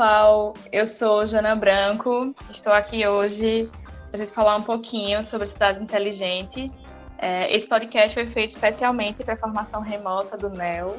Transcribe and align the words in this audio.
pessoal, 0.00 0.54
eu 0.72 0.86
sou 0.86 1.26
Jana 1.26 1.54
Branco, 1.54 2.34
estou 2.50 2.72
aqui 2.72 3.06
hoje 3.06 3.70
para 4.10 4.14
a 4.14 4.16
gente 4.16 4.32
falar 4.32 4.56
um 4.56 4.62
pouquinho 4.62 5.26
sobre 5.26 5.46
cidades 5.46 5.82
inteligentes. 5.82 6.82
É, 7.18 7.54
esse 7.54 7.68
podcast 7.68 8.14
foi 8.14 8.26
feito 8.26 8.48
especialmente 8.48 9.22
para 9.22 9.34
a 9.34 9.36
formação 9.36 9.82
remota 9.82 10.38
do 10.38 10.48
NEL. 10.48 10.96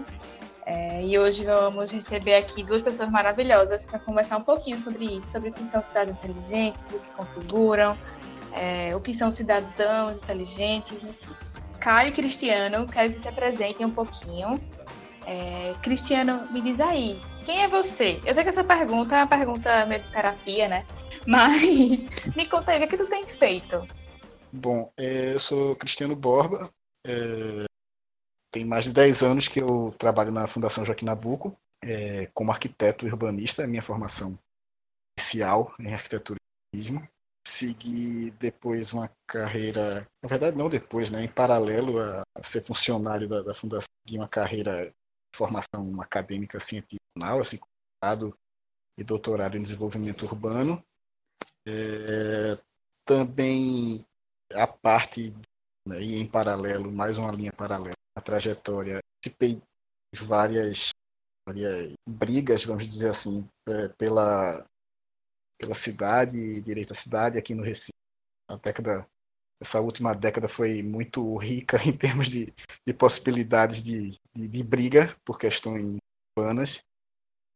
É, 0.68 1.04
e 1.04 1.18
hoje 1.18 1.44
vamos 1.44 1.90
receber 1.90 2.36
aqui 2.36 2.62
duas 2.62 2.84
pessoas 2.84 3.10
maravilhosas 3.10 3.84
para 3.84 3.98
conversar 3.98 4.38
um 4.38 4.44
pouquinho 4.44 4.78
sobre 4.78 5.06
isso, 5.06 5.30
sobre 5.30 5.50
o 5.50 5.54
que 5.54 5.66
são 5.66 5.82
cidades 5.82 6.14
inteligentes, 6.14 6.92
o 6.94 7.00
que 7.00 7.10
configuram, 7.18 7.98
é, 8.54 8.96
o 8.96 9.00
que 9.00 9.16
são 9.16 9.32
cidadãos 9.32 10.22
inteligentes. 10.22 11.00
Caio 11.80 12.10
e 12.10 12.12
Cristiano, 12.12 12.86
quero 12.86 13.08
que 13.08 13.14
vocês 13.14 13.24
se 13.24 13.28
apresentem 13.28 13.84
um 13.84 13.90
pouquinho. 13.90 14.62
É, 15.32 15.74
Cristiano, 15.82 16.46
me 16.52 16.62
diz 16.62 16.82
aí, 16.82 17.18
quem 17.46 17.64
é 17.64 17.68
você? 17.70 18.20
Eu 18.26 18.34
sei 18.34 18.44
que 18.44 18.50
essa 18.50 18.66
pergunta 18.66 19.16
é 19.16 19.20
uma 19.20 19.28
pergunta 19.28 19.86
meio 19.86 20.02
de 20.02 20.10
terapia, 20.10 20.68
né? 20.68 20.86
Mas 21.26 22.08
me 22.36 22.46
conta 22.50 22.74
aí, 22.74 22.78
o 22.78 22.80
que, 22.80 22.96
é 22.96 22.98
que 22.98 22.98
tu 22.98 23.08
tem 23.08 23.26
feito? 23.26 23.88
Bom, 24.52 24.92
é, 24.98 25.34
eu 25.34 25.40
sou 25.40 25.74
Cristiano 25.78 26.18
Borba, 26.18 26.70
é, 27.08 27.64
tem 28.52 28.66
mais 28.66 28.84
de 28.84 28.92
10 28.92 29.24
anos 29.24 29.48
que 29.48 29.62
eu 29.62 29.96
trabalho 29.98 30.34
na 30.34 30.48
Fundação 30.48 30.84
Joaquim 30.84 31.06
Nabuco, 31.06 31.58
é, 31.82 32.26
como 32.34 32.52
arquiteto 32.52 33.06
urbanista, 33.06 33.64
é 33.64 33.68
minha 33.68 33.82
formação 33.82 34.38
inicial 35.18 35.74
em 35.80 35.94
arquitetura 35.94 36.40
e 36.74 36.78
urbanismo. 36.78 37.08
Segui 37.48 38.32
depois 38.32 38.92
uma 38.92 39.10
carreira, 39.26 40.06
na 40.22 40.28
verdade 40.28 40.58
não 40.58 40.68
depois, 40.68 41.10
né, 41.10 41.24
em 41.24 41.30
paralelo 41.30 42.00
a 42.00 42.44
ser 42.44 42.62
funcionário 42.62 43.30
da, 43.30 43.42
da 43.42 43.54
Fundação, 43.54 43.88
segui 44.06 44.18
uma 44.18 44.28
carreira 44.28 44.94
formação 45.34 46.02
acadêmica 46.02 46.60
científica, 46.60 47.02
assim, 47.40 47.60
doutorado 48.02 48.38
e 48.98 49.04
doutorado 49.04 49.58
em 49.58 49.64
desenvolvimento 49.64 50.24
urbano. 50.24 50.84
É, 51.66 52.58
também 53.06 54.06
a 54.54 54.68
parte, 54.68 55.34
né, 55.86 56.02
e 56.02 56.20
em 56.20 56.28
paralelo, 56.28 56.92
mais 56.92 57.18
uma 57.18 57.32
linha 57.32 57.52
paralela, 57.54 57.96
a 58.16 58.22
trajetória, 58.22 59.00
participei 59.16 59.62
de 60.14 60.22
várias, 60.24 60.90
várias 61.48 61.94
brigas, 62.08 62.66
vamos 62.66 62.86
dizer 62.86 63.10
assim, 63.10 63.48
é, 63.68 63.88
pela, 63.90 64.66
pela 65.58 65.76
cidade, 65.76 66.62
direito 66.62 66.92
à 66.92 66.96
cidade 66.96 67.38
aqui 67.38 67.54
no 67.54 67.64
Recife. 67.64 67.92
A 68.48 68.56
década 68.58 69.08
essa 69.62 69.80
última 69.80 70.16
década 70.16 70.48
foi 70.48 70.82
muito 70.82 71.38
rica 71.38 71.78
em 71.88 71.96
termos 71.96 72.28
de, 72.28 72.52
de 72.86 72.94
possibilidades 72.94 73.82
de, 73.82 74.20
de, 74.36 74.64
briga 74.64 75.16
por 75.26 75.40
questões 75.40 75.98
urbanas. 76.38 76.84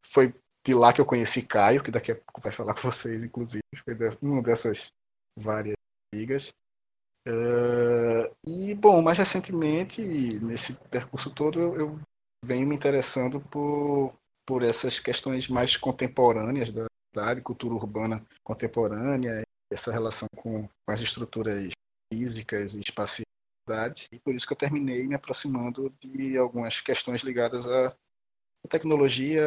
Foi 0.06 0.34
de 0.64 0.74
lá 0.74 0.92
que 0.92 1.02
eu 1.02 1.06
conheci 1.06 1.42
Caio, 1.42 1.84
que 1.84 1.92
daqui 1.92 2.12
a 2.12 2.16
pouco 2.16 2.42
vai 2.42 2.52
falar 2.52 2.74
com 2.74 2.92
vocês, 2.92 3.24
inclusive. 3.24 3.62
Foi 3.76 3.96
uma 4.22 4.42
dessas 4.42 4.92
várias 5.36 5.76
brigas. 6.14 6.54
Uh, 7.28 8.36
e, 8.46 8.74
bom, 8.76 9.02
mais 9.02 9.18
recentemente, 9.18 10.02
nesse 10.02 10.74
percurso 10.74 11.32
todo, 11.32 11.60
eu, 11.60 11.76
eu 11.76 12.00
venho 12.44 12.68
me 12.68 12.76
interessando 12.76 13.42
por, 13.42 14.14
por 14.46 14.64
essas 14.64 15.00
questões 15.00 15.48
mais 15.48 15.76
contemporâneas 15.76 16.72
da 16.72 16.86
cidade, 17.12 17.42
cultura 17.42 17.74
urbana 17.74 18.24
contemporânea, 18.44 19.42
essa 19.72 19.92
relação 19.92 20.28
com, 20.36 20.68
com 20.68 20.92
as 20.92 21.02
estruturas 21.02 21.72
físicas 22.14 22.76
e 22.76 22.82
e 24.12 24.20
por 24.20 24.36
isso 24.36 24.46
que 24.46 24.54
eu 24.54 24.58
terminei 24.58 25.08
me 25.08 25.16
aproximando 25.16 25.90
de 26.00 26.38
algumas 26.38 26.82
questões 26.82 27.22
ligadas 27.22 27.68
à 27.68 27.96
tecnologia, 28.70 29.44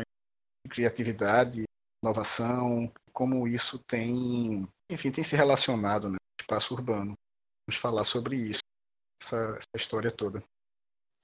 à 0.00 0.68
criatividade, 0.68 1.64
inovação, 2.02 2.92
como 3.12 3.48
isso 3.48 3.78
tem, 3.80 4.68
enfim, 4.88 5.10
tem 5.10 5.24
se 5.24 5.34
relacionado 5.34 6.08
né, 6.08 6.16
no 6.16 6.40
espaço 6.40 6.74
urbano. 6.74 7.14
Vamos 7.66 7.80
falar 7.80 8.04
sobre 8.04 8.36
isso, 8.36 8.60
essa, 9.20 9.56
essa 9.56 9.76
história 9.76 10.10
toda. 10.10 10.42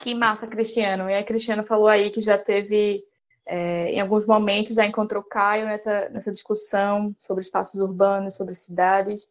Que 0.00 0.14
massa, 0.14 0.46
Cristiano. 0.46 1.08
E 1.08 1.14
a 1.14 1.24
Cristiano 1.24 1.64
falou 1.64 1.86
aí 1.86 2.10
que 2.10 2.20
já 2.20 2.36
teve, 2.36 3.04
é, 3.46 3.92
em 3.92 4.00
alguns 4.00 4.26
momentos, 4.26 4.74
já 4.74 4.84
encontrou 4.84 5.22
Caio 5.22 5.66
nessa, 5.66 6.08
nessa 6.08 6.30
discussão 6.30 7.14
sobre 7.18 7.42
espaços 7.42 7.80
urbanos, 7.80 8.34
sobre 8.34 8.54
cidades. 8.54 9.28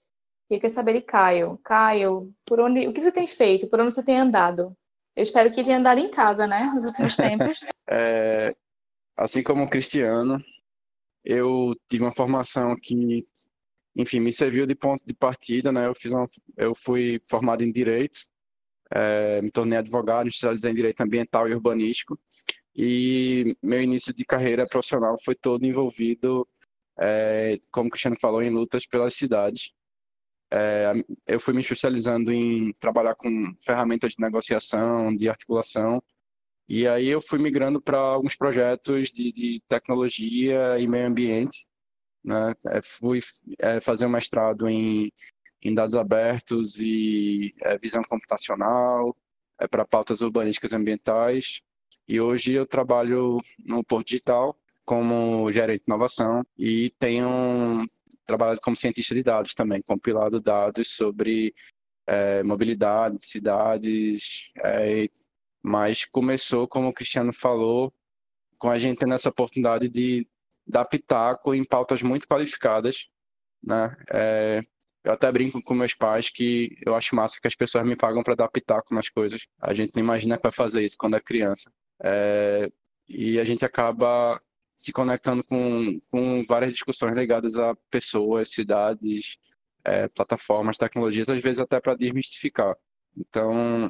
Eu 0.61 0.69
saber 0.69 0.93
de 0.93 1.01
Caio. 1.01 1.59
Caio, 1.63 2.33
por 2.45 2.59
onde, 2.59 2.87
o 2.87 2.93
que 2.93 3.01
você 3.01 3.11
tem 3.11 3.27
feito? 3.27 3.67
Por 3.67 3.79
onde 3.79 3.93
você 3.93 4.03
tem 4.03 4.19
andado? 4.19 4.75
Eu 5.15 5.23
espero 5.23 5.51
que 5.51 5.63
tenha 5.63 5.77
andado 5.77 5.99
em 5.99 6.09
casa, 6.09 6.47
né? 6.47 6.71
Nos 6.73 6.85
últimos 6.85 7.15
tempos. 7.15 7.59
é, 7.89 8.53
assim 9.15 9.43
como 9.43 9.63
o 9.63 9.69
Cristiano, 9.69 10.43
eu 11.23 11.75
tive 11.89 12.03
uma 12.03 12.11
formação 12.11 12.75
que, 12.81 13.27
enfim, 13.95 14.19
me 14.19 14.33
serviu 14.33 14.65
de 14.65 14.75
ponto 14.75 15.03
de 15.05 15.13
partida, 15.13 15.71
né? 15.71 15.87
Eu 15.87 15.95
fiz 15.95 16.11
uma, 16.11 16.25
eu 16.57 16.73
fui 16.75 17.21
formado 17.29 17.63
em 17.63 17.71
direito, 17.71 18.19
é, 18.91 19.41
me 19.41 19.51
tornei 19.51 19.77
advogado, 19.77 20.27
especializei 20.27 20.71
em 20.71 20.75
direito 20.75 21.01
ambiental 21.01 21.47
e 21.47 21.53
urbanístico, 21.53 22.19
e 22.75 23.55
meu 23.61 23.81
início 23.81 24.15
de 24.15 24.25
carreira 24.25 24.67
profissional 24.67 25.15
foi 25.23 25.35
todo 25.35 25.65
envolvido, 25.65 26.47
é, 26.99 27.59
como 27.71 27.87
o 27.87 27.91
Cristiano 27.91 28.17
falou, 28.19 28.41
em 28.41 28.49
lutas 28.49 28.85
pelas 28.87 29.13
cidades 29.13 29.73
é, 30.53 30.93
eu 31.27 31.39
fui 31.39 31.53
me 31.53 31.61
especializando 31.61 32.31
em 32.31 32.71
trabalhar 32.79 33.15
com 33.15 33.53
ferramentas 33.65 34.13
de 34.13 34.21
negociação, 34.21 35.15
de 35.15 35.27
articulação, 35.27 36.01
e 36.67 36.87
aí 36.87 37.07
eu 37.07 37.21
fui 37.21 37.39
migrando 37.39 37.81
para 37.81 37.97
alguns 37.97 38.35
projetos 38.35 39.09
de, 39.11 39.31
de, 39.31 39.61
tecnologia 39.67 40.79
e 40.79 40.87
meio 40.87 41.07
ambiente. 41.07 41.67
Né? 42.23 42.53
É, 42.67 42.81
fui 42.81 43.19
é, 43.59 43.79
fazer 43.81 44.05
um 44.05 44.09
mestrado 44.09 44.69
em, 44.69 45.11
em 45.61 45.73
dados 45.73 45.95
abertos 45.95 46.79
e 46.79 47.49
é, 47.63 47.77
visão 47.77 48.01
computacional 48.03 49.15
é, 49.59 49.67
para 49.67 49.85
pautas 49.85 50.21
urbanísticas 50.21 50.71
e 50.71 50.75
ambientais. 50.75 51.61
E 52.07 52.19
hoje 52.21 52.53
eu 52.53 52.65
trabalho 52.65 53.39
no 53.59 53.83
Porto 53.83 54.07
Digital 54.07 54.57
como 54.85 55.51
gerente 55.51 55.83
de 55.85 55.91
inovação 55.91 56.45
e 56.57 56.89
tenho 56.99 57.85
trabalhado 58.25 58.61
como 58.61 58.75
cientista 58.75 59.13
de 59.15 59.23
dados 59.23 59.53
também, 59.53 59.81
compilado 59.81 60.41
dados 60.41 60.95
sobre 60.95 61.53
é, 62.07 62.43
mobilidade, 62.43 63.25
cidades, 63.25 64.51
é, 64.63 65.05
mas 65.61 66.05
começou, 66.05 66.67
como 66.67 66.89
o 66.89 66.93
Cristiano 66.93 67.31
falou, 67.33 67.93
com 68.57 68.69
a 68.69 68.77
gente 68.77 68.99
tendo 68.99 69.13
essa 69.13 69.29
oportunidade 69.29 69.89
de 69.89 70.27
dar 70.65 70.85
pitaco 70.85 71.53
em 71.53 71.65
pautas 71.65 72.01
muito 72.01 72.27
qualificadas, 72.27 73.09
né? 73.61 73.95
É, 74.11 74.61
eu 75.03 75.11
até 75.11 75.29
brinco 75.31 75.61
com 75.61 75.73
meus 75.73 75.93
pais 75.93 76.29
que 76.29 76.77
eu 76.85 76.95
acho 76.95 77.15
massa 77.15 77.39
que 77.41 77.47
as 77.47 77.55
pessoas 77.55 77.85
me 77.85 77.95
pagam 77.95 78.23
para 78.23 78.35
dar 78.35 78.47
pitaco 78.47 78.93
nas 78.93 79.09
coisas. 79.09 79.45
A 79.61 79.73
gente 79.73 79.93
não 79.95 80.01
imagina 80.01 80.37
que 80.37 80.43
vai 80.43 80.51
fazer 80.51 80.83
isso 80.85 80.95
quando 80.97 81.17
é 81.17 81.19
criança. 81.19 81.71
É, 82.01 82.69
e 83.07 83.39
a 83.39 83.43
gente 83.43 83.65
acaba 83.65 84.39
se 84.83 84.91
conectando 84.91 85.41
com, 85.45 85.97
com 86.11 86.43
várias 86.43 86.73
discussões 86.73 87.15
ligadas 87.15 87.57
a 87.57 87.73
pessoas, 87.89 88.51
cidades, 88.51 89.37
é, 89.81 90.09
plataformas, 90.09 90.77
tecnologias, 90.77 91.29
às 91.29 91.41
vezes 91.41 91.61
até 91.61 91.79
para 91.79 91.95
desmistificar. 91.95 92.75
Então, 93.15 93.89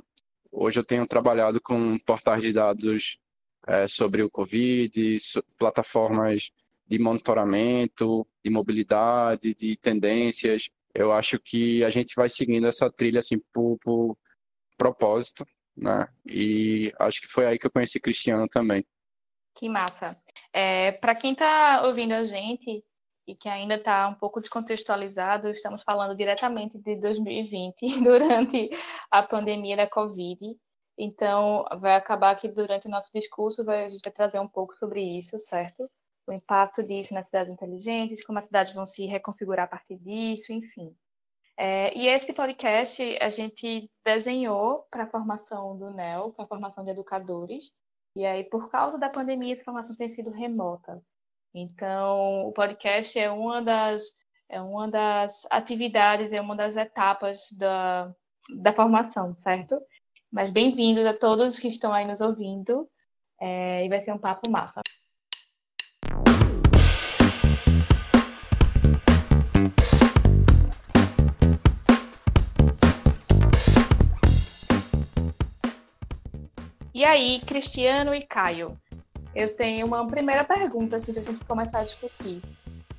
hoje 0.52 0.80
eu 0.80 0.84
tenho 0.84 1.08
trabalhado 1.08 1.60
com 1.60 1.98
portais 2.06 2.44
de 2.44 2.54
dados 2.54 3.18
é, 3.66 3.88
sobre 3.88 4.22
o 4.22 4.30
Covid, 4.30 5.20
so, 5.20 5.44
plataformas 5.58 6.52
de 6.86 7.00
monitoramento, 7.00 8.28
de 8.44 8.52
mobilidade, 8.52 9.56
de 9.56 9.76
tendências. 9.78 10.70
Eu 10.94 11.12
acho 11.12 11.40
que 11.40 11.84
a 11.84 11.90
gente 11.90 12.14
vai 12.16 12.30
seguindo 12.30 12.68
essa 12.68 12.88
trilha 12.92 13.18
assim 13.18 13.40
por, 13.52 13.80
por 13.80 14.16
propósito, 14.78 15.44
né? 15.76 16.08
E 16.24 16.94
acho 17.00 17.20
que 17.20 17.28
foi 17.28 17.48
aí 17.48 17.58
que 17.58 17.66
eu 17.66 17.72
conheci 17.72 18.00
Cristiano 18.00 18.48
também. 18.48 18.86
Que 19.56 19.70
massa. 19.70 20.18
É, 20.52 20.94
Para 20.94 21.16
quem 21.16 21.34
está 21.34 21.84
ouvindo 21.86 22.14
a 22.14 22.24
gente 22.24 22.84
e 23.26 23.36
que 23.36 23.48
ainda 23.48 23.76
está 23.76 24.08
um 24.08 24.16
pouco 24.16 24.40
descontextualizado, 24.40 25.50
estamos 25.50 25.84
falando 25.84 26.16
diretamente 26.16 26.78
de 26.78 26.96
2020, 26.98 27.76
durante 28.04 28.70
a 29.10 29.24
pandemia 29.24 29.78
da 29.78 29.88
Covid. 29.88 30.58
Então, 30.98 31.66
vai 31.80 31.96
acabar 31.96 32.36
que 32.36 32.48
durante 32.48 32.88
o 32.88 32.92
nosso 32.92 33.10
discurso 33.14 33.64
vai, 33.64 33.86
a 33.86 33.90
gente 33.90 34.04
vai 34.04 34.14
trazer 34.14 34.40
um 34.40 34.48
pouco 34.48 34.76
sobre 34.76 35.02
isso, 35.02 35.40
certo? 35.40 35.84
O 36.28 36.34
impacto 36.34 36.84
disso 36.84 37.14
nas 37.14 37.28
cidades 37.28 37.52
inteligentes, 37.52 38.26
como 38.26 38.38
as 38.38 38.46
cidades 38.46 38.74
vão 38.74 38.86
se 38.86 39.06
reconfigurar 39.06 39.66
a 39.66 39.70
partir 39.70 39.98
disso, 39.98 40.54
enfim. 40.54 40.96
É, 41.58 41.96
e 41.98 42.08
esse 42.08 42.34
podcast 42.34 43.02
a 43.22 43.30
gente 43.30 43.90
desenhou 44.04 44.86
para 44.90 45.04
a 45.04 45.08
formação 45.08 45.78
do 45.78 45.92
NEL, 45.92 46.32
para 46.34 46.46
a 46.46 46.48
formação 46.48 46.84
de 46.84 46.92
educadores, 46.92 47.72
e 48.16 48.26
aí, 48.26 48.44
por 48.44 48.70
causa 48.70 48.98
da 49.00 49.10
pandemia, 49.10 49.52
essa 49.52 49.64
formação 49.64 49.96
tem 49.96 50.08
sido 50.08 50.30
remota. 50.30 51.02
Então, 51.54 52.48
o 52.48 52.52
podcast 52.52 53.18
é 53.18 53.30
uma 53.32 53.62
das, 53.62 54.04
é 54.50 54.62
uma 54.62 54.88
das 54.88 55.48
atividades, 55.50 56.32
é 56.34 56.40
uma 56.40 56.56
das 56.56 56.78
etapas 56.78 57.40
da, 57.52 58.14
da 58.62 58.74
formação, 58.74 59.36
certo? 59.36 59.80
Mas 60.32 60.52
bem-vindos 60.52 61.06
a 61.06 61.18
todos 61.18 61.60
que 61.60 61.68
estão 61.68 61.94
aí 61.94 62.06
nos 62.06 62.22
ouvindo. 62.22 62.90
É, 63.42 63.86
e 63.86 63.90
vai 63.90 64.00
ser 64.00 64.14
um 64.14 64.18
papo 64.18 64.50
massa. 64.50 64.82
E 76.94 77.04
aí, 77.04 77.42
Cristiano 77.46 78.14
e 78.14 78.22
Caio, 78.22 78.78
eu 79.36 79.56
tenho 79.56 79.88
uma 79.88 80.06
primeira 80.08 80.44
pergunta 80.44 80.98
assim, 80.98 81.12
para 81.12 81.22
a 81.22 81.26
gente 81.26 81.44
começar 81.44 81.80
a 81.80 81.84
discutir. 81.84 82.40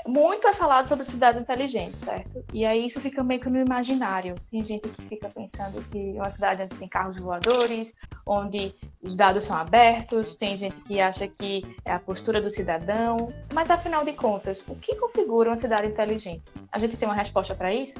Muito 0.05 0.49
é 0.49 0.53
falado 0.53 0.87
sobre 0.89 1.05
cidade 1.05 1.39
inteligente, 1.39 1.99
certo? 1.99 2.45
E 2.53 2.67
aí 2.67 2.85
isso 2.85 3.01
fica 3.01 3.23
meio 3.23 3.41
que 3.41 3.49
no 3.49 3.59
imaginário. 3.59 4.35
Tem 4.51 4.63
gente 4.65 4.89
que 4.89 5.01
fica 5.03 5.31
pensando 5.31 5.81
que 5.89 6.13
uma 6.15 6.29
cidade 6.29 6.65
onde 6.65 6.75
tem 6.75 6.89
carros 6.89 7.19
voadores, 7.19 7.95
onde 8.27 8.75
os 9.01 9.15
dados 9.15 9.45
são 9.45 9.57
abertos, 9.57 10.37
tem 10.37 10.59
gente 10.59 10.79
que 10.83 11.01
acha 11.01 11.29
que 11.29 11.63
é 11.85 11.93
a 11.93 12.01
postura 12.01 12.43
do 12.43 12.51
cidadão. 12.51 13.33
Mas 13.55 13.71
afinal 13.71 14.05
de 14.05 14.13
contas, 14.13 14.65
o 14.69 14.75
que 14.75 14.97
configura 14.97 15.49
uma 15.49 15.57
cidade 15.57 15.87
inteligente? 15.87 16.51
A 16.71 16.79
gente 16.79 16.97
tem 16.97 17.09
uma 17.09 17.15
resposta 17.15 17.55
para 17.55 17.73
isso? 17.73 17.99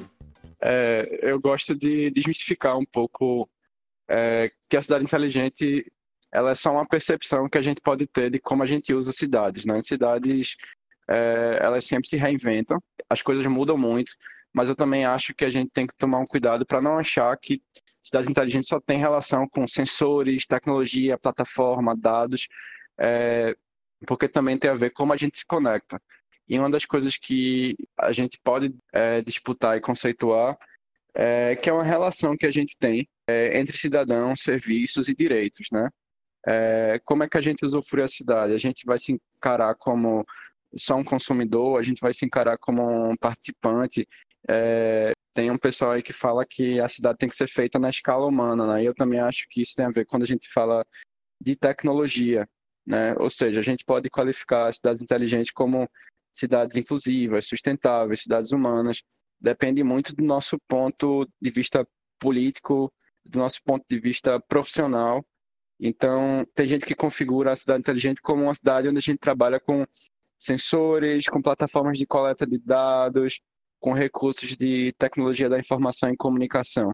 É, 0.61 1.19
eu 1.21 1.39
gosto 1.39 1.73
de 1.73 2.11
desmistificar 2.11 2.77
um 2.77 2.85
pouco 2.85 3.49
é, 4.09 4.49
que 4.69 4.77
a 4.77 4.81
cidade 4.81 5.03
inteligente 5.03 5.83
ela 6.31 6.51
é 6.51 6.55
só 6.55 6.71
uma 6.71 6.85
percepção 6.85 7.47
que 7.47 7.57
a 7.57 7.61
gente 7.61 7.79
pode 7.81 8.05
ter 8.07 8.29
de 8.29 8.39
como 8.39 8.61
a 8.61 8.65
gente 8.65 8.93
usa 8.93 9.11
cidades, 9.11 9.65
né? 9.65 9.81
Cidades 9.81 10.57
é, 11.09 11.59
elas 11.61 11.85
sempre 11.85 12.07
se 12.07 12.17
reinventam, 12.17 12.81
as 13.09 13.21
coisas 13.21 13.45
mudam 13.45 13.77
muito, 13.77 14.11
mas 14.53 14.69
eu 14.69 14.75
também 14.75 15.05
acho 15.05 15.33
que 15.33 15.45
a 15.45 15.49
gente 15.49 15.69
tem 15.71 15.87
que 15.87 15.95
tomar 15.95 16.19
um 16.19 16.25
cuidado 16.25 16.65
para 16.65 16.81
não 16.81 16.97
achar 16.97 17.35
que 17.37 17.61
cidades 18.03 18.29
inteligentes 18.29 18.67
só 18.67 18.79
tem 18.79 18.97
relação 18.97 19.47
com 19.47 19.67
sensores, 19.67 20.45
tecnologia, 20.45 21.17
plataforma, 21.17 21.95
dados, 21.95 22.47
é, 22.97 23.55
porque 24.07 24.27
também 24.27 24.57
tem 24.57 24.69
a 24.69 24.75
ver 24.75 24.91
como 24.91 25.13
a 25.13 25.17
gente 25.17 25.37
se 25.37 25.45
conecta. 25.45 26.01
E 26.47 26.59
uma 26.59 26.69
das 26.69 26.85
coisas 26.85 27.17
que 27.17 27.75
a 27.97 28.11
gente 28.11 28.39
pode 28.43 28.73
é, 28.93 29.21
disputar 29.21 29.77
e 29.77 29.81
conceituar 29.81 30.57
é 31.13 31.55
que 31.55 31.69
é 31.69 31.73
uma 31.73 31.83
relação 31.83 32.37
que 32.37 32.45
a 32.45 32.51
gente 32.51 32.77
tem 32.77 33.07
é, 33.27 33.59
entre 33.59 33.77
cidadãos, 33.77 34.41
serviços 34.41 35.07
e 35.07 35.15
direitos, 35.15 35.67
né? 35.71 35.87
É, 36.47 36.99
como 37.03 37.23
é 37.23 37.29
que 37.29 37.37
a 37.37 37.41
gente 37.41 37.65
usufrui 37.65 38.03
a 38.03 38.07
cidade? 38.07 38.53
A 38.53 38.57
gente 38.57 38.85
vai 38.85 38.99
se 38.99 39.19
encarar 39.37 39.75
como 39.75 40.23
só 40.77 40.95
um 40.95 41.03
consumidor, 41.03 41.79
a 41.79 41.81
gente 41.81 41.99
vai 42.01 42.13
se 42.13 42.25
encarar 42.25 42.57
como 42.57 43.09
um 43.09 43.15
participante. 43.15 44.07
É, 44.47 45.11
tem 45.33 45.49
um 45.49 45.57
pessoal 45.57 45.91
aí 45.91 46.03
que 46.03 46.13
fala 46.13 46.45
que 46.47 46.79
a 46.79 46.87
cidade 46.87 47.17
tem 47.17 47.29
que 47.29 47.35
ser 47.35 47.47
feita 47.47 47.79
na 47.79 47.89
escala 47.89 48.25
humana, 48.25 48.67
né? 48.67 48.83
E 48.83 48.85
eu 48.85 48.93
também 48.93 49.19
acho 49.19 49.47
que 49.49 49.61
isso 49.61 49.75
tem 49.75 49.85
a 49.85 49.89
ver 49.89 50.05
quando 50.05 50.23
a 50.23 50.27
gente 50.27 50.47
fala 50.53 50.85
de 51.41 51.55
tecnologia, 51.55 52.47
né? 52.85 53.15
Ou 53.17 53.29
seja, 53.29 53.59
a 53.59 53.63
gente 53.63 53.83
pode 53.83 54.09
qualificar 54.09 54.67
as 54.67 54.75
cidades 54.75 55.01
inteligentes 55.01 55.51
como 55.51 55.89
cidades 56.33 56.77
inclusivas, 56.77 57.47
sustentáveis, 57.47 58.21
cidades 58.21 58.51
humanas. 58.51 59.01
Depende 59.39 59.83
muito 59.83 60.15
do 60.15 60.23
nosso 60.23 60.57
ponto 60.67 61.27
de 61.41 61.49
vista 61.49 61.87
político, 62.19 62.91
do 63.25 63.39
nosso 63.39 63.61
ponto 63.63 63.85
de 63.87 63.99
vista 63.99 64.39
profissional 64.39 65.25
então, 65.79 66.45
tem 66.55 66.67
gente 66.67 66.85
que 66.85 66.95
configura 66.95 67.51
a 67.51 67.55
cidade 67.55 67.81
inteligente 67.81 68.21
como 68.21 68.43
uma 68.43 68.55
cidade 68.55 68.87
onde 68.87 68.97
a 68.97 69.01
gente 69.01 69.17
trabalha 69.17 69.59
com 69.59 69.85
sensores, 70.39 71.27
com 71.27 71.41
plataformas 71.41 71.97
de 71.97 72.05
coleta 72.05 72.45
de 72.45 72.57
dados, 72.59 73.41
com 73.79 73.93
recursos 73.93 74.55
de 74.55 74.93
tecnologia 74.97 75.49
da 75.49 75.59
informação 75.59 76.09
e 76.09 76.17
comunicação. 76.17 76.93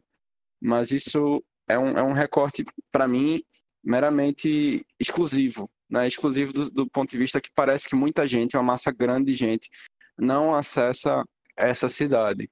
Mas 0.59 0.91
isso 0.91 1.43
é 1.67 1.77
um, 1.77 1.89
é 1.89 2.03
um 2.03 2.13
recorte, 2.13 2.65
para 2.91 3.07
mim, 3.07 3.43
meramente 3.83 4.85
exclusivo. 4.99 5.69
Né? 5.89 6.07
Exclusivo 6.07 6.51
do, 6.51 6.69
do 6.69 6.89
ponto 6.89 7.09
de 7.09 7.17
vista 7.17 7.41
que 7.41 7.49
parece 7.53 7.87
que 7.87 7.95
muita 7.95 8.25
gente, 8.25 8.57
uma 8.57 8.63
massa 8.63 8.91
grande 8.91 9.31
de 9.31 9.33
gente, 9.33 9.69
não 10.17 10.55
acessa 10.55 11.23
essa 11.55 11.87
cidade. 11.87 12.49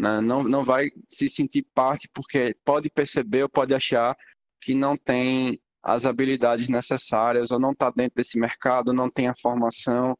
Né? 0.00 0.20
Não, 0.20 0.42
não 0.42 0.64
vai 0.64 0.90
se 1.06 1.28
sentir 1.28 1.66
parte 1.74 2.08
porque 2.14 2.54
pode 2.64 2.88
perceber 2.88 3.42
ou 3.42 3.48
pode 3.48 3.74
achar 3.74 4.16
que 4.60 4.74
não 4.74 4.96
tem 4.96 5.60
as 5.82 6.06
habilidades 6.06 6.68
necessárias 6.68 7.50
ou 7.50 7.58
não 7.58 7.72
está 7.72 7.90
dentro 7.90 8.14
desse 8.16 8.38
mercado, 8.38 8.94
não 8.94 9.10
tem 9.10 9.28
a 9.28 9.34
formação. 9.34 10.16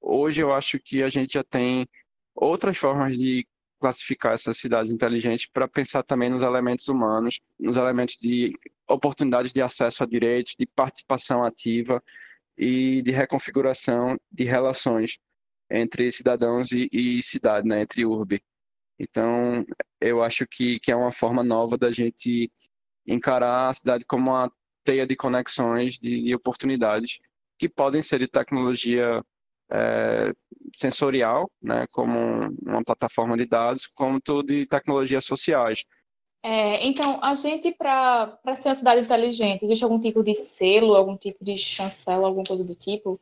Hoje 0.00 0.42
eu 0.42 0.52
acho 0.52 0.78
que 0.78 1.02
a 1.02 1.10
gente 1.10 1.34
já 1.34 1.44
tem 1.44 1.86
outras 2.34 2.78
formas 2.78 3.16
de 3.18 3.46
classificar 3.78 4.32
essas 4.32 4.58
cidades 4.58 4.90
inteligentes 4.90 5.46
para 5.52 5.68
pensar 5.68 6.02
também 6.02 6.30
nos 6.30 6.42
elementos 6.42 6.88
humanos, 6.88 7.38
nos 7.58 7.76
elementos 7.76 8.16
de 8.20 8.52
oportunidades 8.88 9.52
de 9.52 9.60
acesso 9.60 10.02
a 10.02 10.06
direitos, 10.06 10.54
de 10.58 10.66
participação 10.66 11.44
ativa 11.44 12.02
e 12.56 13.02
de 13.02 13.10
reconfiguração 13.12 14.16
de 14.32 14.44
relações 14.44 15.18
entre 15.70 16.10
cidadãos 16.10 16.72
e, 16.72 16.88
e 16.90 17.22
cidade, 17.22 17.68
né, 17.68 17.82
entre 17.82 18.04
urbe. 18.04 18.40
Então, 18.98 19.64
eu 20.00 20.22
acho 20.22 20.46
que, 20.46 20.80
que 20.80 20.90
é 20.90 20.96
uma 20.96 21.12
forma 21.12 21.44
nova 21.44 21.78
da 21.78 21.90
gente 21.90 22.50
encarar 23.06 23.68
a 23.68 23.74
cidade 23.74 24.04
como 24.04 24.30
uma 24.30 24.50
teia 24.84 25.06
de 25.06 25.16
conexões, 25.16 25.98
de, 25.98 26.22
de 26.22 26.34
oportunidades 26.34 27.18
que 27.58 27.68
podem 27.68 28.02
ser 28.02 28.18
de 28.18 28.28
tecnologia 28.28 29.22
é, 29.70 30.32
sensorial, 30.74 31.50
né, 31.60 31.86
como 31.90 32.18
uma 32.62 32.82
plataforma 32.84 33.36
de 33.36 33.46
dados, 33.46 33.86
como 33.86 34.20
de 34.44 34.66
tecnologias 34.66 35.24
sociais. 35.24 35.84
É, 36.42 36.86
então, 36.86 37.18
a 37.22 37.34
gente, 37.34 37.72
para 37.72 38.38
ser 38.54 38.68
uma 38.68 38.74
cidade 38.74 39.00
inteligente, 39.02 39.64
existe 39.64 39.82
algum 39.82 39.98
tipo 39.98 40.22
de 40.22 40.34
selo, 40.34 40.94
algum 40.94 41.16
tipo 41.16 41.44
de 41.44 41.58
chancela, 41.58 42.26
alguma 42.26 42.44
coisa 42.44 42.64
do 42.64 42.74
tipo? 42.74 43.20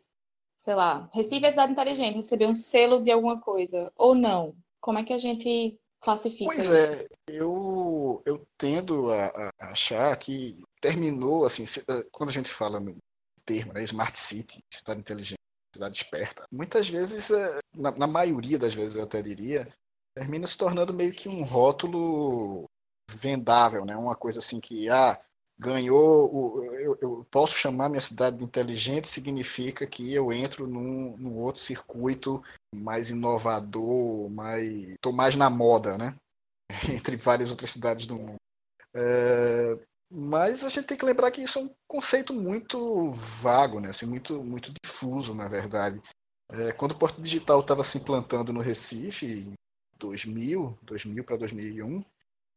Sei 0.57 0.75
lá, 0.75 1.09
Recife 1.13 1.45
é 1.45 1.51
cidade 1.51 1.73
inteligente, 1.73 2.17
receber 2.17 2.47
um 2.47 2.55
selo 2.55 3.03
de 3.03 3.11
alguma 3.11 3.41
coisa, 3.41 3.93
ou 3.97 4.15
não? 4.15 4.55
Como 4.87 5.01
é 5.01 5.03
que 5.03 5.13
a 5.13 5.19
gente 5.19 5.77
classifica 6.01 6.45
Pois 6.45 6.61
isso? 6.61 6.73
é, 6.73 7.09
eu, 7.27 8.23
eu 8.25 8.47
tendo 8.57 9.13
a, 9.13 9.53
a 9.59 9.71
achar 9.73 10.17
que 10.17 10.63
terminou, 10.81 11.45
assim, 11.45 11.65
eh, 11.65 12.07
quando 12.13 12.31
a 12.31 12.33
gente 12.33 12.49
fala 12.49 12.79
no 12.79 12.97
termo, 13.45 13.73
né, 13.73 13.83
Smart 13.83 14.17
City, 14.17 14.61
cidade 14.73 15.01
inteligente, 15.01 15.41
cidade 15.75 15.97
esperta, 15.97 16.45
muitas 16.53 16.89
vezes, 16.89 17.33
eh, 17.33 17.59
na, 17.77 17.91
na 17.91 18.07
maioria 18.07 18.61
das 18.61 18.75
vezes 18.75 18.95
eu 18.95 19.03
até 19.03 19.21
diria, 19.21 19.67
termina 20.15 20.47
se 20.47 20.57
tornando 20.57 20.95
meio 20.95 21.13
que 21.13 21.29
um 21.29 21.43
rótulo 21.43 22.67
vendável, 23.11 23.85
né? 23.85 23.97
Uma 23.97 24.15
coisa 24.15 24.39
assim 24.39 24.61
que, 24.61 24.89
ah, 24.89 25.21
ganhou, 25.59 26.33
o, 26.33 26.65
eu, 26.65 26.99
eu, 27.03 27.27
posso 27.29 27.59
chamar 27.59 27.89
minha 27.89 28.01
cidade 28.01 28.37
de 28.37 28.45
inteligente, 28.45 29.09
significa 29.09 29.85
que 29.85 30.15
eu 30.15 30.33
entro 30.33 30.69
num, 30.69 31.17
num 31.17 31.39
outro 31.39 31.61
circuito 31.61 32.41
mais 32.75 33.11
inovador, 33.11 34.31
mais, 34.31 34.67
estou 34.67 35.13
mais 35.13 35.35
na 35.35 35.49
moda, 35.51 35.97
né? 35.97 36.17
Entre 36.93 37.17
várias 37.17 37.51
outras 37.51 37.71
cidades 37.71 38.07
do 38.07 38.17
mundo. 38.17 38.37
É, 38.95 39.79
mas 40.11 40.65
a 40.65 40.69
gente 40.69 40.87
tem 40.87 40.97
que 40.97 41.05
lembrar 41.05 41.31
que 41.31 41.43
isso 41.43 41.59
é 41.59 41.63
um 41.63 41.75
conceito 41.87 42.33
muito 42.33 43.11
vago, 43.13 43.81
né? 43.81 43.91
assim, 43.91 44.07
muito, 44.07 44.43
muito 44.43 44.73
difuso, 44.83 45.35
na 45.35 45.49
verdade. 45.49 46.01
É, 46.51 46.73
quando 46.73 46.93
o 46.93 46.99
Porto 46.99 47.21
Digital 47.21 47.61
estava 47.61 47.83
se 47.83 47.99
implantando 47.99 48.53
no 48.53 48.61
Recife, 48.61 49.27
em 49.27 49.55
2000, 49.99 50.79
2000 50.83 51.25
para 51.25 51.37
2001, 51.37 52.01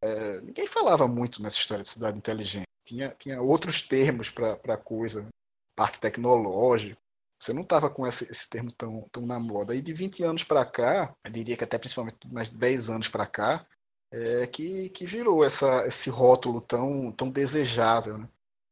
é, 0.01 0.41
ninguém 0.41 0.67
falava 0.67 1.07
muito 1.07 1.41
nessa 1.41 1.57
história 1.57 1.83
de 1.83 1.89
cidade 1.89 2.17
inteligente. 2.17 2.67
Tinha, 2.85 3.09
tinha 3.17 3.41
outros 3.41 3.81
termos 3.81 4.29
para 4.29 4.53
a 4.53 4.77
coisa, 4.77 5.27
parque 5.75 5.99
tecnológico. 5.99 6.99
Você 7.39 7.53
não 7.53 7.61
estava 7.61 7.89
com 7.89 8.05
esse, 8.05 8.29
esse, 8.29 8.49
termo 8.49 8.71
tão, 8.71 9.07
tão 9.11 9.25
na 9.25 9.39
moda. 9.39 9.73
E 9.73 9.81
de 9.81 9.93
20 9.93 10.23
anos 10.23 10.43
para 10.43 10.65
cá, 10.65 11.15
eu 11.23 11.31
diria 11.31 11.55
que 11.55 11.63
até 11.63 11.77
principalmente 11.77 12.17
mais 12.27 12.49
de 12.49 12.57
10 12.57 12.89
anos 12.89 13.07
para 13.07 13.25
cá, 13.25 13.65
é, 14.11 14.45
que, 14.47 14.89
que 14.89 15.05
virou 15.05 15.43
essa, 15.43 15.85
esse 15.87 16.09
rótulo 16.09 16.59
tão, 16.59 17.11
tão 17.11 17.29
desejável. 17.29 18.17
Né? 18.17 18.27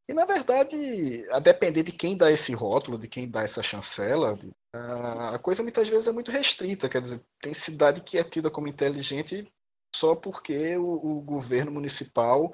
E, 0.09 0.13
na 0.13 0.25
verdade, 0.25 1.25
a 1.31 1.39
depender 1.39 1.83
de 1.83 1.91
quem 1.91 2.17
dá 2.17 2.31
esse 2.31 2.53
rótulo, 2.53 2.97
de 2.97 3.07
quem 3.07 3.29
dá 3.29 3.43
essa 3.43 3.63
chancela, 3.63 4.37
a 4.73 5.39
coisa 5.39 5.63
muitas 5.63 5.87
vezes 5.87 6.07
é 6.07 6.11
muito 6.11 6.31
restrita. 6.31 6.89
Quer 6.89 7.01
dizer, 7.01 7.21
tem 7.41 7.53
cidade 7.53 8.01
que 8.01 8.17
é 8.17 8.23
tida 8.23 8.49
como 8.49 8.67
inteligente 8.67 9.47
só 9.95 10.15
porque 10.15 10.77
o, 10.77 11.17
o 11.17 11.21
governo 11.21 11.71
municipal 11.71 12.53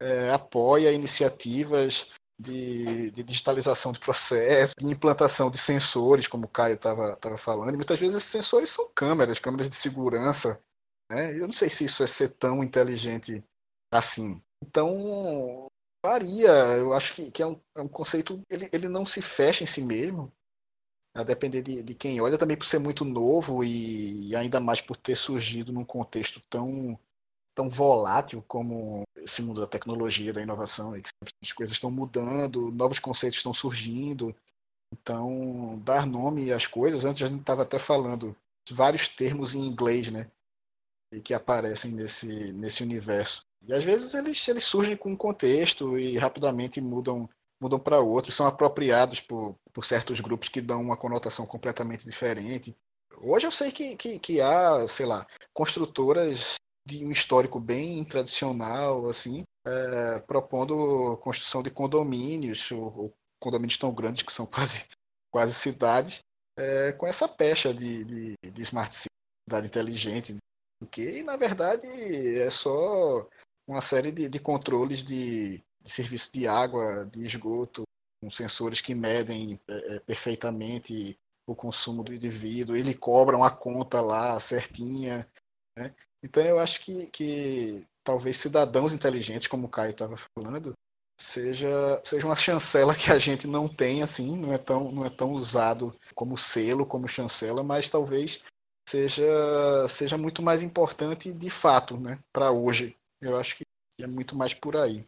é, 0.00 0.30
apoia 0.30 0.92
iniciativas 0.92 2.12
de, 2.38 3.10
de, 3.10 3.22
digitalização 3.22 3.92
de 3.92 4.00
processos, 4.00 4.74
de 4.78 4.86
implantação 4.86 5.50
de 5.50 5.58
sensores, 5.58 6.26
como 6.26 6.46
o 6.46 6.48
Caio 6.48 6.74
estava 6.74 7.38
falando. 7.38 7.72
E 7.72 7.76
muitas 7.76 7.98
vezes 7.98 8.16
esses 8.16 8.30
sensores 8.30 8.70
são 8.70 8.88
câmeras, 8.94 9.38
câmeras 9.38 9.68
de 9.68 9.74
segurança 9.76 10.60
né? 11.10 11.34
Eu 11.34 11.46
não 11.46 11.52
sei 11.52 11.68
se 11.68 11.84
isso 11.84 12.02
é 12.02 12.06
ser 12.06 12.30
tão 12.30 12.62
inteligente 12.62 13.44
assim. 13.92 14.40
Então, 14.62 15.68
varia. 16.04 16.50
Eu 16.76 16.92
acho 16.92 17.14
que, 17.14 17.30
que 17.30 17.42
é, 17.42 17.46
um, 17.46 17.60
é 17.76 17.82
um 17.82 17.88
conceito, 17.88 18.40
ele, 18.50 18.68
ele 18.72 18.88
não 18.88 19.06
se 19.06 19.20
fecha 19.20 19.64
em 19.64 19.66
si 19.66 19.82
mesmo, 19.82 20.32
a 21.14 21.22
depender 21.22 21.62
de, 21.62 21.82
de 21.82 21.94
quem 21.94 22.20
olha, 22.20 22.38
também 22.38 22.56
por 22.56 22.66
ser 22.66 22.78
muito 22.78 23.04
novo 23.04 23.62
e, 23.62 24.30
e 24.30 24.36
ainda 24.36 24.60
mais 24.60 24.80
por 24.80 24.96
ter 24.96 25.16
surgido 25.16 25.72
num 25.72 25.84
contexto 25.84 26.40
tão, 26.50 26.98
tão 27.54 27.68
volátil 27.68 28.42
como 28.48 29.03
esse 29.24 29.42
mundo 29.42 29.60
da 29.60 29.66
tecnologia, 29.66 30.32
da 30.32 30.42
inovação, 30.42 30.96
e 30.96 31.02
que 31.02 31.10
as 31.42 31.52
coisas 31.52 31.74
estão 31.74 31.90
mudando, 31.90 32.70
novos 32.70 32.98
conceitos 32.98 33.38
estão 33.38 33.54
surgindo. 33.54 34.34
Então, 34.92 35.80
dar 35.84 36.06
nome 36.06 36.52
às 36.52 36.66
coisas, 36.66 37.04
antes 37.04 37.22
a 37.22 37.26
gente 37.26 37.40
estava 37.40 37.62
até 37.62 37.78
falando 37.78 38.36
vários 38.70 39.08
termos 39.08 39.54
em 39.54 39.66
inglês, 39.66 40.10
né? 40.10 40.30
que 41.22 41.34
aparecem 41.34 41.92
nesse, 41.92 42.52
nesse 42.52 42.82
universo. 42.82 43.46
E 43.62 43.72
às 43.72 43.84
vezes 43.84 44.14
eles, 44.14 44.46
eles 44.48 44.64
surgem 44.64 44.96
com 44.96 45.10
um 45.10 45.16
contexto 45.16 45.98
e 45.98 46.18
rapidamente 46.18 46.80
mudam 46.80 47.28
mudam 47.60 47.78
para 47.78 48.00
outros, 48.00 48.34
são 48.34 48.46
apropriados 48.46 49.20
por, 49.20 49.56
por 49.72 49.84
certos 49.86 50.20
grupos 50.20 50.50
que 50.50 50.60
dão 50.60 50.82
uma 50.82 50.98
conotação 50.98 51.46
completamente 51.46 52.04
diferente. 52.04 52.76
Hoje 53.22 53.46
eu 53.46 53.50
sei 53.50 53.72
que, 53.72 53.96
que, 53.96 54.18
que 54.18 54.40
há, 54.40 54.86
sei 54.86 55.06
lá, 55.06 55.26
construtoras 55.54 56.56
de 56.86 57.04
um 57.04 57.10
histórico 57.10 57.58
bem 57.58 58.04
tradicional, 58.04 59.08
assim, 59.08 59.44
é, 59.66 60.18
propondo 60.20 61.16
construção 61.18 61.62
de 61.62 61.70
condomínios, 61.70 62.70
ou, 62.70 62.98
ou, 62.98 63.12
condomínios 63.40 63.78
tão 63.78 63.92
grandes 63.92 64.22
que 64.22 64.32
são 64.32 64.46
quase, 64.46 64.86
quase 65.30 65.54
cidades, 65.54 66.20
é, 66.58 66.92
com 66.92 67.06
essa 67.06 67.28
pecha 67.28 67.72
de, 67.72 68.04
de, 68.04 68.34
de 68.42 68.62
smart 68.62 68.94
city, 68.94 69.08
cidade 69.48 69.66
inteligente, 69.66 70.36
que 70.90 71.22
na 71.22 71.36
verdade 71.36 71.86
é 72.38 72.50
só 72.50 73.26
uma 73.66 73.80
série 73.80 74.10
de, 74.10 74.28
de 74.28 74.38
controles 74.38 75.02
de, 75.02 75.62
de 75.82 75.90
serviço 75.90 76.30
de 76.32 76.46
água, 76.46 77.06
de 77.06 77.24
esgoto, 77.24 77.82
com 78.22 78.30
sensores 78.30 78.80
que 78.80 78.94
medem 78.94 79.60
é, 79.68 79.96
é 79.96 80.00
perfeitamente 80.00 81.18
o 81.46 81.54
consumo 81.54 82.02
do 82.02 82.14
indivíduo, 82.14 82.76
ele 82.76 82.94
cobra 82.94 83.36
uma 83.36 83.50
conta 83.50 84.00
lá 84.00 84.38
certinha. 84.40 85.28
Né? 85.76 85.94
Então 86.24 86.42
eu 86.42 86.58
acho 86.58 86.80
que, 86.80 87.06
que 87.10 87.86
talvez 88.02 88.38
cidadãos 88.38 88.94
inteligentes, 88.94 89.46
como 89.46 89.66
o 89.66 89.70
Caio 89.70 89.90
estava 89.90 90.16
falando, 90.16 90.72
seja, 91.20 92.00
seja 92.02 92.26
uma 92.26 92.34
chancela 92.34 92.94
que 92.96 93.12
a 93.12 93.18
gente 93.18 93.46
não 93.46 93.68
tem, 93.68 94.02
assim, 94.02 94.34
não 94.34 94.50
é 94.50 94.56
tão, 94.56 94.90
não 94.90 95.04
é 95.04 95.10
tão 95.10 95.32
usado 95.32 95.94
como 96.14 96.38
selo, 96.38 96.86
como 96.86 97.06
chancela, 97.06 97.62
mas 97.62 97.90
talvez 97.90 98.40
seja, 98.88 99.86
seja 99.86 100.16
muito 100.16 100.42
mais 100.42 100.62
importante 100.62 101.30
de 101.30 101.50
fato, 101.50 102.00
né, 102.00 102.18
para 102.32 102.50
hoje. 102.50 102.96
Eu 103.20 103.36
acho 103.36 103.56
que 103.56 103.64
é 104.00 104.06
muito 104.06 104.34
mais 104.34 104.54
por 104.54 104.78
aí. 104.78 105.06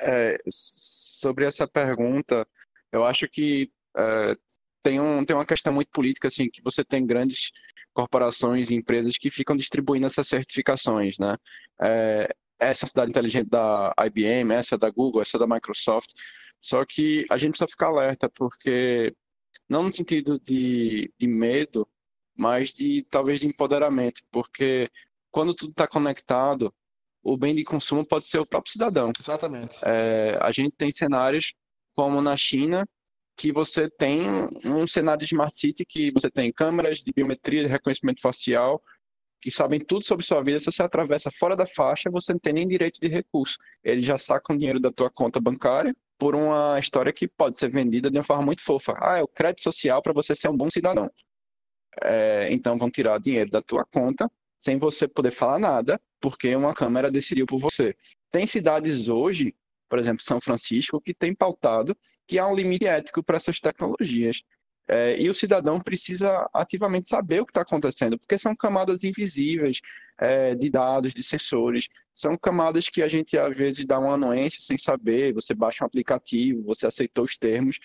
É, 0.00 0.36
sobre 0.48 1.46
essa 1.46 1.66
pergunta, 1.68 2.44
eu 2.90 3.04
acho 3.04 3.28
que 3.28 3.70
é, 3.96 4.36
tem, 4.82 4.98
um, 5.00 5.24
tem 5.24 5.36
uma 5.36 5.46
questão 5.46 5.72
muito 5.72 5.90
política, 5.92 6.26
assim, 6.26 6.48
que 6.48 6.60
você 6.60 6.84
tem 6.84 7.06
grandes 7.06 7.52
corporações 7.96 8.70
e 8.70 8.74
empresas 8.74 9.16
que 9.16 9.30
ficam 9.30 9.56
distribuindo 9.56 10.06
essas 10.06 10.28
certificações, 10.28 11.18
né? 11.18 11.34
É, 11.80 12.28
essa 12.60 12.84
é 12.84 12.86
a 12.86 12.88
cidade 12.88 13.10
inteligente 13.10 13.48
da 13.48 13.94
IBM, 14.06 14.52
essa 14.52 14.74
é 14.74 14.78
da 14.78 14.90
Google, 14.90 15.22
essa 15.22 15.38
é 15.38 15.40
da 15.40 15.46
Microsoft. 15.46 16.10
Só 16.60 16.84
que 16.84 17.24
a 17.30 17.38
gente 17.38 17.52
precisa 17.52 17.68
ficar 17.68 17.86
alerta, 17.86 18.28
porque 18.28 19.14
não 19.68 19.82
no 19.82 19.92
sentido 19.92 20.38
de, 20.38 21.10
de 21.18 21.26
medo, 21.26 21.88
mas 22.36 22.72
de 22.72 23.02
talvez 23.10 23.40
de 23.40 23.46
empoderamento, 23.46 24.20
porque 24.30 24.90
quando 25.30 25.54
tudo 25.54 25.70
está 25.70 25.86
conectado, 25.86 26.72
o 27.22 27.36
bem 27.36 27.54
de 27.54 27.64
consumo 27.64 28.04
pode 28.04 28.26
ser 28.26 28.38
o 28.38 28.46
próprio 28.46 28.72
cidadão. 28.72 29.10
Exatamente. 29.18 29.78
É, 29.82 30.38
a 30.40 30.52
gente 30.52 30.72
tem 30.76 30.90
cenários 30.90 31.54
como 31.94 32.20
na 32.20 32.36
China, 32.36 32.86
que 33.36 33.52
você 33.52 33.90
tem 33.90 34.22
um 34.64 34.86
cenário 34.86 35.20
de 35.20 35.26
Smart 35.26 35.54
City 35.54 35.84
que 35.84 36.10
você 36.10 36.30
tem 36.30 36.50
câmeras 36.52 36.98
de 36.98 37.12
biometria, 37.14 37.62
de 37.62 37.68
reconhecimento 37.68 38.20
facial, 38.22 38.82
que 39.40 39.50
sabem 39.50 39.78
tudo 39.78 40.04
sobre 40.04 40.24
sua 40.24 40.42
vida. 40.42 40.58
Se 40.58 40.66
você 40.66 40.82
atravessa 40.82 41.30
fora 41.30 41.54
da 41.54 41.66
faixa, 41.66 42.10
você 42.10 42.32
não 42.32 42.40
tem 42.40 42.54
nem 42.54 42.66
direito 42.66 42.98
de 42.98 43.08
recurso. 43.08 43.58
Eles 43.84 44.06
já 44.06 44.16
sacam 44.16 44.56
dinheiro 44.56 44.80
da 44.80 44.90
tua 44.90 45.10
conta 45.10 45.40
bancária 45.40 45.94
por 46.18 46.34
uma 46.34 46.78
história 46.78 47.12
que 47.12 47.28
pode 47.28 47.58
ser 47.58 47.68
vendida 47.68 48.10
de 48.10 48.16
uma 48.16 48.24
forma 48.24 48.42
muito 48.42 48.62
fofa. 48.62 48.94
Ah, 48.96 49.18
é 49.18 49.22
o 49.22 49.28
crédito 49.28 49.62
social 49.62 50.00
para 50.00 50.14
você 50.14 50.34
ser 50.34 50.48
um 50.48 50.56
bom 50.56 50.70
cidadão. 50.70 51.10
É, 52.02 52.48
então 52.50 52.78
vão 52.78 52.90
tirar 52.90 53.18
dinheiro 53.18 53.50
da 53.50 53.60
tua 53.60 53.84
conta 53.84 54.30
sem 54.58 54.78
você 54.78 55.06
poder 55.06 55.30
falar 55.30 55.58
nada, 55.58 56.00
porque 56.20 56.56
uma 56.56 56.74
câmera 56.74 57.10
decidiu 57.10 57.46
por 57.46 57.58
você. 57.58 57.94
Tem 58.30 58.46
cidades 58.46 59.08
hoje 59.08 59.54
por 59.88 59.98
exemplo, 59.98 60.22
São 60.22 60.40
Francisco, 60.40 61.00
que 61.00 61.14
tem 61.14 61.34
pautado 61.34 61.96
que 62.26 62.38
há 62.38 62.46
um 62.46 62.54
limite 62.54 62.86
ético 62.86 63.22
para 63.22 63.36
essas 63.36 63.60
tecnologias. 63.60 64.42
É, 64.88 65.20
e 65.20 65.28
o 65.28 65.34
cidadão 65.34 65.80
precisa 65.80 66.48
ativamente 66.54 67.08
saber 67.08 67.40
o 67.40 67.46
que 67.46 67.50
está 67.50 67.62
acontecendo, 67.62 68.16
porque 68.16 68.38
são 68.38 68.54
camadas 68.54 69.02
invisíveis 69.02 69.80
é, 70.16 70.54
de 70.54 70.70
dados, 70.70 71.12
de 71.12 71.24
sensores, 71.24 71.88
são 72.14 72.36
camadas 72.36 72.88
que 72.88 73.02
a 73.02 73.08
gente 73.08 73.36
às 73.36 73.56
vezes 73.56 73.84
dá 73.84 73.98
uma 73.98 74.14
anuência 74.14 74.60
sem 74.60 74.78
saber, 74.78 75.34
você 75.34 75.54
baixa 75.54 75.82
um 75.82 75.88
aplicativo, 75.88 76.62
você 76.62 76.86
aceitou 76.86 77.24
os 77.24 77.36
termos. 77.36 77.80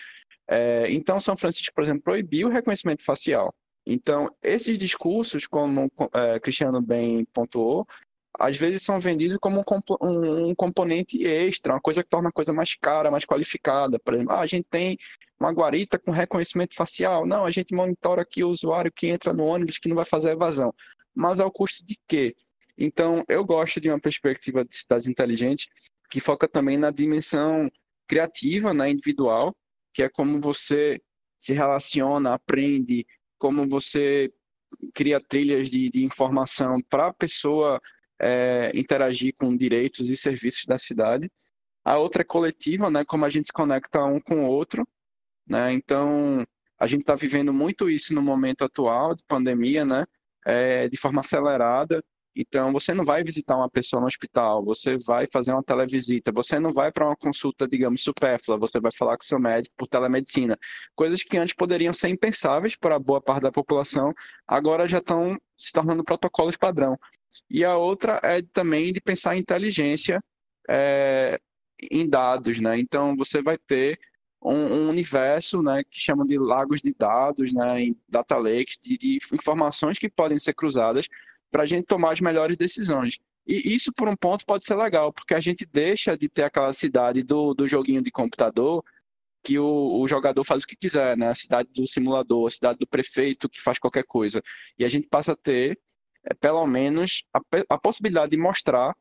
É, 0.46 0.90
então, 0.92 1.20
São 1.20 1.36
Francisco, 1.36 1.74
por 1.74 1.82
exemplo, 1.82 2.02
proibiu 2.02 2.46
o 2.46 2.50
reconhecimento 2.50 3.02
facial. 3.02 3.52
Então, 3.84 4.30
esses 4.40 4.78
discursos, 4.78 5.44
como 5.46 5.90
é, 6.14 6.38
Cristiano 6.38 6.80
bem 6.80 7.24
pontuou, 7.32 7.84
às 8.38 8.56
vezes 8.56 8.82
são 8.82 8.98
vendidos 8.98 9.36
como 9.38 9.60
um, 9.60 9.62
comp 9.62 9.84
um, 10.00 10.54
componente 10.54 11.22
extra, 11.24 11.74
uma 11.74 11.80
coisa 11.80 12.02
que 12.02 12.08
torna 12.08 12.30
a 12.30 12.32
coisa 12.32 12.52
mais 12.52 12.74
cara, 12.74 13.10
mais 13.10 13.24
qualificada. 13.24 13.98
Por 13.98 14.14
exemplo, 14.14 14.32
ah, 14.32 14.40
a 14.40 14.46
gente 14.46 14.66
tem 14.70 14.98
uma 15.38 15.50
guarita 15.50 15.98
com 15.98 16.10
reconhecimento 16.10 16.74
facial. 16.74 17.26
Não, 17.26 17.44
a 17.44 17.50
gente 17.50 17.74
monitora 17.74 18.22
aqui 18.22 18.42
o 18.42 18.48
usuário 18.48 18.92
que 18.92 19.08
entra 19.08 19.32
no 19.32 19.44
ônibus 19.44 19.78
que 19.78 19.88
não 19.88 19.96
vai 19.96 20.04
fazer 20.04 20.30
evasão. 20.30 20.74
Mas 21.14 21.40
ao 21.40 21.50
custo 21.50 21.84
de 21.84 21.98
quê? 22.08 22.34
Então, 22.78 23.22
eu 23.28 23.44
gosto 23.44 23.80
de 23.80 23.90
uma 23.90 24.00
perspectiva 24.00 24.64
de 24.64 24.76
cidades 24.76 25.06
inteligentes 25.06 25.66
que 26.10 26.20
foca 26.20 26.48
também 26.48 26.78
na 26.78 26.90
dimensão 26.90 27.70
criativa, 28.06 28.72
na 28.72 28.88
individual, 28.88 29.54
que 29.94 30.02
é 30.02 30.08
como 30.08 30.40
você 30.40 31.00
se 31.38 31.52
relaciona, 31.52 32.34
aprende, 32.34 33.06
como 33.38 33.68
você 33.68 34.32
cria 34.94 35.20
trilhas 35.20 35.70
de, 35.70 35.90
de 35.90 36.04
informação 36.04 36.80
para 36.88 37.08
a 37.08 37.12
pessoa 37.12 37.80
é, 38.22 38.70
interagir 38.74 39.34
com 39.36 39.56
direitos 39.56 40.08
e 40.08 40.16
serviços 40.16 40.64
da 40.66 40.78
cidade. 40.78 41.28
A 41.84 41.98
outra 41.98 42.22
é 42.22 42.24
coletiva, 42.24 42.90
né, 42.90 43.04
como 43.04 43.24
a 43.24 43.28
gente 43.28 43.46
se 43.46 43.52
conecta 43.52 44.04
um 44.04 44.20
com 44.20 44.44
o 44.44 44.48
outro. 44.48 44.86
Né? 45.46 45.72
Então, 45.72 46.44
a 46.78 46.86
gente 46.86 47.00
está 47.02 47.14
vivendo 47.14 47.52
muito 47.52 47.90
isso 47.90 48.14
no 48.14 48.22
momento 48.22 48.64
atual 48.64 49.14
de 49.14 49.22
pandemia, 49.26 49.84
né? 49.84 50.04
É, 50.44 50.88
de 50.88 50.96
forma 50.96 51.20
acelerada. 51.20 52.02
Então, 52.34 52.72
você 52.72 52.94
não 52.94 53.04
vai 53.04 53.22
visitar 53.22 53.56
uma 53.56 53.68
pessoa 53.68 54.00
no 54.00 54.06
hospital, 54.06 54.64
você 54.64 54.96
vai 54.96 55.26
fazer 55.30 55.52
uma 55.52 55.62
televisita, 55.62 56.32
você 56.32 56.58
não 56.58 56.72
vai 56.72 56.90
para 56.90 57.06
uma 57.06 57.16
consulta, 57.16 57.68
digamos, 57.68 58.02
supérflua, 58.02 58.58
você 58.58 58.80
vai 58.80 58.90
falar 58.90 59.16
com 59.18 59.22
seu 59.22 59.38
médico 59.38 59.74
por 59.76 59.86
telemedicina. 59.86 60.58
Coisas 60.94 61.22
que 61.22 61.36
antes 61.36 61.54
poderiam 61.54 61.92
ser 61.92 62.08
impensáveis 62.08 62.74
para 62.74 62.98
boa 62.98 63.20
parte 63.20 63.42
da 63.42 63.52
população, 63.52 64.12
agora 64.46 64.88
já 64.88 64.98
estão 64.98 65.38
se 65.56 65.72
tornando 65.72 66.02
protocolos 66.02 66.56
padrão. 66.56 66.98
E 67.50 67.64
a 67.64 67.76
outra 67.76 68.18
é 68.22 68.40
também 68.52 68.92
de 68.92 69.00
pensar 69.00 69.36
em 69.36 69.40
inteligência 69.40 70.22
é, 70.68 71.38
em 71.90 72.08
dados, 72.08 72.60
né? 72.60 72.78
Então, 72.78 73.14
você 73.16 73.42
vai 73.42 73.58
ter 73.58 73.98
um, 74.44 74.88
universo, 74.88 75.62
né, 75.62 75.82
que 75.88 76.00
chamam 76.00 76.26
de 76.26 76.36
lagos 76.36 76.80
de 76.82 76.92
dados, 76.92 77.52
né, 77.52 77.80
em 77.80 77.96
data 78.08 78.36
lakes, 78.36 78.78
de, 78.82 78.98
de 78.98 79.18
informações 79.32 79.98
que 79.98 80.08
podem 80.08 80.38
ser 80.38 80.52
cruzadas 80.54 81.08
para 81.52 81.62
a 81.64 81.66
gente 81.66 81.84
tomar 81.84 82.12
as 82.12 82.20
melhores 82.20 82.56
decisões. 82.56 83.18
E 83.46 83.74
isso, 83.74 83.92
por 83.92 84.08
um 84.08 84.16
ponto, 84.16 84.46
pode 84.46 84.64
ser 84.64 84.74
legal, 84.74 85.12
porque 85.12 85.34
a 85.34 85.40
gente 85.40 85.66
deixa 85.66 86.16
de 86.16 86.28
ter 86.28 86.44
aquela 86.44 86.72
cidade 86.72 87.22
do, 87.22 87.52
do 87.54 87.66
joguinho 87.66 88.02
de 88.02 88.10
computador 88.10 88.82
que 89.44 89.58
o, 89.58 90.00
o, 90.00 90.06
jogador 90.06 90.44
faz 90.44 90.62
o 90.62 90.66
que 90.66 90.76
quiser, 90.76 91.16
né? 91.16 91.28
A 91.28 91.34
cidade 91.34 91.68
do 91.74 91.86
simulador, 91.86 92.46
a 92.46 92.50
cidade 92.50 92.78
do 92.78 92.86
prefeito 92.86 93.48
que 93.48 93.60
faz 93.60 93.78
qualquer 93.78 94.04
coisa. 94.04 94.40
E 94.78 94.84
a 94.84 94.88
gente 94.88 95.08
passa 95.08 95.32
a 95.32 95.36
ter, 95.36 95.78
é, 96.24 96.32
pelo 96.32 96.64
menos, 96.66 97.24
a, 97.34 97.40
a 97.68 97.78
possibilidade 97.78 98.30
de 98.30 98.36
mostrar 98.36 98.96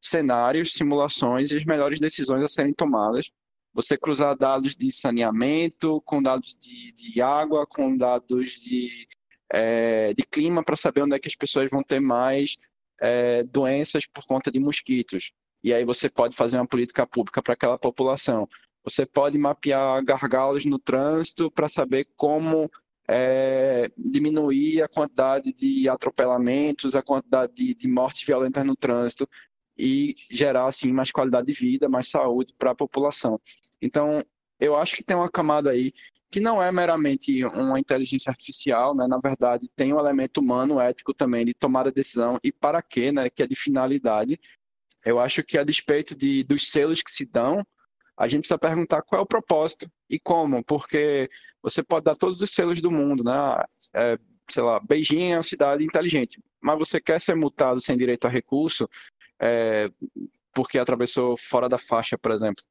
cenários, 0.00 0.72
simulações 0.72 1.50
e 1.50 1.56
as 1.56 1.64
melhores 1.64 1.98
decisões 1.98 2.44
a 2.44 2.48
serem 2.48 2.72
tomadas. 2.72 3.30
Você 3.74 3.98
cruzar 3.98 4.36
dados 4.36 4.76
de 4.76 4.92
saneamento 4.92 6.00
com 6.02 6.22
dados 6.22 6.56
de, 6.60 6.92
de 6.92 7.20
água, 7.20 7.66
com 7.66 7.96
dados 7.96 8.60
de 8.60 9.08
é, 9.52 10.14
de 10.14 10.24
clima 10.24 10.64
para 10.64 10.76
saber 10.76 11.02
onde 11.02 11.14
é 11.14 11.18
que 11.18 11.28
as 11.28 11.36
pessoas 11.36 11.70
vão 11.70 11.82
ter 11.82 12.00
mais 12.00 12.56
é, 13.00 13.42
doenças 13.44 14.06
por 14.06 14.24
conta 14.24 14.50
de 14.50 14.58
mosquitos. 14.58 15.32
E 15.62 15.74
aí 15.74 15.84
você 15.84 16.08
pode 16.08 16.34
fazer 16.34 16.56
uma 16.56 16.66
política 16.66 17.06
pública 17.06 17.42
para 17.42 17.52
aquela 17.52 17.78
população. 17.78 18.48
Você 18.82 19.04
pode 19.04 19.38
mapear 19.38 20.02
gargalos 20.04 20.64
no 20.64 20.78
trânsito 20.78 21.50
para 21.50 21.68
saber 21.68 22.08
como 22.16 22.70
é, 23.06 23.90
diminuir 23.96 24.82
a 24.82 24.88
quantidade 24.88 25.52
de 25.52 25.88
atropelamentos, 25.88 26.94
a 26.94 27.02
quantidade 27.02 27.52
de, 27.54 27.74
de 27.74 27.86
mortes 27.86 28.26
violentas 28.26 28.64
no 28.64 28.74
trânsito 28.74 29.28
e 29.76 30.16
gerar 30.30 30.66
assim 30.66 30.92
mais 30.92 31.12
qualidade 31.12 31.46
de 31.46 31.52
vida, 31.52 31.88
mais 31.88 32.08
saúde 32.08 32.54
para 32.58 32.70
a 32.70 32.74
população. 32.74 33.38
Então, 33.80 34.24
eu 34.58 34.76
acho 34.76 34.96
que 34.96 35.04
tem 35.04 35.16
uma 35.16 35.30
camada 35.30 35.70
aí 35.70 35.92
que 36.32 36.40
não 36.40 36.62
é 36.62 36.72
meramente 36.72 37.44
uma 37.44 37.78
inteligência 37.78 38.30
artificial, 38.30 38.96
né? 38.96 39.06
Na 39.06 39.18
verdade, 39.18 39.68
tem 39.76 39.92
um 39.92 39.98
elemento 39.98 40.40
humano, 40.40 40.80
ético 40.80 41.12
também, 41.12 41.44
de 41.44 41.52
tomada 41.52 41.90
de 41.90 41.96
decisão 41.96 42.38
e 42.42 42.50
para 42.50 42.80
quê, 42.80 43.12
né? 43.12 43.28
Que 43.28 43.42
é 43.42 43.46
de 43.46 43.54
finalidade. 43.54 44.40
Eu 45.04 45.20
acho 45.20 45.44
que 45.44 45.58
a 45.58 45.64
despeito 45.64 46.16
de, 46.16 46.42
dos 46.42 46.70
selos 46.70 47.02
que 47.02 47.10
se 47.10 47.26
dão, 47.26 47.64
a 48.16 48.26
gente 48.26 48.40
precisa 48.40 48.58
perguntar 48.58 49.02
qual 49.02 49.20
é 49.20 49.22
o 49.22 49.26
propósito 49.26 49.90
e 50.08 50.18
como, 50.18 50.64
porque 50.64 51.28
você 51.62 51.82
pode 51.82 52.04
dar 52.04 52.16
todos 52.16 52.40
os 52.40 52.50
selos 52.50 52.80
do 52.80 52.90
mundo, 52.90 53.22
né? 53.22 53.62
É, 53.94 54.18
sei 54.48 54.62
lá, 54.62 54.80
Beijing 54.80 55.32
é 55.32 55.36
uma 55.36 55.42
cidade 55.42 55.84
inteligente, 55.84 56.40
mas 56.62 56.78
você 56.78 56.98
quer 56.98 57.20
ser 57.20 57.34
multado 57.34 57.78
sem 57.80 57.96
direito 57.96 58.26
a 58.26 58.30
recurso 58.30 58.88
é, 59.38 59.90
porque 60.54 60.78
atravessou 60.78 61.36
fora 61.36 61.68
da 61.68 61.78
faixa, 61.78 62.16
por 62.16 62.32
exemplo, 62.32 62.64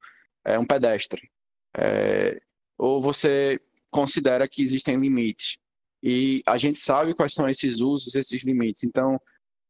é 0.43 0.57
um 0.57 0.65
pedestre 0.65 1.29
É, 1.77 2.37
ou 2.81 2.99
você 2.99 3.59
considera 3.91 4.47
que 4.47 4.63
existem 4.63 4.97
limites? 4.97 5.59
E 6.01 6.41
a 6.47 6.57
gente 6.57 6.79
sabe 6.79 7.13
quais 7.13 7.31
são 7.31 7.47
esses 7.47 7.79
usos, 7.79 8.15
esses 8.15 8.43
limites. 8.43 8.83
Então, 8.83 9.21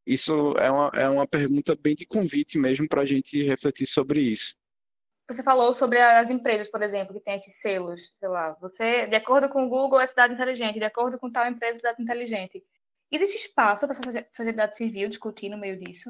isso 0.07 0.53
é 0.57 0.71
uma, 0.71 0.91
é 0.95 1.09
uma 1.09 1.27
pergunta 1.27 1.75
bem 1.75 1.93
de 1.93 2.05
convite 2.05 2.57
mesmo 2.57 2.87
para 2.87 3.01
a 3.01 3.05
gente 3.05 3.43
refletir 3.43 3.85
sobre 3.85 4.21
isso. 4.21 4.55
Você 5.29 5.43
falou 5.43 5.73
sobre 5.73 6.01
as 6.01 6.29
empresas, 6.29 6.69
por 6.69 6.81
exemplo, 6.81 7.13
que 7.13 7.19
têm 7.19 7.35
esses 7.35 7.59
selos, 7.59 8.13
sei 8.15 8.29
lá, 8.29 8.55
você, 8.61 9.07
de 9.07 9.15
acordo 9.15 9.49
com 9.49 9.63
o 9.65 9.69
Google, 9.69 9.99
é 9.99 10.05
cidade 10.05 10.33
inteligente, 10.33 10.79
de 10.79 10.85
acordo 10.85 11.19
com 11.19 11.29
tal 11.29 11.45
empresa, 11.47 11.73
é 11.73 11.79
cidade 11.79 12.01
inteligente. 12.01 12.63
Existe 13.11 13.47
espaço 13.47 13.85
para 13.85 13.97
a 13.97 14.25
sociedade 14.31 14.75
civil 14.77 15.09
discutir 15.09 15.49
no 15.49 15.57
meio 15.57 15.77
disso? 15.77 16.09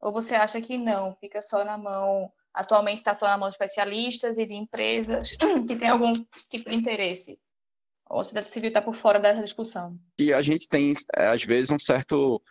Ou 0.00 0.12
você 0.12 0.36
acha 0.36 0.60
que 0.60 0.78
não, 0.78 1.16
fica 1.16 1.42
só 1.42 1.64
na 1.64 1.76
mão, 1.76 2.32
atualmente 2.54 2.98
está 2.98 3.14
só 3.14 3.26
na 3.26 3.38
mão 3.38 3.48
de 3.48 3.54
especialistas 3.54 4.38
e 4.38 4.46
de 4.46 4.54
empresas 4.54 5.36
que 5.66 5.76
têm 5.76 5.88
algum 5.88 6.12
tipo 6.48 6.68
de 6.68 6.76
interesse? 6.76 7.38
Ou 8.08 8.20
a 8.20 8.24
sociedade 8.24 8.52
civil 8.52 8.68
está 8.68 8.82
por 8.82 8.94
fora 8.94 9.20
dessa 9.20 9.42
discussão? 9.42 9.96
E 10.18 10.32
a 10.32 10.42
gente 10.42 10.68
tem, 10.68 10.92
é, 11.16 11.28
às 11.28 11.44
vezes, 11.44 11.70
um 11.70 11.78
certo 11.78 12.42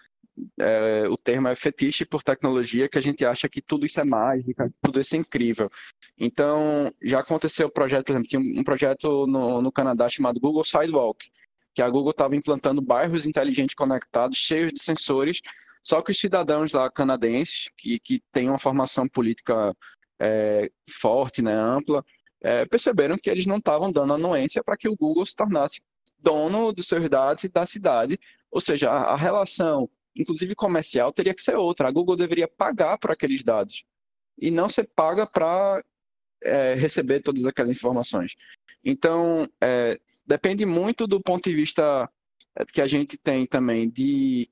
é, 0.59 1.07
o 1.09 1.15
termo 1.15 1.47
é 1.47 1.55
fetiche 1.55 2.05
por 2.05 2.23
tecnologia, 2.23 2.87
que 2.87 2.97
a 2.97 3.01
gente 3.01 3.25
acha 3.25 3.49
que 3.49 3.61
tudo 3.61 3.85
isso 3.85 3.99
é 3.99 4.03
mágica, 4.03 4.71
tudo 4.81 4.99
isso 4.99 5.15
é 5.15 5.17
incrível. 5.17 5.69
Então, 6.17 6.93
já 7.01 7.19
aconteceu 7.19 7.67
o 7.67 7.71
projeto, 7.71 8.05
por 8.05 8.13
exemplo, 8.13 8.27
tinha 8.27 8.41
um 8.41 8.63
projeto 8.63 9.27
no, 9.27 9.61
no 9.61 9.71
Canadá 9.71 10.07
chamado 10.07 10.39
Google 10.39 10.63
Sidewalk, 10.63 11.29
que 11.73 11.81
a 11.81 11.89
Google 11.89 12.11
estava 12.11 12.35
implantando 12.35 12.81
bairros 12.81 13.25
inteligentes 13.25 13.75
conectados, 13.75 14.37
cheios 14.37 14.73
de 14.73 14.81
sensores, 14.81 15.41
só 15.83 16.01
que 16.01 16.11
os 16.11 16.19
cidadãos 16.19 16.73
lá 16.73 16.89
canadenses, 16.89 17.69
que, 17.77 17.99
que 17.99 18.21
têm 18.31 18.49
uma 18.49 18.59
formação 18.59 19.07
política 19.07 19.75
é, 20.19 20.69
forte, 20.89 21.41
né, 21.41 21.53
ampla, 21.53 22.03
é, 22.41 22.65
perceberam 22.65 23.17
que 23.17 23.29
eles 23.29 23.45
não 23.45 23.57
estavam 23.57 23.91
dando 23.91 24.13
anuência 24.13 24.63
para 24.63 24.77
que 24.77 24.87
o 24.87 24.95
Google 24.95 25.25
se 25.25 25.35
tornasse 25.35 25.81
dono 26.17 26.71
dos 26.71 26.87
seus 26.87 27.09
dados 27.09 27.43
e 27.43 27.49
da 27.49 27.65
cidade, 27.65 28.19
ou 28.51 28.59
seja, 28.59 28.89
a, 28.89 29.13
a 29.13 29.15
relação 29.15 29.89
inclusive 30.15 30.53
comercial, 30.53 31.13
teria 31.13 31.33
que 31.33 31.41
ser 31.41 31.55
outra. 31.55 31.87
A 31.87 31.91
Google 31.91 32.15
deveria 32.15 32.47
pagar 32.47 32.97
por 32.97 33.11
aqueles 33.11 33.43
dados 33.43 33.85
e 34.37 34.51
não 34.51 34.67
ser 34.69 34.89
paga 34.95 35.25
para 35.25 35.83
é, 36.43 36.73
receber 36.75 37.21
todas 37.21 37.45
aquelas 37.45 37.71
informações. 37.71 38.35
Então, 38.83 39.47
é, 39.61 39.99
depende 40.25 40.65
muito 40.65 41.07
do 41.07 41.21
ponto 41.21 41.49
de 41.49 41.55
vista 41.55 42.09
que 42.73 42.81
a 42.81 42.87
gente 42.87 43.17
tem 43.17 43.45
também 43.45 43.89
de 43.89 44.49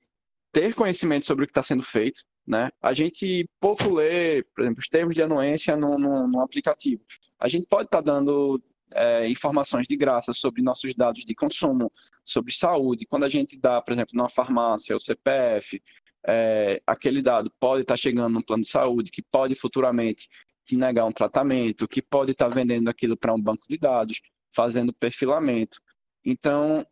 ter 0.58 0.74
conhecimento 0.74 1.24
sobre 1.24 1.44
o 1.44 1.48
que 1.48 1.52
está 1.52 1.62
sendo 1.62 1.84
feito. 1.84 2.24
Né? 2.46 2.70
A 2.82 2.92
gente 2.92 3.48
pouco 3.60 3.94
lê, 3.94 4.42
por 4.56 4.64
exemplo, 4.64 4.80
os 4.80 4.88
termos 4.88 5.14
de 5.14 5.22
anuência 5.22 5.78
no, 5.78 6.42
aplicativo. 6.42 7.04
A 7.40 7.48
gente 7.48 7.68
pode 7.68 7.86
estar 7.86 8.02
tá 8.02 8.14
dando 8.14 8.60
é, 8.96 9.30
informações 9.30 9.86
de 9.86 9.96
graça 9.96 10.34
sobre 10.34 10.64
nossos 10.64 10.96
dados 10.96 11.24
de 11.24 11.36
consumo, 11.36 11.92
sobre 12.26 12.52
saúde. 12.52 13.06
Quando 13.06 13.26
a 13.26 13.30
gente 13.30 13.60
dá, 13.60 13.80
por 13.80 13.92
exemplo, 13.92 14.14
numa 14.16 14.30
farmácia, 14.30 14.96
o 14.96 15.00
CPF, 15.00 15.80
é, 16.26 16.82
aquele 16.88 17.22
dado 17.22 17.54
pode 17.60 17.84
estar 17.84 17.98
chegando 17.98 18.34
num 18.34 18.42
plano 18.42 18.64
de 18.64 18.70
saúde 18.70 19.12
que 19.12 19.22
pode 19.22 19.54
futuramente 19.54 20.28
te 20.66 20.76
negar 20.76 21.06
um 21.06 21.12
tratamento, 21.12 21.88
que 21.88 22.02
pode 22.02 22.32
estar 22.32 22.48
vendendo 22.48 22.90
aquilo 22.90 23.16
para 23.16 23.34
um 23.34 23.42
banco 23.42 23.64
de 23.70 23.78
dados, 23.78 24.22
fazendo 24.52 24.92
perfilamento. 24.92 25.80
Então, 26.26 26.84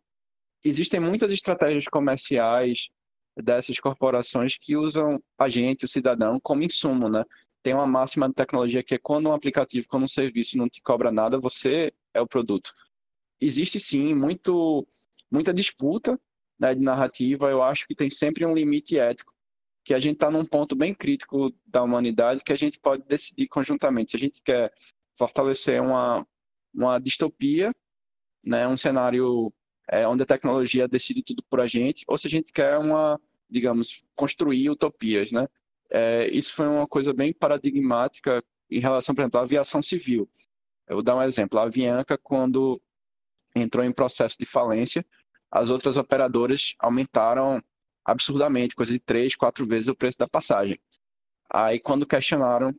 existem 0.64 1.00
muitas 1.00 1.32
estratégias 1.32 1.86
comerciais 1.86 2.90
dessas 3.36 3.78
corporações 3.78 4.56
que 4.56 4.76
usam 4.76 5.20
a 5.38 5.48
gente, 5.48 5.84
o 5.84 5.88
cidadão, 5.88 6.38
como 6.40 6.62
insumo, 6.62 7.08
né? 7.08 7.24
tem 7.66 7.74
uma 7.74 7.84
máxima 7.84 8.28
de 8.28 8.34
tecnologia 8.36 8.80
que 8.80 8.94
é 8.94 8.98
quando 8.98 9.28
um 9.28 9.32
aplicativo, 9.32 9.88
quando 9.88 10.04
um 10.04 10.08
serviço 10.08 10.56
não 10.56 10.68
te 10.68 10.80
cobra 10.80 11.10
nada, 11.10 11.36
você 11.36 11.92
é 12.14 12.20
o 12.20 12.26
produto. 12.26 12.72
Existe 13.40 13.80
sim 13.80 14.14
muito, 14.14 14.86
muita 15.28 15.52
disputa 15.52 16.16
né, 16.56 16.72
de 16.76 16.80
narrativa, 16.80 17.50
eu 17.50 17.64
acho 17.64 17.84
que 17.88 17.94
tem 17.96 18.08
sempre 18.08 18.46
um 18.46 18.54
limite 18.54 18.96
ético, 18.96 19.34
que 19.84 19.92
a 19.92 19.98
gente 19.98 20.14
está 20.14 20.30
num 20.30 20.44
ponto 20.44 20.76
bem 20.76 20.94
crítico 20.94 21.52
da 21.66 21.82
humanidade 21.82 22.44
que 22.44 22.52
a 22.52 22.56
gente 22.56 22.78
pode 22.78 23.02
decidir 23.02 23.48
conjuntamente. 23.48 24.12
Se 24.12 24.16
a 24.16 24.20
gente 24.20 24.40
quer 24.44 24.72
fortalecer 25.18 25.82
uma, 25.82 26.24
uma 26.72 27.00
distopia, 27.00 27.74
né, 28.46 28.68
um 28.68 28.76
cenário 28.76 29.52
é, 29.88 30.06
onde 30.06 30.22
a 30.22 30.26
tecnologia 30.26 30.88
decide 30.88 31.22
tudo 31.22 31.42
por 31.48 31.60
a 31.60 31.66
gente, 31.66 32.04
ou 32.06 32.18
se 32.18 32.26
a 32.26 32.30
gente 32.30 32.52
quer 32.52 32.76
uma, 32.78 33.20
digamos, 33.48 34.02
construir 34.14 34.70
utopias, 34.70 35.32
né? 35.32 35.46
é, 35.90 36.28
isso 36.28 36.54
foi 36.54 36.66
uma 36.66 36.86
coisa 36.86 37.12
bem 37.12 37.32
paradigmática 37.32 38.42
em 38.70 38.80
relação, 38.80 39.14
por 39.14 39.22
exemplo, 39.22 39.40
à 39.40 39.42
aviação 39.42 39.82
civil. 39.82 40.28
Eu 40.86 40.96
vou 40.96 41.02
dar 41.02 41.16
um 41.16 41.22
exemplo. 41.22 41.58
A 41.58 41.62
Avianca, 41.62 42.18
quando 42.18 42.80
entrou 43.54 43.84
em 43.84 43.92
processo 43.92 44.36
de 44.38 44.44
falência, 44.44 45.04
as 45.50 45.70
outras 45.70 45.96
operadoras 45.96 46.74
aumentaram 46.78 47.62
absurdamente, 48.04 48.74
coisa 48.74 48.92
de 48.92 49.00
três, 49.00 49.34
quatro 49.34 49.66
vezes 49.66 49.88
o 49.88 49.94
preço 49.94 50.18
da 50.18 50.28
passagem. 50.28 50.78
Aí, 51.52 51.78
quando 51.80 52.06
questionaram 52.06 52.74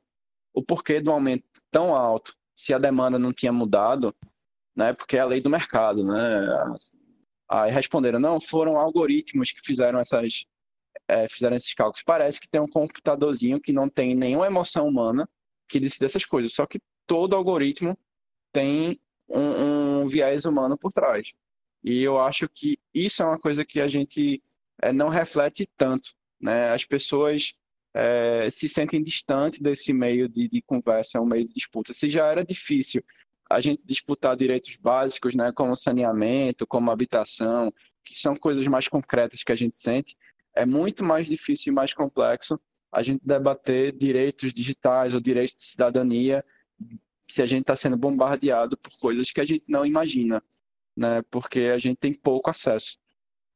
o 0.53 0.63
porquê 0.63 1.01
do 1.01 1.11
aumento 1.11 1.45
tão 1.71 1.95
alto, 1.95 2.35
se 2.55 2.73
a 2.73 2.77
demanda 2.77 3.19
não 3.19 3.33
tinha 3.33 3.51
mudado, 3.51 4.15
né, 4.77 4.93
porque 4.93 5.17
é 5.17 5.21
a 5.21 5.25
lei 5.25 5.41
do 5.41 5.49
mercado, 5.49 6.05
né? 6.05 6.47
Aí 7.49 7.71
responderam, 7.71 8.19
não, 8.19 8.39
foram 8.39 8.77
algoritmos 8.77 9.51
que 9.51 9.59
fizeram 9.61 9.99
essas, 9.99 10.45
é, 11.07 11.27
fizeram 11.27 11.55
esses 11.55 11.73
cálculos. 11.73 12.03
Parece 12.03 12.39
que 12.39 12.47
tem 12.47 12.61
um 12.61 12.67
computadorzinho 12.67 13.59
que 13.59 13.73
não 13.73 13.89
tem 13.89 14.13
nenhuma 14.13 14.45
emoção 14.45 14.87
humana 14.87 15.27
que 15.67 15.79
decide 15.79 16.05
essas 16.05 16.25
coisas. 16.25 16.53
Só 16.53 16.67
que 16.67 16.79
todo 17.07 17.35
algoritmo 17.35 17.97
tem 18.51 18.99
um, 19.27 20.01
um 20.01 20.07
viés 20.07 20.45
humano 20.45 20.77
por 20.77 20.91
trás. 20.91 21.33
E 21.83 22.03
eu 22.03 22.19
acho 22.19 22.47
que 22.47 22.77
isso 22.93 23.23
é 23.23 23.25
uma 23.25 23.39
coisa 23.39 23.65
que 23.65 23.81
a 23.81 23.87
gente 23.87 24.43
é, 24.81 24.93
não 24.93 25.09
reflete 25.09 25.67
tanto. 25.75 26.11
Né? 26.39 26.69
As 26.71 26.85
pessoas 26.85 27.55
é, 27.95 28.47
se 28.51 28.69
sentem 28.69 29.01
distantes 29.01 29.59
desse 29.59 29.91
meio 29.91 30.29
de, 30.29 30.47
de 30.47 30.61
conversa, 30.61 31.19
um 31.19 31.25
meio 31.25 31.45
de 31.47 31.53
disputa. 31.53 31.93
Se 31.93 32.09
já 32.09 32.27
era 32.27 32.45
difícil 32.45 33.03
a 33.49 33.60
gente 33.62 33.86
disputar 33.86 34.36
direitos 34.36 34.75
básicos, 34.77 35.36
né, 35.36 35.51
como 35.51 35.75
saneamento, 35.75 36.67
como 36.67 36.91
habitação, 36.91 37.71
que 38.03 38.17
são 38.17 38.36
coisas 38.36 38.65
mais 38.67 38.88
concretas 38.88 39.43
que 39.43 39.51
a 39.51 39.55
gente 39.55 39.77
sente, 39.77 40.15
é 40.55 40.65
muito 40.65 41.03
mais 41.03 41.27
difícil 41.27 41.71
e 41.71 41.75
mais 41.75 41.93
complexo 41.93 42.60
a 42.91 43.03
gente 43.03 43.21
debater 43.23 43.95
direitos 43.95 44.53
digitais 44.53 45.13
ou 45.13 45.19
direitos 45.19 45.55
de 45.55 45.63
cidadania 45.63 46.43
se 47.29 47.41
a 47.41 47.45
gente 47.45 47.62
está 47.62 47.75
sendo 47.75 47.97
bombardeado 47.97 48.77
por 48.77 48.97
coisas 48.97 49.31
que 49.31 49.41
a 49.41 49.45
gente 49.45 49.63
não 49.67 49.86
imagina, 49.86 50.41
né? 50.95 51.21
Porque 51.29 51.71
a 51.73 51.77
gente 51.77 51.97
tem 51.97 52.13
pouco 52.13 52.49
acesso 52.49 52.97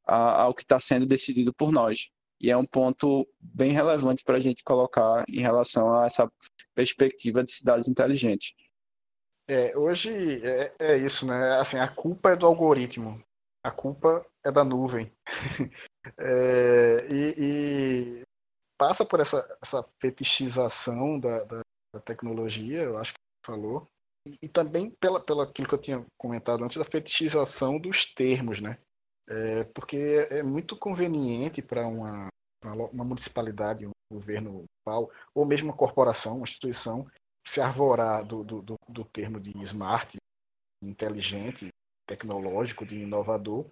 ao 0.06 0.54
que 0.54 0.64
está 0.64 0.80
sendo 0.80 1.06
decidido 1.06 1.54
por 1.54 1.72
nós. 1.72 2.10
E 2.40 2.52
é 2.52 2.58
um 2.58 2.66
ponto 2.66 3.28
bem 3.40 3.72
relevante 3.72 4.24
para 4.24 4.38
a 4.38 4.40
gente 4.40 4.64
colocar 4.64 5.24
em 5.30 5.40
relação 5.40 5.98
a 5.98 6.06
essa 6.06 6.30
perspectiva 6.76 7.44
de 7.44 7.52
cidades 7.52 7.88
inteligentes. 7.88 8.54
É, 9.52 9.78
hoje 9.78 10.42
é, 10.48 10.74
é 10.80 10.98
isso, 10.98 11.26
né? 11.28 11.60
Assim, 11.60 11.78
a 11.78 11.86
culpa 11.86 12.32
é 12.32 12.38
do 12.38 12.46
algoritmo, 12.46 13.22
a 13.62 13.70
culpa 13.70 14.26
é 14.46 14.50
da 14.50 14.64
nuvem. 14.64 15.12
É, 16.18 17.08
e, 17.12 17.36
e, 17.38 18.22
passa 18.76 19.06
por 19.06 19.20
essa, 19.20 19.48
essa 19.62 19.88
fetichização 20.02 21.20
da, 21.20 21.44
da, 21.44 21.60
da, 21.94 22.02
tecnologia, 22.02 22.82
eu 22.82 22.98
acho 22.98 23.14
que 23.14 23.20
falou, 23.46 23.86
e, 24.28 24.36
e, 24.42 24.50
também 24.50 24.90
pela, 25.00 25.24
pela 25.24 25.44
aquilo 25.44 25.68
que 25.68 25.76
eu 25.76 25.80
tinha 25.80 26.04
comentado 26.18 26.64
antes, 26.64 26.78
da 26.78 26.84
fetichização 26.84 27.78
dos 27.78 28.04
termos, 28.04 28.60
né? 28.60 28.80
É, 29.30 29.64
porque 29.76 30.28
é 30.32 30.42
muito 30.42 30.76
conveniente 30.76 31.62
para 31.62 31.86
uma, 31.86 32.30
uma 32.92 33.06
municipalidade, 33.06 33.86
um 33.86 33.92
governo 34.12 34.52
municipal, 34.52 35.12
ou 35.36 35.46
mesmo 35.46 35.70
uma 35.70 35.78
corporação, 35.78 36.38
uma 36.38 36.46
instituição, 36.46 37.08
se 37.46 37.60
arvorar 37.60 38.24
do, 38.26 38.44
do, 38.44 38.76
do, 38.88 39.06
termo 39.06 39.40
de 39.40 39.52
smart, 39.64 40.18
inteligente, 40.84 41.70
tecnológico, 42.08 42.86
de 42.86 42.98
inovador, 42.98 43.68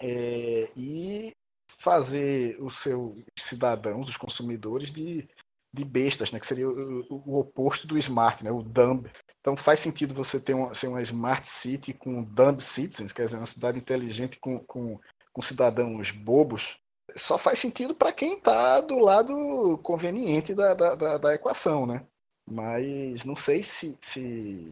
é, 0.00 0.70
e 0.76 1.32
fazer 1.78 2.60
os 2.60 2.78
seus 2.78 3.22
cidadãos, 3.38 4.08
os 4.08 4.16
consumidores, 4.16 4.90
de, 4.90 5.28
de 5.72 5.84
bestas, 5.84 6.32
né? 6.32 6.40
que 6.40 6.46
seria 6.46 6.68
o, 6.68 7.06
o, 7.10 7.38
oposto 7.38 7.86
do 7.86 7.98
smart, 7.98 8.42
né? 8.42 8.50
o 8.50 8.62
dumb. 8.62 9.10
Então 9.40 9.56
faz 9.56 9.80
sentido 9.80 10.14
você 10.14 10.40
ter 10.40 10.54
uma, 10.54 10.74
ser 10.74 10.88
uma 10.88 11.02
smart 11.02 11.46
city 11.46 11.92
com 11.92 12.22
dumb 12.22 12.60
citizens, 12.60 13.12
quer 13.12 13.24
dizer, 13.24 13.36
uma 13.36 13.46
cidade 13.46 13.78
inteligente 13.78 14.38
com, 14.40 14.58
com, 14.60 14.98
com 15.32 15.42
cidadãos 15.42 16.10
bobos. 16.10 16.78
Só 17.14 17.38
faz 17.38 17.58
sentido 17.58 17.94
para 17.94 18.12
quem 18.12 18.34
está 18.34 18.80
do 18.80 18.98
lado 18.98 19.78
conveniente 19.78 20.54
da, 20.54 20.74
da, 20.74 20.94
da, 20.94 21.18
da, 21.18 21.34
equação, 21.34 21.86
né? 21.86 22.04
Mas 22.48 23.24
não 23.24 23.34
sei 23.36 23.62
se, 23.62 23.96
se, 24.00 24.68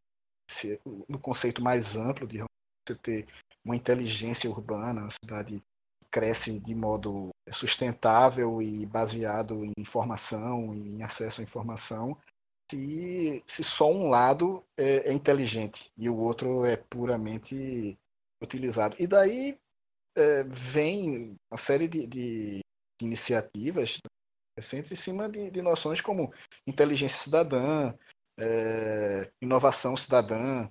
se 0.50 0.80
no 1.08 1.18
conceito 1.18 1.62
mais 1.62 1.96
amplo 1.96 2.26
de 2.26 2.38
você 2.38 2.94
ter 3.02 3.26
uma 3.64 3.74
inteligência 3.74 4.48
urbana, 4.48 5.02
uma 5.02 5.10
cidade 5.10 5.62
cresce 6.10 6.60
de 6.60 6.74
modo 6.74 7.30
sustentável 7.50 8.62
e 8.62 8.86
baseado 8.86 9.64
em 9.64 9.72
informação 9.76 10.72
em 10.72 11.02
acesso 11.02 11.40
à 11.40 11.44
informação, 11.44 12.16
se, 12.70 13.42
se 13.44 13.64
só 13.64 13.90
um 13.90 14.08
lado 14.08 14.62
é, 14.76 15.10
é 15.10 15.12
inteligente 15.12 15.90
e 15.96 16.08
o 16.08 16.16
outro 16.16 16.64
é 16.64 16.76
puramente 16.76 17.98
utilizado. 18.40 18.94
E 18.98 19.06
daí 19.08 19.58
é, 20.16 20.44
vem 20.44 21.34
uma 21.50 21.58
série 21.58 21.88
de, 21.88 22.06
de 22.06 22.60
iniciativas 23.02 23.98
recentes 24.56 24.92
em 24.92 24.96
cima 24.96 25.28
de, 25.28 25.50
de 25.50 25.62
noções 25.62 26.00
como 26.00 26.32
inteligência 26.66 27.18
cidadã, 27.18 27.92
é, 28.38 29.30
inovação 29.40 29.96
cidadã. 29.96 30.68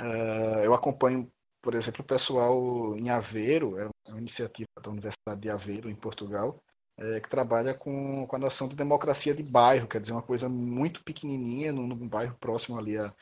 É, 0.00 0.66
eu 0.66 0.74
acompanho, 0.74 1.30
por 1.62 1.74
exemplo, 1.74 2.02
o 2.02 2.06
pessoal 2.06 2.96
em 2.96 3.10
Aveiro, 3.10 3.78
é 3.78 3.88
uma 4.08 4.18
iniciativa 4.18 4.68
da 4.82 4.90
Universidade 4.90 5.40
de 5.40 5.50
Aveiro, 5.50 5.90
em 5.90 5.94
Portugal, 5.94 6.62
é, 6.98 7.20
que 7.20 7.28
trabalha 7.28 7.74
com, 7.74 8.26
com 8.26 8.36
a 8.36 8.38
noção 8.38 8.68
de 8.68 8.76
democracia 8.76 9.34
de 9.34 9.42
bairro, 9.42 9.88
quer 9.88 10.00
dizer, 10.00 10.12
uma 10.12 10.22
coisa 10.22 10.48
muito 10.48 11.02
pequenininha, 11.04 11.72
num, 11.72 11.86
num 11.86 12.08
bairro 12.08 12.36
próximo 12.38 12.78
ali 12.78 12.96
à 12.98 13.12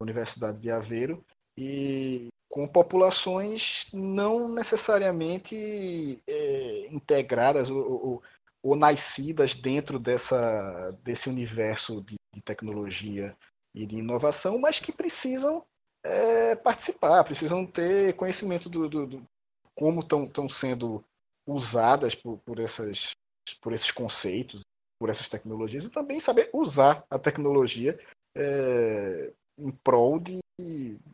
Universidade 0.00 0.60
de 0.60 0.70
Aveiro, 0.70 1.24
e 1.56 2.28
com 2.48 2.66
populações 2.66 3.86
não 3.92 4.48
necessariamente 4.48 6.22
é, 6.26 6.86
integradas 6.90 7.70
ou, 7.70 7.78
ou, 7.78 8.22
ou, 8.66 8.76
nascidas 8.76 9.54
dentro 9.54 9.98
dessa, 9.98 10.90
desse 11.02 11.28
universo 11.28 12.02
de, 12.02 12.16
de, 12.34 12.42
tecnologia 12.42 13.36
e 13.74 13.86
de 13.86 13.98
inovação, 13.98 14.58
mas 14.58 14.80
que 14.80 14.92
precisam 14.92 15.64
é, 16.04 16.54
participar, 16.56 17.24
precisam 17.24 17.66
ter 17.66 18.14
conhecimento 18.14 18.68
do, 18.68 18.88
do, 18.88 19.06
do 19.06 19.26
como 19.74 20.00
estão 20.00 20.48
sendo 20.48 21.04
usadas 21.46 22.14
por, 22.14 22.38
por, 22.38 22.58
essas, 22.58 23.10
por 23.60 23.72
esses 23.72 23.90
conceitos, 23.90 24.62
por 24.98 25.10
essas 25.10 25.28
tecnologias, 25.28 25.84
e 25.84 25.90
também 25.90 26.18
saber 26.18 26.48
usar 26.52 27.04
a 27.10 27.18
tecnologia 27.18 27.98
é, 28.36 29.32
em 29.58 29.70
prol 29.70 30.18
de, 30.18 30.40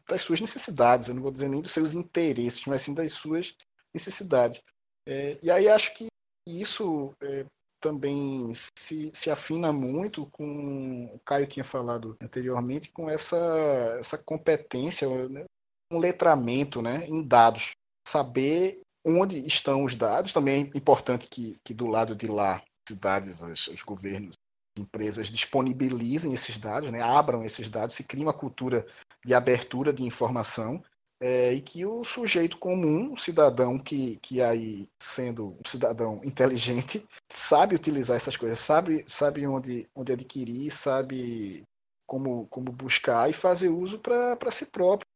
das 0.08 0.22
suas 0.22 0.40
necessidades. 0.40 1.08
Eu 1.08 1.14
não 1.14 1.22
vou 1.22 1.32
dizer 1.32 1.48
nem 1.48 1.60
dos 1.60 1.72
seus 1.72 1.92
interesses, 1.92 2.64
mas 2.66 2.82
sim 2.82 2.94
das 2.94 3.12
suas 3.12 3.54
necessidades. 3.92 4.62
É, 5.06 5.38
e 5.42 5.50
aí 5.50 5.68
acho 5.68 5.94
que 5.94 6.06
isso 6.46 7.14
é, 7.22 7.44
também 7.80 8.52
se, 8.78 9.10
se 9.12 9.30
afina 9.30 9.72
muito 9.72 10.26
com 10.26 11.06
o 11.12 11.18
Caio 11.24 11.46
tinha 11.46 11.64
falado 11.64 12.16
anteriormente 12.20 12.90
com 12.90 13.10
essa, 13.10 13.96
essa 13.98 14.16
competência, 14.16 15.08
né, 15.28 15.44
um 15.92 15.98
letramento 15.98 16.80
né, 16.80 17.06
em 17.08 17.22
dados. 17.22 17.72
Saber 18.06 18.80
onde 19.04 19.44
estão 19.46 19.84
os 19.84 19.94
dados. 19.94 20.32
Também 20.32 20.70
é 20.74 20.78
importante 20.78 21.28
que, 21.28 21.56
que 21.64 21.74
do 21.74 21.86
lado 21.86 22.14
de 22.14 22.26
lá, 22.26 22.62
cidades, 22.88 23.42
os, 23.42 23.68
os 23.68 23.82
governos, 23.82 24.34
empresas 24.78 25.28
disponibilizem 25.28 26.32
esses 26.32 26.56
dados, 26.56 26.90
né, 26.90 27.02
abram 27.02 27.44
esses 27.44 27.68
dados, 27.68 27.94
se 27.94 28.04
cria 28.04 28.24
uma 28.24 28.32
cultura 28.32 28.86
de 29.24 29.34
abertura 29.34 29.92
de 29.92 30.02
informação 30.02 30.82
é, 31.22 31.54
e 31.54 31.60
que 31.60 31.86
o 31.86 32.02
sujeito 32.02 32.58
comum, 32.58 33.12
o 33.12 33.16
cidadão 33.16 33.78
que, 33.78 34.16
que 34.16 34.42
aí, 34.42 34.88
sendo 34.98 35.50
um 35.50 35.68
cidadão 35.68 36.20
inteligente, 36.24 37.06
sabe 37.30 37.76
utilizar 37.76 38.16
essas 38.16 38.36
coisas, 38.36 38.58
sabe, 38.58 39.04
sabe 39.06 39.46
onde, 39.46 39.88
onde 39.94 40.12
adquirir, 40.12 40.72
sabe 40.72 41.62
como, 42.04 42.48
como 42.48 42.72
buscar 42.72 43.30
e 43.30 43.32
fazer 43.32 43.68
uso 43.68 44.00
para 44.00 44.50
si 44.50 44.66
próprio. 44.66 45.06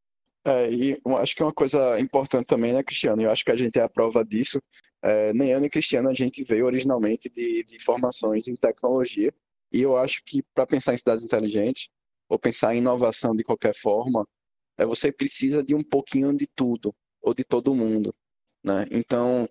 É, 0.44 0.70
e 0.70 0.96
acho 1.18 1.34
que 1.34 1.42
uma 1.42 1.52
coisa 1.52 1.98
importante 1.98 2.46
também, 2.46 2.72
né, 2.72 2.84
Cristiano? 2.84 3.20
Eu 3.20 3.32
acho 3.32 3.44
que 3.44 3.50
a 3.50 3.56
gente 3.56 3.76
é 3.76 3.82
a 3.82 3.88
prova 3.88 4.24
disso. 4.24 4.62
É, 5.02 5.32
nem 5.32 5.50
eu 5.50 5.58
nem 5.58 5.68
Cristiano, 5.68 6.08
a 6.08 6.14
gente 6.14 6.44
veio 6.44 6.66
originalmente 6.66 7.28
de, 7.28 7.64
de 7.64 7.82
formações 7.82 8.46
em 8.46 8.54
tecnologia. 8.54 9.34
E 9.72 9.82
eu 9.82 9.96
acho 9.96 10.22
que 10.24 10.40
para 10.54 10.64
pensar 10.64 10.94
em 10.94 10.98
cidades 10.98 11.24
inteligentes, 11.24 11.88
ou 12.28 12.38
pensar 12.38 12.76
em 12.76 12.78
inovação 12.78 13.34
de 13.34 13.42
qualquer 13.42 13.74
forma, 13.74 14.24
é, 14.24 14.35
você 14.84 15.10
precisa 15.10 15.62
de 15.62 15.74
um 15.74 15.82
pouquinho 15.82 16.36
de 16.36 16.46
tudo, 16.46 16.94
ou 17.22 17.32
de 17.32 17.44
todo 17.44 17.74
mundo. 17.74 18.14
Né? 18.62 18.86
Então, 18.90 19.48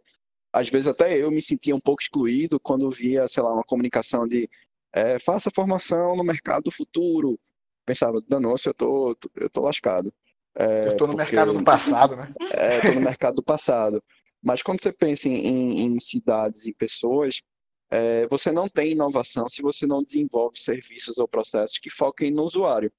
às 0.53 0.69
vezes 0.69 0.87
até 0.87 1.17
eu 1.17 1.31
me 1.31 1.41
sentia 1.41 1.75
um 1.75 1.79
pouco 1.79 2.01
excluído 2.01 2.59
quando 2.59 2.89
via, 2.91 3.27
sei 3.27 3.41
lá, 3.41 3.53
uma 3.53 3.63
comunicação 3.63 4.27
de 4.27 4.49
é, 4.93 5.19
faça 5.19 5.51
formação 5.53 6.15
no 6.15 6.23
mercado 6.23 6.63
do 6.63 6.71
futuro. 6.71 7.39
Pensava, 7.85 8.21
danou-se, 8.27 8.67
eu 8.67 8.73
tô, 8.73 9.17
eu 9.35 9.49
tô 9.49 9.61
lascado. 9.61 10.13
É, 10.57 10.87
eu 10.87 10.91
estou 10.93 11.07
no 11.07 11.15
porque... 11.15 11.35
mercado 11.35 11.53
do 11.57 11.63
passado, 11.63 12.15
né? 12.15 12.33
É, 12.53 12.77
estou 12.77 12.95
no 12.95 13.01
mercado 13.01 13.35
do 13.35 13.43
passado. 13.43 14.01
Mas 14.41 14.61
quando 14.61 14.81
você 14.81 14.93
pensa 14.93 15.27
em, 15.27 15.35
em, 15.35 15.81
em 15.81 15.99
cidades 15.99 16.65
e 16.65 16.73
pessoas, 16.73 17.41
é, 17.89 18.25
você 18.27 18.51
não 18.51 18.69
tem 18.69 18.91
inovação 18.91 19.49
se 19.49 19.61
você 19.61 19.85
não 19.85 20.03
desenvolve 20.03 20.57
serviços 20.57 21.17
ou 21.17 21.27
processos 21.27 21.77
que 21.77 21.89
foquem 21.89 22.31
no 22.31 22.43
usuário. 22.43 22.91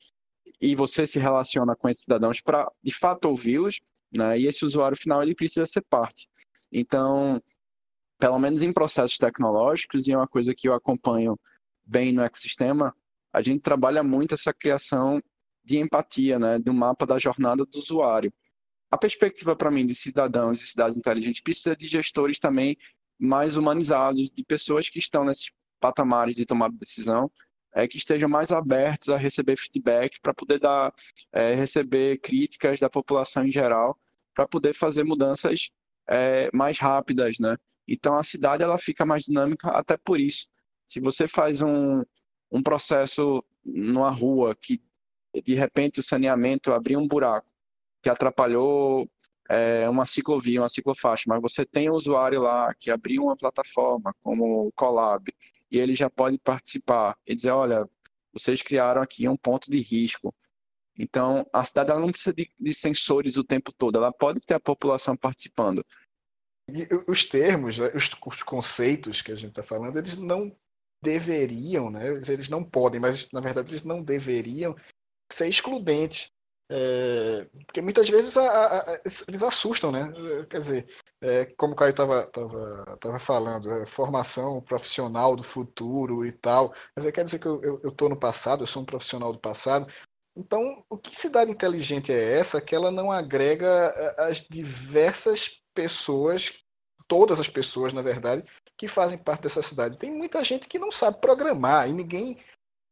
E 0.61 0.75
você 0.75 1.07
se 1.07 1.19
relaciona 1.19 1.77
com 1.77 1.89
esses 1.89 2.05
cidadãos 2.05 2.41
para, 2.41 2.71
de 2.83 2.93
fato, 2.93 3.27
ouvi-los, 3.27 3.81
né? 4.17 4.39
e 4.39 4.47
esse 4.47 4.65
usuário 4.65 4.97
final 4.97 5.23
ele 5.23 5.35
precisa 5.35 5.67
ser 5.67 5.83
parte. 5.89 6.29
Então, 6.73 7.41
pelo 8.19 8.39
menos 8.39 8.63
em 8.63 8.73
processos 8.73 9.19
tecnológicos, 9.19 10.07
e 10.07 10.13
é 10.13 10.17
uma 10.17 10.27
coisa 10.27 10.55
que 10.55 10.69
eu 10.69 10.75
acompanho 10.75 11.39
bem 11.85 12.13
no 12.13 12.23
ecossistema, 12.23 12.95
a 13.33 13.43
gente 13.43 13.61
trabalha 13.61 14.03
muito 14.03 14.35
essa 14.35 14.53
criação 14.53 15.21
de 15.63 15.79
empatia, 15.79 16.39
né, 16.39 16.59
do 16.59 16.73
mapa 16.73 17.07
da 17.07 17.19
jornada 17.19 17.65
do 17.65 17.79
usuário. 17.79 18.33
A 18.91 18.97
perspectiva 18.97 19.55
para 19.55 19.71
mim 19.71 19.85
de 19.85 19.95
cidadãos 19.95 20.63
e 20.63 20.67
cidades 20.67 20.97
inteligentes 20.97 21.43
precisa 21.43 21.77
de 21.77 21.87
gestores 21.87 22.39
também 22.39 22.77
mais 23.19 23.57
humanizados, 23.57 24.31
de 24.31 24.45
pessoas 24.45 24.89
que 24.89 24.99
estão 24.99 25.25
nesses 25.25 25.51
patamares 25.81 26.37
de 26.37 26.47
tomada 26.47 26.73
de 26.73 26.79
decisão, 26.79 27.31
é, 27.77 27.87
que 27.87 27.99
estejam 27.99 28.27
mais 28.27 28.53
abertos 28.53 29.11
a 29.11 29.19
receber 29.19 29.55
feedback, 29.55 30.19
para 30.23 30.33
poder 30.33 30.59
dar, 30.59 30.91
é, 31.31 31.55
receber 31.55 32.19
críticas 32.19 32.81
da 32.81 32.89
população 32.89 33.45
em 33.45 33.53
geral, 33.53 33.99
para 34.35 34.49
poder 34.49 34.73
fazer 34.73 35.05
mudanças 35.05 35.69
é, 36.09 36.49
mais 36.55 36.79
rápidas, 36.79 37.37
né? 37.39 37.55
Então 37.87 38.17
a 38.17 38.25
cidade 38.25 38.63
ela 38.63 38.79
fica 38.79 39.05
mais 39.05 39.25
dinâmica 39.25 39.69
até 39.73 39.95
por 39.99 40.19
isso. 40.19 40.49
Se 40.87 41.01
você 41.01 41.27
faz 41.27 41.61
um, 41.61 42.03
um 42.51 42.63
processo 42.63 43.45
numa 43.63 44.11
rua 44.11 44.57
que 44.57 44.81
de 45.45 45.55
repente 45.55 46.01
o 46.01 46.03
saneamento 46.03 46.73
abriu 46.73 46.99
um 46.99 47.07
buraco 47.07 47.47
que 48.03 48.09
atrapalhou 48.09 49.07
é, 49.51 49.87
uma 49.89 50.07
ciclovia, 50.07 50.63
uma 50.63 50.69
ciclofaixa, 50.69 51.25
mas 51.27 51.43
você 51.43 51.67
tem 51.67 51.91
um 51.91 51.95
usuário 51.95 52.41
lá 52.41 52.73
que 52.79 52.91
abriu 52.91 53.25
uma 53.25 53.37
plataforma 53.37 54.15
como 54.23 54.69
o 54.69 54.73
Colab 54.73 55.31
e 55.71 55.79
ele 55.79 55.95
já 55.95 56.09
pode 56.09 56.39
participar 56.39 57.17
e 57.27 57.35
dizer, 57.35 57.51
olha, 57.51 57.89
vocês 58.33 58.63
criaram 58.63 59.01
aqui 59.01 59.29
um 59.29 59.37
ponto 59.37 59.71
de 59.71 59.81
risco. 59.81 60.35
Então, 60.99 61.47
a 61.53 61.63
cidade 61.65 61.91
ela 61.91 62.01
não 62.01 62.11
precisa 62.11 62.35
de, 62.35 62.51
de 62.59 62.75
sensores 62.75 63.37
o 63.37 63.45
tempo 63.45 63.73
todo, 63.73 63.99
ela 63.99 64.13
pode 64.13 64.41
ter 64.41 64.55
a 64.55 64.61
população 64.61 65.17
participando. 65.17 65.85
E 66.69 66.89
os 67.07 67.25
termos, 67.25 67.79
né, 67.79 67.91
os, 67.95 68.11
os 68.27 68.43
conceitos 68.43 69.23
que 69.23 69.31
a 69.31 69.37
gente 69.37 69.51
está 69.51 69.63
falando, 69.63 69.99
eles 69.99 70.17
não 70.17 70.55
deveriam, 71.03 71.91
né? 71.91 72.09
Eles 72.29 72.49
não 72.49 72.65
podem, 72.65 73.01
mas 73.01 73.31
na 73.31 73.41
verdade 73.41 73.71
eles 73.73 73.85
não 73.85 74.03
deveriam 74.03 74.75
ser 75.31 75.47
excludentes. 75.47 76.31
É, 76.69 77.45
porque 77.65 77.81
muitas 77.81 78.09
vezes 78.09 78.37
a, 78.37 78.81
a, 78.81 79.01
eles 79.29 79.43
assustam, 79.43 79.93
né? 79.93 80.13
Quer 80.51 80.59
dizer, 80.59 80.89
é, 81.21 81.47
como 81.57 81.73
o 81.73 81.77
Caio 81.77 81.91
estava 81.91 82.27
tava, 82.27 82.97
tava 82.99 83.19
falando, 83.19 83.71
é, 83.73 83.87
formação 83.87 84.61
profissional 84.61 85.35
do 85.35 85.43
futuro 85.43 86.27
e 86.27 86.33
tal. 86.33 86.75
Mas 86.95 87.11
quer 87.11 87.25
dizer 87.25 87.39
que 87.39 87.47
eu 87.47 87.81
estou 87.85 88.09
no 88.09 88.17
passado, 88.17 88.63
eu 88.63 88.67
sou 88.67 88.83
um 88.83 88.87
profissional 88.87 89.33
do 89.33 89.39
passado. 89.39 89.87
Então, 90.37 90.85
o 90.91 90.99
que 90.99 91.17
cidade 91.17 91.51
inteligente 91.51 92.13
é 92.13 92.39
essa 92.39 92.61
que 92.61 92.75
ela 92.75 92.91
não 92.91 93.11
agrega 93.11 93.67
é, 93.67 94.25
as 94.29 94.43
diversas 94.43 95.63
pessoas, 95.75 96.53
todas 97.09 97.41
as 97.41 97.49
pessoas, 97.49 97.93
na 97.93 98.03
verdade, 98.03 98.45
que 98.77 98.87
fazem 98.87 99.17
parte 99.17 99.43
dessa 99.43 99.63
cidade? 99.63 99.97
Tem 99.97 100.11
muita 100.13 100.45
gente 100.45 100.69
que 100.69 100.79
não 100.79 100.93
sabe 100.93 101.21
programar 101.21 101.89
e 101.89 101.95
ninguém, 101.95 102.39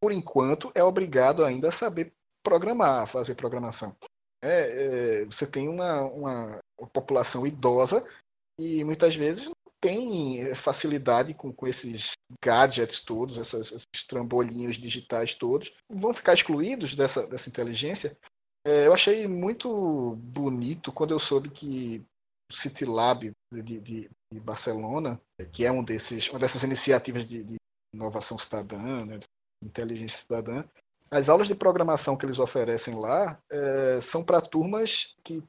por 0.00 0.12
enquanto, 0.12 0.72
é 0.74 0.82
obrigado 0.82 1.44
ainda 1.44 1.68
a 1.68 1.72
saber 1.72 2.14
programar, 2.42 3.06
fazer 3.06 3.34
programação. 3.34 3.94
É, 4.44 5.20
é, 5.20 5.24
você 5.24 5.46
tem 5.46 5.68
uma, 5.68 6.02
uma, 6.02 6.58
população 6.92 7.46
idosa 7.46 8.06
e 8.60 8.84
muitas 8.84 9.16
vezes 9.16 9.46
não 9.46 9.54
tem 9.80 10.54
facilidade 10.54 11.32
com, 11.32 11.50
com 11.50 11.66
esses 11.66 12.12
gadgets 12.44 13.00
todos, 13.00 13.38
essas, 13.38 13.68
esses 13.68 14.06
trambolinhos 14.06 14.76
digitais 14.76 15.34
todos, 15.34 15.72
vão 15.90 16.12
ficar 16.12 16.34
excluídos 16.34 16.94
dessa, 16.94 17.26
dessa 17.26 17.48
inteligência. 17.48 18.14
É, 18.66 18.86
eu 18.86 18.92
achei 18.92 19.26
muito 19.26 20.14
bonito 20.16 20.92
quando 20.92 21.12
eu 21.12 21.18
soube 21.18 21.48
que 21.48 22.04
o 22.52 22.54
City 22.54 22.84
Lab 22.84 23.32
de, 23.50 23.80
de, 23.80 24.10
de 24.30 24.40
Barcelona, 24.40 25.18
que 25.52 25.64
é 25.64 25.72
um 25.72 25.82
desses, 25.82 26.28
uma 26.28 26.38
dessas 26.38 26.62
iniciativas 26.62 27.24
de, 27.24 27.42
de 27.42 27.56
inovação 27.94 28.36
cidadã, 28.36 29.06
né, 29.06 29.18
inteligência 29.62 30.18
cidadã, 30.18 30.64
as 31.10 31.28
aulas 31.28 31.46
de 31.46 31.54
programação 31.54 32.16
que 32.16 32.26
eles 32.26 32.38
oferecem 32.38 32.94
lá 32.94 33.38
é, 33.50 34.00
são 34.00 34.24
para 34.24 34.40
turmas 34.40 35.14
que 35.22 35.42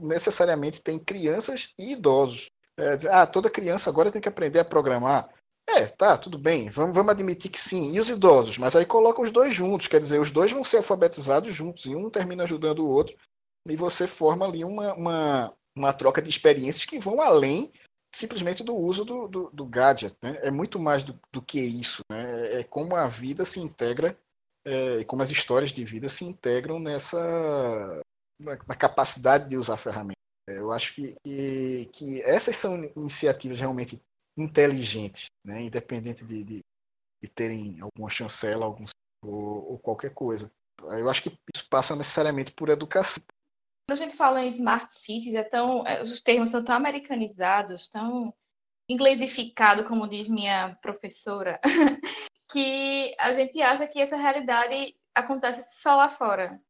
necessariamente 0.00 0.80
têm 0.80 0.98
crianças 0.98 1.74
e 1.78 1.92
idosos. 1.92 2.50
É, 2.78 2.96
ah, 3.10 3.26
toda 3.26 3.50
criança 3.50 3.90
agora 3.90 4.10
tem 4.10 4.20
que 4.20 4.28
aprender 4.28 4.60
a 4.60 4.64
programar. 4.64 5.28
É, 5.68 5.86
tá, 5.86 6.16
tudo 6.16 6.38
bem, 6.38 6.70
vamos, 6.70 6.94
vamos 6.94 7.10
admitir 7.10 7.50
que 7.50 7.60
sim. 7.60 7.92
E 7.92 8.00
os 8.00 8.08
idosos? 8.08 8.56
Mas 8.56 8.76
aí 8.76 8.86
coloca 8.86 9.20
os 9.20 9.32
dois 9.32 9.54
juntos, 9.54 9.88
quer 9.88 9.98
dizer, 9.98 10.20
os 10.20 10.30
dois 10.30 10.52
vão 10.52 10.62
ser 10.62 10.78
alfabetizados 10.78 11.52
juntos, 11.52 11.86
e 11.86 11.94
um 11.94 12.08
termina 12.08 12.44
ajudando 12.44 12.80
o 12.80 12.88
outro, 12.88 13.16
e 13.68 13.76
você 13.76 14.06
forma 14.06 14.46
ali 14.46 14.64
uma, 14.64 14.94
uma, 14.94 15.52
uma 15.76 15.92
troca 15.92 16.22
de 16.22 16.30
experiências 16.30 16.84
que 16.84 17.00
vão 17.00 17.20
além 17.20 17.72
simplesmente 18.14 18.64
do 18.64 18.74
uso 18.74 19.04
do, 19.04 19.28
do, 19.28 19.50
do 19.52 19.66
gadget. 19.66 20.16
Né? 20.22 20.38
É 20.40 20.50
muito 20.50 20.78
mais 20.78 21.02
do, 21.02 21.18
do 21.30 21.42
que 21.42 21.60
isso. 21.60 22.02
Né? 22.10 22.60
É 22.60 22.64
como 22.64 22.96
a 22.96 23.06
vida 23.06 23.44
se 23.44 23.60
integra, 23.60 24.16
é, 24.66 25.04
como 25.04 25.22
as 25.22 25.30
histórias 25.30 25.72
de 25.72 25.84
vida 25.84 26.08
se 26.08 26.24
integram 26.24 26.80
nessa 26.80 28.02
na, 28.38 28.58
na 28.66 28.74
capacidade 28.74 29.48
de 29.48 29.56
usar 29.56 29.76
ferramentas. 29.76 30.16
Eu 30.46 30.72
acho 30.72 30.94
que, 30.94 31.16
que, 31.24 31.86
que 31.92 32.22
essas 32.22 32.56
são 32.56 32.84
iniciativas 32.96 33.58
realmente 33.58 34.00
inteligentes, 34.36 35.26
né? 35.44 35.62
independente 35.62 36.24
de, 36.24 36.44
de, 36.44 36.60
de 37.22 37.28
terem 37.28 37.80
alguma 37.80 38.10
chancela 38.10 38.66
algum, 38.66 38.84
ou, 39.24 39.72
ou, 39.72 39.78
qualquer 39.78 40.12
coisa. 40.12 40.50
Eu 40.82 41.08
acho 41.08 41.22
que 41.22 41.38
isso 41.54 41.66
passa 41.68 41.96
necessariamente 41.96 42.52
por 42.52 42.68
educação. 42.68 43.24
Quando 43.88 44.00
a 44.00 44.04
gente 44.04 44.16
fala 44.16 44.44
em 44.44 44.48
smart 44.48 44.92
cities, 44.94 45.34
é 45.34 45.42
tão, 45.42 45.86
é, 45.86 46.02
os 46.02 46.20
termos 46.20 46.50
são 46.50 46.64
tão 46.64 46.74
americanizados, 46.74 47.88
tão 47.88 48.34
inglesificado, 48.88 49.84
como 49.84 50.08
diz 50.08 50.28
minha 50.28 50.76
professora, 50.76 51.60
que 52.50 53.14
a 53.18 53.32
gente 53.32 53.60
acha 53.60 53.86
que 53.86 54.00
essa 54.00 54.16
realidade 54.16 54.94
acontece 55.14 55.80
só 55.80 55.96
lá 55.96 56.10
fora. 56.10 56.60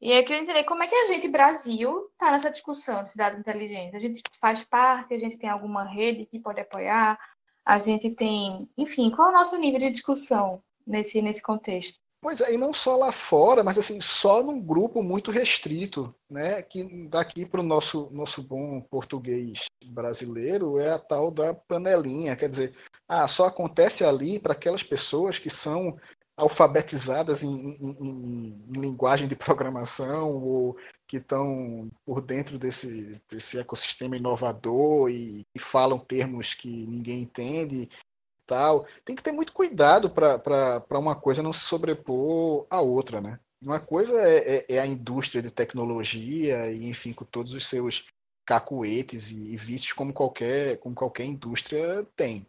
E 0.00 0.12
eu 0.12 0.24
queria 0.24 0.42
entender 0.42 0.64
como 0.64 0.82
é 0.82 0.86
que 0.86 0.94
a 0.94 1.06
gente, 1.08 1.28
Brasil, 1.28 2.08
está 2.12 2.30
nessa 2.30 2.50
discussão 2.50 3.02
de 3.02 3.10
cidades 3.10 3.38
inteligentes. 3.38 3.94
A 3.94 3.98
gente 3.98 4.22
faz 4.40 4.64
parte, 4.64 5.12
a 5.12 5.18
gente 5.18 5.38
tem 5.38 5.50
alguma 5.50 5.84
rede 5.84 6.24
que 6.24 6.40
pode 6.40 6.60
apoiar, 6.60 7.18
a 7.64 7.78
gente 7.78 8.10
tem. 8.14 8.68
Enfim, 8.78 9.10
qual 9.10 9.28
é 9.28 9.30
o 9.30 9.34
nosso 9.34 9.58
nível 9.58 9.78
de 9.78 9.90
discussão 9.90 10.62
nesse, 10.86 11.20
nesse 11.20 11.42
contexto? 11.42 11.99
Pois 12.22 12.40
é, 12.42 12.52
e 12.52 12.58
não 12.58 12.74
só 12.74 12.96
lá 12.96 13.10
fora, 13.10 13.64
mas 13.64 13.78
assim, 13.78 13.98
só 13.98 14.42
num 14.42 14.60
grupo 14.60 15.02
muito 15.02 15.30
restrito, 15.30 16.06
né? 16.28 16.60
Que 16.60 16.84
daqui 17.08 17.46
para 17.46 17.60
o 17.60 17.64
nosso, 17.64 18.10
nosso 18.12 18.42
bom 18.42 18.78
português 18.82 19.64
brasileiro 19.86 20.78
é 20.78 20.90
a 20.90 20.98
tal 20.98 21.30
da 21.30 21.54
panelinha. 21.54 22.36
Quer 22.36 22.50
dizer, 22.50 22.74
ah, 23.08 23.26
só 23.26 23.46
acontece 23.46 24.04
ali 24.04 24.38
para 24.38 24.52
aquelas 24.52 24.82
pessoas 24.82 25.38
que 25.38 25.48
são 25.48 25.96
alfabetizadas 26.36 27.42
em, 27.42 27.48
em, 27.48 27.96
em, 28.00 28.64
em, 28.76 28.80
linguagem 28.80 29.28
de 29.28 29.36
programação 29.36 30.42
ou 30.42 30.76
que 31.06 31.18
estão 31.18 31.90
por 32.04 32.20
dentro 32.20 32.58
desse, 32.58 33.20
desse 33.30 33.58
ecossistema 33.58 34.16
inovador 34.16 35.10
e, 35.10 35.46
e, 35.54 35.58
falam 35.58 35.98
termos 35.98 36.54
que 36.54 36.68
ninguém 36.68 37.22
entende 37.22 37.90
tal 38.50 38.86
tem 39.04 39.14
que 39.14 39.22
ter 39.22 39.32
muito 39.32 39.52
cuidado 39.52 40.10
para 40.10 40.98
uma 40.98 41.14
coisa 41.14 41.42
não 41.42 41.52
se 41.52 41.60
sobrepor 41.60 42.66
à 42.68 42.80
outra 42.80 43.20
né 43.20 43.38
uma 43.62 43.78
coisa 43.78 44.12
é, 44.20 44.56
é, 44.56 44.66
é, 44.76 44.78
a 44.80 44.86
indústria 44.86 45.42
de 45.42 45.50
tecnologia 45.50 46.70
e 46.70 46.88
enfim 46.88 47.12
com 47.12 47.24
todos 47.24 47.52
os 47.52 47.66
seus 47.66 48.04
cacuetes 48.44 49.30
e, 49.30 49.52
e 49.52 49.56
vícios 49.56 49.92
como 49.92 50.12
qualquer 50.12 50.78
como 50.78 50.94
qualquer 50.94 51.24
indústria 51.24 52.04
tem 52.16 52.46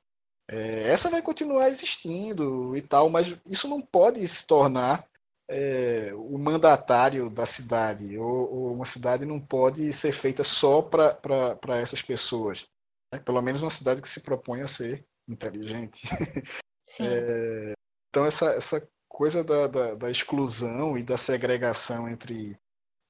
é, 0.52 0.90
essa 0.90 1.10
vai 1.10 1.22
continuar 1.22 1.70
existindo 1.70 2.76
e 2.76 2.82
tal, 2.82 3.10
mas 3.10 3.34
isso 3.46 3.70
não 3.70 3.82
pode 3.82 4.28
se 4.28 4.46
tornar 4.46 5.08
é, 5.50 6.12
o 6.14 6.38
mandatário 6.38 7.30
da 7.30 7.46
cidade, 7.46 8.18
ou, 8.18 8.54
ou, 8.54 8.74
uma 8.74 8.86
cidade 8.86 9.26
não 9.26 9.40
pode 9.40 9.92
ser 9.94 10.12
feita 10.12 10.44
só 10.44 10.82
para 10.82 11.80
essas 11.80 12.02
pessoas. 12.02 12.68
Né? 13.14 13.20
Pelo 13.20 13.42
menos 13.42 13.62
uma 13.62 13.72
cidade 13.72 14.02
que 14.02 14.10
se 14.10 14.20
propõe 14.20 14.62
a 14.62 14.68
ser 14.68 15.06
inteligente. 15.32 16.08
É, 17.00 17.72
então, 18.10 18.26
essa, 18.26 18.48
essa 18.52 18.86
coisa 19.08 19.46
da, 19.46 19.66
da, 19.66 19.96
da, 19.96 20.12
exclusão 20.12 20.98
e 20.98 21.04
da 21.04 21.16
segregação 21.16 22.10
entre, 22.10 22.60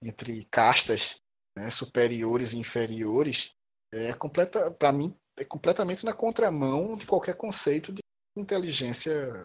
entre 0.04 0.46
castas 0.52 1.20
né, 1.58 1.68
superiores 1.72 2.54
e 2.54 2.60
inferiores 2.60 3.56
é 3.92 4.14
completa, 4.14 4.70
para 4.70 4.92
mim, 4.92 5.16
é 5.36 5.44
completamente 5.44 6.06
na 6.06 6.14
contramão 6.14 6.96
de 6.96 7.08
qualquer 7.08 7.36
conceito 7.36 7.92
de 7.92 8.02
inteligência 8.38 9.44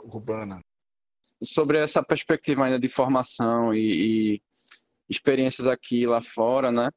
urbana. 0.00 0.60
Sobre 1.42 1.78
essa 1.78 2.02
perspectiva 2.02 2.64
ainda 2.64 2.78
de 2.78 2.88
formação 2.88 3.74
e, 3.74 4.36
e 4.36 4.42
experiências 5.08 5.66
aqui 5.66 6.02
e 6.02 6.06
lá 6.06 6.22
fora, 6.22 6.70
né? 6.70 6.90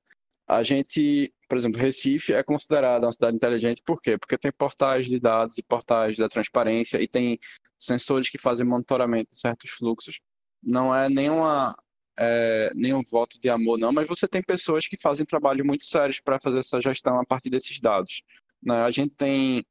A 0.47 0.63
gente, 0.63 1.34
por 1.48 1.58
exemplo, 1.58 1.80
Recife 1.80 2.34
é 2.34 2.44
considerada 2.44 3.06
uma 3.06 3.12
cidade 3.12 3.36
inteligente, 3.36 3.82
por 3.86 4.02
quê? 4.02 4.18
Porque 4.18 4.38
tem 4.38 4.52
portais 4.52 5.08
de 5.08 5.20
dados 5.20 5.58
e 5.58 5.64
portais 5.64 6.18
da 6.18 6.28
transparência 6.28 7.02
e 7.02 7.08
tem 7.08 7.40
sensores 7.78 8.30
que 8.30 8.38
fazem 8.38 8.66
monitoramento 8.66 9.32
de 9.32 9.40
certos 9.40 9.72
fluxos. 9.72 10.20
Não 10.62 10.94
é 10.94 11.10
nenhuma 11.10 11.76
é, 12.20 12.72
nenhum 12.76 13.04
voto 13.04 13.40
de 13.40 13.50
amor, 13.50 13.78
não, 13.78 13.92
mas 13.92 14.08
você 14.08 14.28
tem 14.28 14.42
pessoas 14.42 14.88
que 14.88 14.98
fazem 14.98 15.26
trabalho 15.26 15.64
muito 15.64 15.86
sérios 15.86 16.20
para 16.20 16.40
fazer 16.40 16.60
essa 16.60 16.82
gestão 16.82 17.20
a 17.20 17.26
partir 17.26 17.50
desses 17.50 17.80
dados. 17.80 18.24
Né? 18.62 18.82
A 18.82 18.90
gente 18.90 19.14
tem 19.16 19.64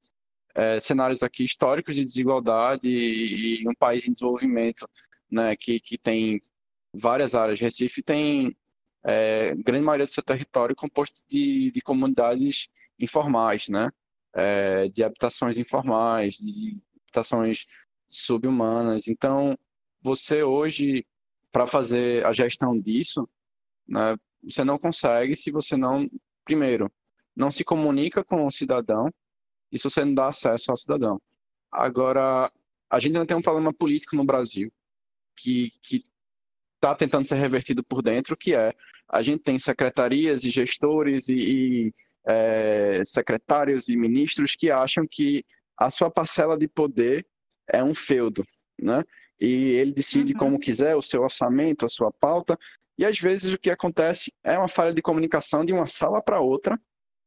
é, 0.54 0.78
cenários 0.80 1.22
aqui 1.22 1.44
históricos 1.44 1.94
de 1.94 2.04
desigualdade 2.04 2.88
e, 2.88 3.62
e 3.62 3.68
um 3.68 3.74
país 3.74 4.06
em 4.06 4.12
desenvolvimento 4.12 4.88
né, 5.30 5.56
que, 5.56 5.80
que 5.80 5.98
tem 5.98 6.40
várias 6.94 7.34
áreas. 7.34 7.60
Recife 7.60 8.02
tem 8.02 8.56
é, 9.06 9.54
grande 9.54 9.84
maioria 9.84 10.04
do 10.04 10.10
seu 10.10 10.22
território 10.22 10.74
composto 10.74 11.20
de, 11.28 11.70
de 11.70 11.80
comunidades 11.80 12.68
informais, 12.98 13.68
né? 13.68 13.90
É, 14.34 14.88
de 14.88 15.04
habitações 15.04 15.56
informais, 15.56 16.34
de 16.34 16.82
habitações 17.04 17.66
subhumanas. 18.08 19.06
Então, 19.06 19.56
você 20.02 20.42
hoje 20.42 21.06
para 21.52 21.66
fazer 21.66 22.26
a 22.26 22.32
gestão 22.32 22.78
disso, 22.78 23.26
né, 23.88 24.16
você 24.42 24.62
não 24.62 24.78
consegue 24.78 25.34
se 25.34 25.50
você 25.50 25.76
não, 25.76 26.06
primeiro, 26.44 26.92
não 27.34 27.50
se 27.50 27.64
comunica 27.64 28.22
com 28.22 28.44
o 28.44 28.50
cidadão 28.50 29.10
e 29.72 29.78
se 29.78 29.84
você 29.84 30.04
não 30.04 30.14
dá 30.14 30.28
acesso 30.28 30.70
ao 30.70 30.76
cidadão. 30.76 31.20
Agora, 31.72 32.50
a 32.90 32.98
gente 32.98 33.14
ainda 33.14 33.26
tem 33.26 33.36
um 33.36 33.42
problema 33.42 33.72
político 33.72 34.16
no 34.16 34.24
Brasil 34.24 34.70
que 35.34 35.72
está 36.74 36.94
tentando 36.94 37.24
ser 37.24 37.36
revertido 37.36 37.82
por 37.82 38.02
dentro, 38.02 38.36
que 38.36 38.54
é 38.54 38.74
a 39.08 39.22
gente 39.22 39.40
tem 39.40 39.58
secretarias 39.58 40.44
e 40.44 40.50
gestores 40.50 41.28
e, 41.28 41.34
e 41.34 41.92
é, 42.26 43.02
secretários 43.04 43.88
e 43.88 43.96
ministros 43.96 44.54
que 44.56 44.70
acham 44.70 45.06
que 45.08 45.44
a 45.78 45.90
sua 45.90 46.10
parcela 46.10 46.58
de 46.58 46.66
poder 46.66 47.26
é 47.72 47.82
um 47.82 47.94
feudo, 47.94 48.44
né? 48.80 49.02
e 49.40 49.72
ele 49.72 49.92
decide 49.92 50.32
uhum. 50.32 50.38
como 50.38 50.58
quiser 50.58 50.96
o 50.96 51.02
seu 51.02 51.22
orçamento, 51.22 51.84
a 51.84 51.88
sua 51.88 52.10
pauta, 52.10 52.58
e 52.98 53.04
às 53.04 53.18
vezes 53.18 53.52
o 53.52 53.58
que 53.58 53.70
acontece 53.70 54.32
é 54.42 54.56
uma 54.56 54.68
falha 54.68 54.92
de 54.92 55.02
comunicação 55.02 55.64
de 55.64 55.72
uma 55.72 55.86
sala 55.86 56.22
para 56.22 56.40
outra, 56.40 56.80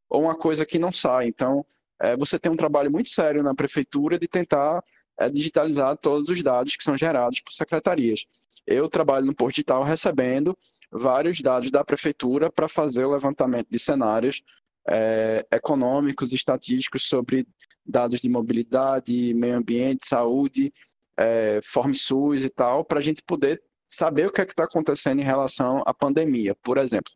ou 0.10 0.24
uma 0.24 0.36
coisa 0.36 0.66
que 0.66 0.80
não 0.80 0.92
sai. 0.92 1.28
Então, 1.28 1.64
é, 2.02 2.18
você 2.18 2.40
tem 2.40 2.52
um 2.52 2.56
trabalho 2.56 2.90
muito 2.90 3.10
sério 3.10 3.44
na 3.44 3.54
prefeitura 3.54 4.18
de 4.18 4.28
tentar 4.28 4.84
é, 5.20 5.30
digitalizar 5.30 5.98
todos 5.98 6.30
os 6.30 6.42
dados 6.42 6.76
que 6.76 6.84
são 6.84 6.98
gerados 6.98 7.42
por 7.42 7.52
secretarias. 7.52 8.26
Eu 8.66 8.88
trabalho 8.88 9.26
no 9.26 9.36
Portal 9.36 9.84
recebendo 9.84 10.58
vários 10.92 11.42
dados 11.42 11.70
da 11.70 11.84
prefeitura 11.84 12.50
para 12.50 12.68
fazer 12.68 13.04
o 13.04 13.12
levantamento 13.12 13.68
de 13.70 13.78
cenários 13.78 14.42
é, 14.88 15.46
econômicos, 15.52 16.32
estatísticos 16.32 17.04
sobre 17.04 17.46
dados 17.86 18.22
de 18.22 18.30
mobilidade, 18.30 19.34
meio 19.34 19.58
ambiente, 19.58 20.08
saúde, 20.08 20.72
é, 21.18 21.60
SUS 21.94 22.46
e 22.46 22.50
tal, 22.50 22.86
para 22.86 23.00
a 23.00 23.02
gente 23.02 23.22
poder 23.22 23.62
saber 23.88 24.28
o 24.28 24.32
que 24.32 24.40
é 24.40 24.46
está 24.46 24.64
acontecendo 24.64 25.20
em 25.20 25.26
relação 25.26 25.84
à 25.86 25.94
pandemia, 25.94 26.56
por 26.64 26.78
exemplo. 26.78 27.12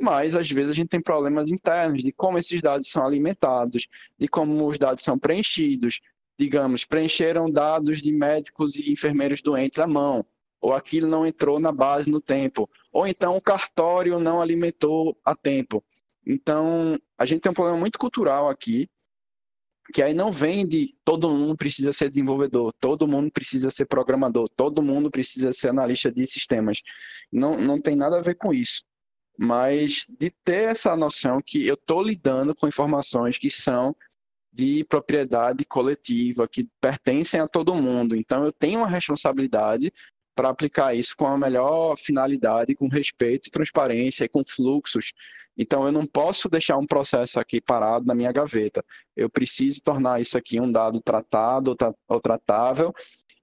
Mas, 0.00 0.34
às 0.34 0.50
vezes, 0.50 0.70
a 0.70 0.74
gente 0.74 0.88
tem 0.88 1.02
problemas 1.02 1.52
internos 1.52 2.02
de 2.02 2.12
como 2.12 2.38
esses 2.38 2.62
dados 2.62 2.88
são 2.88 3.04
alimentados, 3.04 3.86
de 4.18 4.26
como 4.26 4.66
os 4.66 4.78
dados 4.78 5.04
são 5.04 5.18
preenchidos. 5.18 6.00
Digamos, 6.38 6.84
preencheram 6.84 7.50
dados 7.50 8.00
de 8.00 8.12
médicos 8.12 8.76
e 8.76 8.90
enfermeiros 8.90 9.42
doentes 9.42 9.78
à 9.78 9.86
mão, 9.86 10.24
ou 10.60 10.72
aquilo 10.72 11.08
não 11.08 11.26
entrou 11.26 11.60
na 11.60 11.72
base 11.72 12.10
no 12.10 12.20
tempo, 12.20 12.68
ou 12.92 13.06
então 13.06 13.36
o 13.36 13.40
cartório 13.40 14.18
não 14.18 14.40
alimentou 14.40 15.16
a 15.24 15.34
tempo. 15.34 15.84
Então, 16.26 16.98
a 17.18 17.24
gente 17.24 17.40
tem 17.40 17.50
um 17.50 17.54
problema 17.54 17.78
muito 17.78 17.98
cultural 17.98 18.48
aqui, 18.48 18.88
que 19.92 20.00
aí 20.00 20.14
não 20.14 20.30
vem 20.30 20.66
de 20.66 20.94
todo 21.04 21.28
mundo 21.28 21.56
precisa 21.56 21.92
ser 21.92 22.08
desenvolvedor, 22.08 22.72
todo 22.80 23.08
mundo 23.08 23.30
precisa 23.30 23.70
ser 23.70 23.86
programador, 23.86 24.48
todo 24.48 24.82
mundo 24.82 25.10
precisa 25.10 25.52
ser 25.52 25.68
analista 25.68 26.10
de 26.10 26.26
sistemas. 26.26 26.80
Não, 27.30 27.60
não 27.60 27.80
tem 27.80 27.96
nada 27.96 28.18
a 28.18 28.22
ver 28.22 28.36
com 28.36 28.54
isso. 28.54 28.84
Mas 29.38 30.06
de 30.08 30.30
ter 30.44 30.70
essa 30.70 30.96
noção 30.96 31.40
que 31.44 31.66
eu 31.66 31.74
estou 31.74 32.02
lidando 32.02 32.54
com 32.54 32.68
informações 32.68 33.38
que 33.38 33.50
são 33.50 33.94
de 34.52 34.84
propriedade 34.84 35.64
coletiva, 35.64 36.46
que 36.46 36.68
pertencem 36.80 37.40
a 37.40 37.48
todo 37.48 37.74
mundo. 37.74 38.14
Então 38.14 38.44
eu 38.44 38.52
tenho 38.52 38.80
uma 38.80 38.88
responsabilidade 38.88 39.92
para 40.34 40.48
aplicar 40.48 40.94
isso 40.94 41.14
com 41.16 41.26
a 41.26 41.36
melhor 41.36 41.96
finalidade, 41.96 42.74
com 42.74 42.88
respeito, 42.88 43.50
transparência 43.50 44.24
e 44.24 44.28
com 44.28 44.42
fluxos. 44.44 45.12
Então, 45.56 45.84
eu 45.84 45.92
não 45.92 46.06
posso 46.06 46.48
deixar 46.48 46.78
um 46.78 46.86
processo 46.86 47.38
aqui 47.38 47.60
parado 47.60 48.06
na 48.06 48.14
minha 48.14 48.32
gaveta. 48.32 48.82
Eu 49.14 49.28
preciso 49.28 49.82
tornar 49.82 50.20
isso 50.20 50.38
aqui 50.38 50.58
um 50.58 50.72
dado 50.72 51.00
tratado 51.00 51.76
ou 52.08 52.20
tratável. 52.20 52.92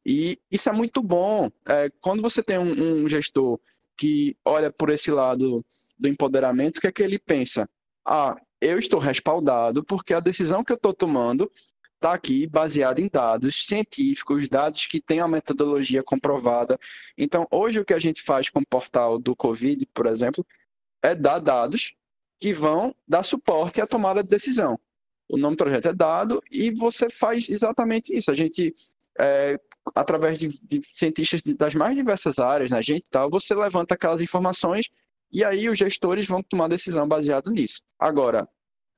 E 0.05 0.39
isso 0.49 0.69
é 0.69 0.71
muito 0.71 1.03
bom. 1.03 1.49
É, 1.67 1.89
quando 2.01 2.21
você 2.21 2.41
tem 2.41 2.57
um, 2.57 3.03
um 3.03 3.07
gestor 3.07 3.59
que 3.95 4.35
olha 4.43 4.71
por 4.71 4.89
esse 4.89 5.11
lado 5.11 5.63
do 5.97 6.07
empoderamento, 6.07 6.77
o 6.77 6.81
que 6.81 6.87
é 6.87 6.91
que 6.91 7.03
ele 7.03 7.19
pensa? 7.19 7.69
Ah, 8.05 8.35
eu 8.61 8.77
estou 8.77 8.99
respaldado 8.99 9.83
porque 9.83 10.13
a 10.13 10.19
decisão 10.19 10.63
que 10.63 10.71
eu 10.71 10.75
estou 10.75 10.93
tomando 10.93 11.51
está 11.95 12.13
aqui 12.13 12.47
baseada 12.47 13.01
em 13.01 13.09
dados 13.11 13.65
científicos, 13.65 14.47
dados 14.47 14.87
que 14.87 15.01
têm 15.01 15.19
a 15.19 15.27
metodologia 15.27 16.01
comprovada. 16.01 16.79
Então, 17.17 17.45
hoje 17.51 17.79
o 17.79 17.85
que 17.85 17.93
a 17.93 17.99
gente 17.99 18.21
faz 18.21 18.49
com 18.49 18.59
o 18.59 18.65
portal 18.65 19.19
do 19.19 19.35
Covid, 19.35 19.85
por 19.93 20.05
exemplo, 20.05 20.45
é 21.03 21.13
dar 21.13 21.39
dados 21.39 21.95
que 22.39 22.53
vão 22.53 22.95
dar 23.05 23.23
suporte 23.23 23.81
à 23.81 23.87
tomada 23.87 24.23
de 24.23 24.29
decisão. 24.29 24.79
O 25.27 25.37
nome 25.37 25.55
do 25.55 25.63
projeto 25.63 25.89
é 25.89 25.93
dado 25.93 26.41
e 26.49 26.71
você 26.71 27.09
faz 27.09 27.49
exatamente 27.49 28.15
isso. 28.15 28.31
A 28.31 28.33
gente, 28.33 28.73
é, 29.19 29.59
através 29.93 30.39
de, 30.39 30.47
de 30.63 30.81
cientistas 30.81 31.41
das 31.55 31.75
mais 31.75 31.95
diversas 31.95 32.39
áreas, 32.39 32.71
né, 32.71 32.81
gente 32.81 33.05
tal, 33.11 33.29
você 33.29 33.53
levanta 33.53 33.93
aquelas 33.93 34.21
informações 34.21 34.89
e 35.31 35.43
aí 35.43 35.69
os 35.69 35.77
gestores 35.77 36.27
vão 36.27 36.41
tomar 36.41 36.67
decisão 36.67 37.07
baseado 37.07 37.51
nisso. 37.51 37.81
Agora, 37.97 38.47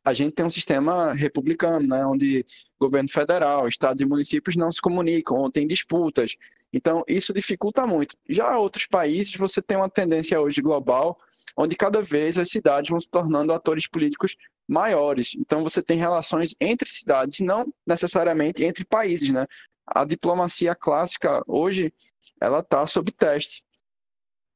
a 0.03 0.13
gente 0.13 0.33
tem 0.33 0.45
um 0.45 0.49
sistema 0.49 1.13
republicano, 1.13 1.87
né, 1.87 2.05
onde 2.05 2.43
governo 2.79 3.09
federal, 3.09 3.67
estados 3.67 4.01
e 4.01 4.05
municípios 4.05 4.55
não 4.55 4.71
se 4.71 4.81
comunicam, 4.81 5.37
ou 5.37 5.51
tem 5.51 5.67
disputas. 5.67 6.35
Então, 6.73 7.03
isso 7.07 7.33
dificulta 7.33 7.85
muito. 7.85 8.15
Já 8.27 8.57
outros 8.57 8.87
países, 8.87 9.35
você 9.35 9.61
tem 9.61 9.77
uma 9.77 9.89
tendência 9.89 10.39
hoje 10.39 10.61
global, 10.61 11.19
onde 11.55 11.75
cada 11.75 12.01
vez 12.01 12.39
as 12.39 12.49
cidades 12.49 12.89
vão 12.89 12.99
se 12.99 13.09
tornando 13.09 13.53
atores 13.53 13.87
políticos 13.87 14.35
maiores. 14.67 15.35
Então, 15.37 15.63
você 15.63 15.83
tem 15.83 15.97
relações 15.97 16.55
entre 16.59 16.89
cidades, 16.89 17.41
não 17.41 17.71
necessariamente 17.85 18.63
entre 18.63 18.85
países, 18.85 19.29
né? 19.29 19.45
A 19.85 20.05
diplomacia 20.05 20.73
clássica 20.73 21.43
hoje, 21.45 21.93
ela 22.39 22.59
está 22.59 22.87
sob 22.87 23.11
teste. 23.11 23.63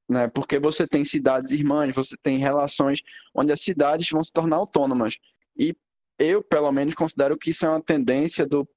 Né, 0.07 0.27
porque 0.27 0.59
você 0.59 0.85
tem 0.87 1.03
cidades 1.03 1.51
irmãs, 1.51 1.95
você 1.95 2.15
tem 2.21 2.37
relações 2.37 3.01
onde 3.33 3.51
as 3.51 3.61
cidades 3.61 4.07
vão 4.09 4.23
se 4.23 4.31
tornar 4.31 4.57
autônomas. 4.57 5.17
E 5.57 5.75
eu, 6.19 6.43
pelo 6.43 6.71
menos, 6.71 6.93
considero 6.93 7.37
que 7.37 7.49
isso 7.49 7.65
é 7.65 7.69
uma 7.69 7.81
tendência 7.81 8.45
do, 8.45 8.67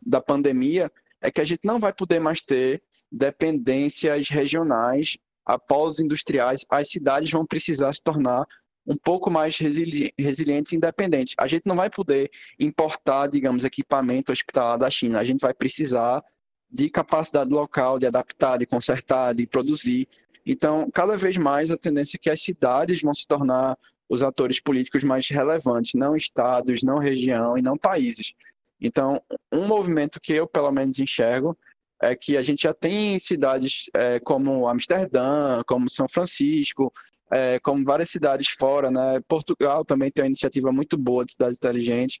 da 0.00 0.20
pandemia, 0.20 0.90
é 1.20 1.30
que 1.30 1.40
a 1.40 1.44
gente 1.44 1.62
não 1.64 1.80
vai 1.80 1.92
poder 1.92 2.20
mais 2.20 2.42
ter 2.42 2.80
dependências 3.10 4.28
regionais 4.28 5.18
após 5.44 5.98
industriais. 5.98 6.64
As 6.70 6.90
cidades 6.90 7.30
vão 7.30 7.44
precisar 7.44 7.92
se 7.92 8.02
tornar 8.02 8.46
um 8.86 8.96
pouco 8.96 9.30
mais 9.30 9.58
resili 9.58 10.14
resilientes 10.18 10.72
e 10.72 10.76
independentes. 10.76 11.34
A 11.36 11.46
gente 11.46 11.66
não 11.66 11.76
vai 11.76 11.90
poder 11.90 12.30
importar, 12.58 13.26
digamos, 13.26 13.64
equipamento 13.64 14.32
hospitalar 14.32 14.78
da 14.78 14.88
China. 14.88 15.20
A 15.20 15.24
gente 15.24 15.40
vai 15.40 15.52
precisar 15.52 16.24
de 16.70 16.88
capacidade 16.88 17.52
local, 17.52 17.98
de 17.98 18.06
adaptar, 18.06 18.58
de 18.58 18.66
consertar, 18.66 19.34
de 19.34 19.46
produzir. 19.46 20.08
Então, 20.44 20.90
cada 20.92 21.16
vez 21.16 21.36
mais 21.36 21.70
a 21.70 21.76
tendência 21.76 22.16
é 22.16 22.20
que 22.20 22.30
as 22.30 22.40
cidades 22.40 23.02
vão 23.02 23.14
se 23.14 23.26
tornar 23.26 23.76
os 24.08 24.22
atores 24.22 24.60
políticos 24.60 25.04
mais 25.04 25.28
relevantes, 25.28 25.94
não 25.94 26.16
estados, 26.16 26.82
não 26.82 26.98
região 26.98 27.58
e 27.58 27.62
não 27.62 27.76
países. 27.76 28.32
Então, 28.80 29.20
um 29.52 29.66
movimento 29.66 30.20
que 30.20 30.32
eu, 30.32 30.46
pelo 30.46 30.70
menos, 30.70 30.98
enxergo 30.98 31.56
é 32.00 32.14
que 32.14 32.36
a 32.36 32.42
gente 32.42 32.62
já 32.62 32.72
tem 32.72 33.18
cidades 33.18 33.90
é, 33.92 34.20
como 34.20 34.68
Amsterdã, 34.68 35.62
como 35.66 35.90
São 35.90 36.08
Francisco, 36.08 36.92
é, 37.30 37.58
como 37.58 37.84
várias 37.84 38.10
cidades 38.10 38.48
fora, 38.50 38.90
né? 38.90 39.20
Portugal 39.26 39.84
também 39.84 40.10
tem 40.10 40.22
uma 40.22 40.28
iniciativa 40.28 40.70
muito 40.70 40.96
boa 40.96 41.24
de 41.24 41.32
cidades 41.32 41.58
inteligentes. 41.58 42.20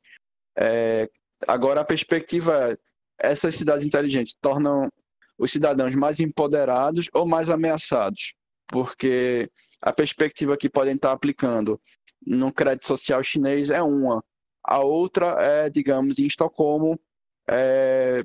É, 0.58 1.08
agora, 1.46 1.80
a 1.80 1.84
perspectiva 1.84 2.72
é 2.72 2.76
essas 3.20 3.54
cidades 3.54 3.84
inteligentes 3.84 4.36
tornam 4.40 4.88
os 5.38 5.50
cidadãos 5.50 5.94
mais 5.94 6.20
empoderados 6.20 7.08
ou 7.12 7.26
mais 7.26 7.48
ameaçados? 7.50 8.34
porque 8.68 9.50
a 9.80 9.92
perspectiva 9.92 10.56
que 10.56 10.68
podem 10.68 10.94
estar 10.94 11.12
aplicando 11.12 11.80
no 12.24 12.52
crédito 12.52 12.86
social 12.86 13.22
chinês 13.22 13.70
é 13.70 13.82
uma. 13.82 14.22
A 14.62 14.80
outra 14.80 15.36
é, 15.40 15.70
digamos, 15.70 16.18
em 16.18 16.26
Estocolmo 16.26 16.98
é, 17.48 18.22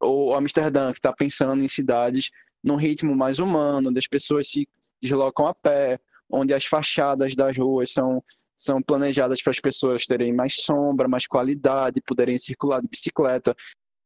ou 0.00 0.34
Amsterdã, 0.34 0.92
que 0.92 0.98
está 0.98 1.12
pensando 1.12 1.62
em 1.62 1.68
cidades 1.68 2.30
num 2.62 2.76
ritmo 2.76 3.14
mais 3.16 3.38
humano, 3.38 3.90
onde 3.90 3.98
as 3.98 4.06
pessoas 4.06 4.48
se 4.48 4.68
deslocam 5.02 5.46
a 5.46 5.54
pé, 5.54 5.98
onde 6.28 6.54
as 6.54 6.64
fachadas 6.64 7.34
das 7.34 7.56
ruas 7.56 7.90
são, 7.92 8.22
são 8.54 8.80
planejadas 8.80 9.42
para 9.42 9.50
as 9.50 9.58
pessoas 9.58 10.04
terem 10.04 10.32
mais 10.32 10.56
sombra, 10.56 11.08
mais 11.08 11.26
qualidade, 11.26 12.02
poderem 12.02 12.38
circular 12.38 12.80
de 12.80 12.88
bicicleta. 12.88 13.56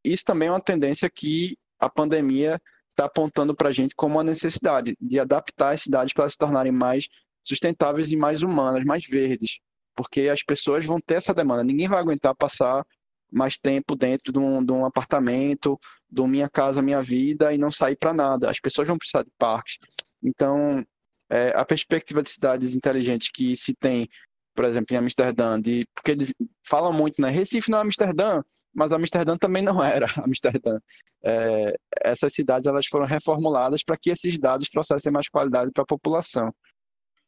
Isso 0.02 0.24
também 0.24 0.48
é 0.48 0.52
uma 0.52 0.60
tendência 0.60 1.10
que 1.10 1.56
a 1.84 1.90
pandemia 1.90 2.60
está 2.90 3.04
apontando 3.06 3.54
para 3.54 3.68
a 3.68 3.72
gente 3.72 3.94
como 3.94 4.16
uma 4.16 4.24
necessidade 4.24 4.96
de 5.00 5.18
adaptar 5.18 5.74
as 5.74 5.82
cidades 5.82 6.14
para 6.14 6.28
se 6.28 6.38
tornarem 6.38 6.72
mais 6.72 7.08
sustentáveis 7.42 8.10
e 8.10 8.16
mais 8.16 8.42
humanas, 8.42 8.84
mais 8.84 9.06
verdes, 9.06 9.58
porque 9.94 10.22
as 10.22 10.42
pessoas 10.42 10.84
vão 10.84 11.00
ter 11.00 11.16
essa 11.16 11.34
demanda. 11.34 11.62
Ninguém 11.62 11.88
vai 11.88 11.98
aguentar 11.98 12.34
passar 12.34 12.84
mais 13.30 13.58
tempo 13.58 13.96
dentro 13.96 14.32
de 14.32 14.38
um, 14.38 14.64
de 14.64 14.72
um 14.72 14.84
apartamento, 14.84 15.78
do 16.08 16.26
minha 16.26 16.48
casa, 16.48 16.80
minha 16.80 17.02
vida 17.02 17.52
e 17.52 17.58
não 17.58 17.70
sair 17.70 17.96
para 17.96 18.14
nada. 18.14 18.48
As 18.48 18.60
pessoas 18.60 18.86
vão 18.86 18.96
precisar 18.96 19.24
de 19.24 19.32
parques. 19.36 19.76
Então, 20.22 20.84
é, 21.28 21.52
a 21.54 21.64
perspectiva 21.64 22.22
de 22.22 22.30
cidades 22.30 22.76
inteligentes 22.76 23.28
que 23.30 23.56
se 23.56 23.74
tem, 23.74 24.08
por 24.54 24.64
exemplo, 24.64 24.94
em 24.94 24.98
Amsterdã, 24.98 25.60
de, 25.60 25.84
porque 25.94 26.12
eles 26.12 26.32
falam 26.62 26.92
muito, 26.92 27.20
né? 27.20 27.28
Recife 27.28 27.70
não 27.70 27.78
é 27.78 27.82
Amsterdã, 27.82 28.40
mas 28.74 28.92
Amsterdã 28.92 29.36
também 29.36 29.62
não 29.62 29.82
era 29.82 30.06
Amsterdã. 30.24 30.78
É, 31.24 31.74
essas 32.02 32.34
cidades 32.34 32.66
elas 32.66 32.86
foram 32.86 33.06
reformuladas 33.06 33.82
para 33.84 33.96
que 33.96 34.10
esses 34.10 34.38
dados 34.38 34.68
trouxessem 34.68 35.12
mais 35.12 35.28
qualidade 35.28 35.70
para 35.72 35.82
a 35.82 35.86
população. 35.86 36.52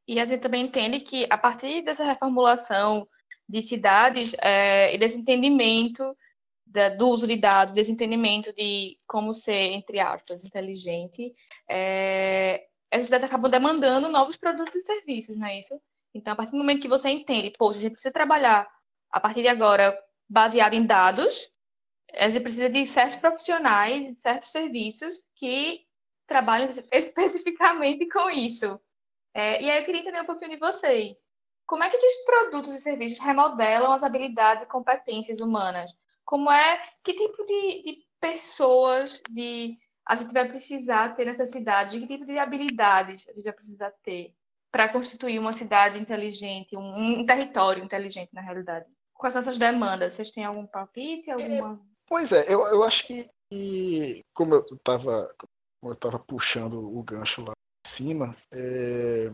E 0.09 0.21
a 0.21 0.25
gente 0.25 0.41
também 0.41 0.65
entende 0.65 1.01
que 1.01 1.27
a 1.31 1.39
partir 1.39 1.83
dessa 1.83 2.05
reformulação 2.05 3.07
de 3.49 3.63
cidades 3.63 4.35
é, 4.41 4.95
e 4.95 4.99
desse 4.99 5.19
entendimento 5.19 6.17
da, 6.65 6.89
do 6.89 7.09
uso 7.09 7.27
de 7.27 7.37
dados, 7.37 7.73
desse 7.73 7.93
entendimento 7.93 8.53
de 8.53 8.99
como 9.07 9.33
ser, 9.33 9.73
entre 9.73 10.01
aspas, 10.01 10.45
inteligente, 10.45 11.33
é, 11.69 12.67
essas 12.91 13.07
cidades 13.07 13.25
acabam 13.25 13.51
demandando 13.51 14.09
novos 14.09 14.37
produtos 14.37 14.75
e 14.75 14.83
serviços, 14.83 15.37
não 15.37 15.47
é 15.47 15.59
isso? 15.59 15.81
Então, 16.15 16.33
a 16.33 16.37
partir 16.37 16.53
do 16.53 16.59
momento 16.59 16.81
que 16.81 16.89
você 16.89 17.09
entende, 17.11 17.53
poxa, 17.59 17.79
a 17.79 17.83
gente 17.83 17.93
precisa 17.93 18.13
trabalhar 18.13 18.67
a 19.11 19.21
partir 19.21 19.43
de 19.43 19.49
agora 19.49 19.97
baseado 20.29 20.75
em 20.75 20.85
dados. 20.85 21.51
A 22.15 22.29
gente 22.29 22.43
precisa 22.43 22.71
de 22.71 22.85
certos 22.87 23.17
profissionais, 23.17 24.07
de 24.07 24.21
certos 24.21 24.51
serviços 24.51 25.25
que 25.35 25.87
trabalham 26.27 26.69
especificamente 26.93 28.09
com 28.09 28.31
isso. 28.31 28.81
É, 29.35 29.63
e 29.63 29.71
aí 29.71 29.79
eu 29.79 29.85
queria 29.85 30.01
entender 30.01 30.21
um 30.21 30.27
pouquinho 30.27 30.51
de 30.51 30.57
vocês. 30.57 31.19
Como 31.67 31.83
é 31.83 31.91
que 31.91 31.97
esses 31.97 32.25
produtos 32.25 32.75
e 32.75 32.81
serviços 32.81 33.19
remodelam 33.19 33.93
as 33.93 34.03
habilidades 34.03 34.65
e 34.65 34.69
competências 34.69 35.41
humanas? 35.41 35.93
Como 36.25 36.51
é, 36.51 36.81
que 37.05 37.13
tipo 37.13 37.45
de, 37.45 37.83
de 37.83 37.99
pessoas 38.21 39.21
de, 39.31 39.77
a 40.07 40.17
gente 40.17 40.33
vai 40.33 40.49
precisar 40.49 41.15
ter 41.17 41.27
nessa 41.27 41.45
cidade? 41.45 42.01
Que 42.01 42.07
tipo 42.07 42.25
de 42.25 42.39
habilidades 42.39 43.29
a 43.29 43.33
gente 43.33 43.45
vai 43.45 43.53
precisar 43.53 43.93
ter 44.03 44.35
para 44.71 44.89
constituir 44.89 45.39
uma 45.39 45.53
cidade 45.53 45.99
inteligente, 45.99 46.77
um, 46.77 47.21
um 47.21 47.27
território 47.27 47.83
inteligente, 47.83 48.31
na 48.33 48.41
realidade? 48.41 48.87
Quais 49.19 49.33
são 49.33 49.41
essas 49.41 49.59
demandas? 49.59 50.15
Vocês 50.15 50.31
têm 50.31 50.45
algum 50.45 50.67
palpite? 50.67 51.31
Alguma... 51.31 51.81
Pois 52.07 52.33
é, 52.33 52.45
eu, 52.53 52.65
eu 52.67 52.85
acho 52.85 53.07
que, 53.07 54.25
como 54.35 54.55
eu 54.55 54.67
estava 54.73 55.35
eu 55.83 55.95
tava 55.95 56.19
puxando 56.19 56.75
o 56.75 57.03
gancho 57.03 57.45
lá 57.45 57.53
em 57.53 57.89
cima, 57.89 58.37
é, 58.51 59.31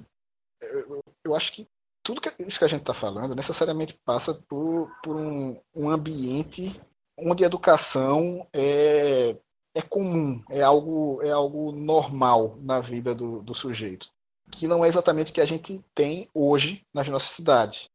eu, 0.61 1.03
eu, 1.25 1.35
acho 1.35 1.53
que 1.53 1.67
tudo 2.03 2.21
que, 2.21 2.35
isso 2.41 2.59
que 2.59 2.65
a 2.65 2.69
gente 2.69 2.81
está 2.81 2.95
falando 2.95 3.35
necessariamente 3.35 3.99
passa 4.05 4.35
por, 4.49 4.91
por 5.03 5.17
um, 5.17 5.59
um 5.75 5.89
ambiente 5.89 6.81
onde 7.19 7.45
a 7.45 7.47
educação 7.47 8.47
é, 8.53 9.37
é 9.75 9.83
comum, 9.83 10.43
é 10.51 10.63
algo, 10.63 11.21
é 11.23 11.31
algo 11.31 11.73
normal 11.73 12.57
na 12.61 12.81
vida 12.81 13.15
do, 13.15 13.43
do 13.43 13.55
sujeito, 13.55 14.09
que 14.51 14.67
não 14.67 14.85
é 14.85 14.89
exatamente 14.89 15.31
o 15.31 15.35
que 15.35 15.41
a 15.41 15.47
gente 15.47 15.83
tem 15.95 16.29
hoje 16.35 16.85
nas 16.93 17.09
nossas 17.09 17.31
cidades. 17.31 17.89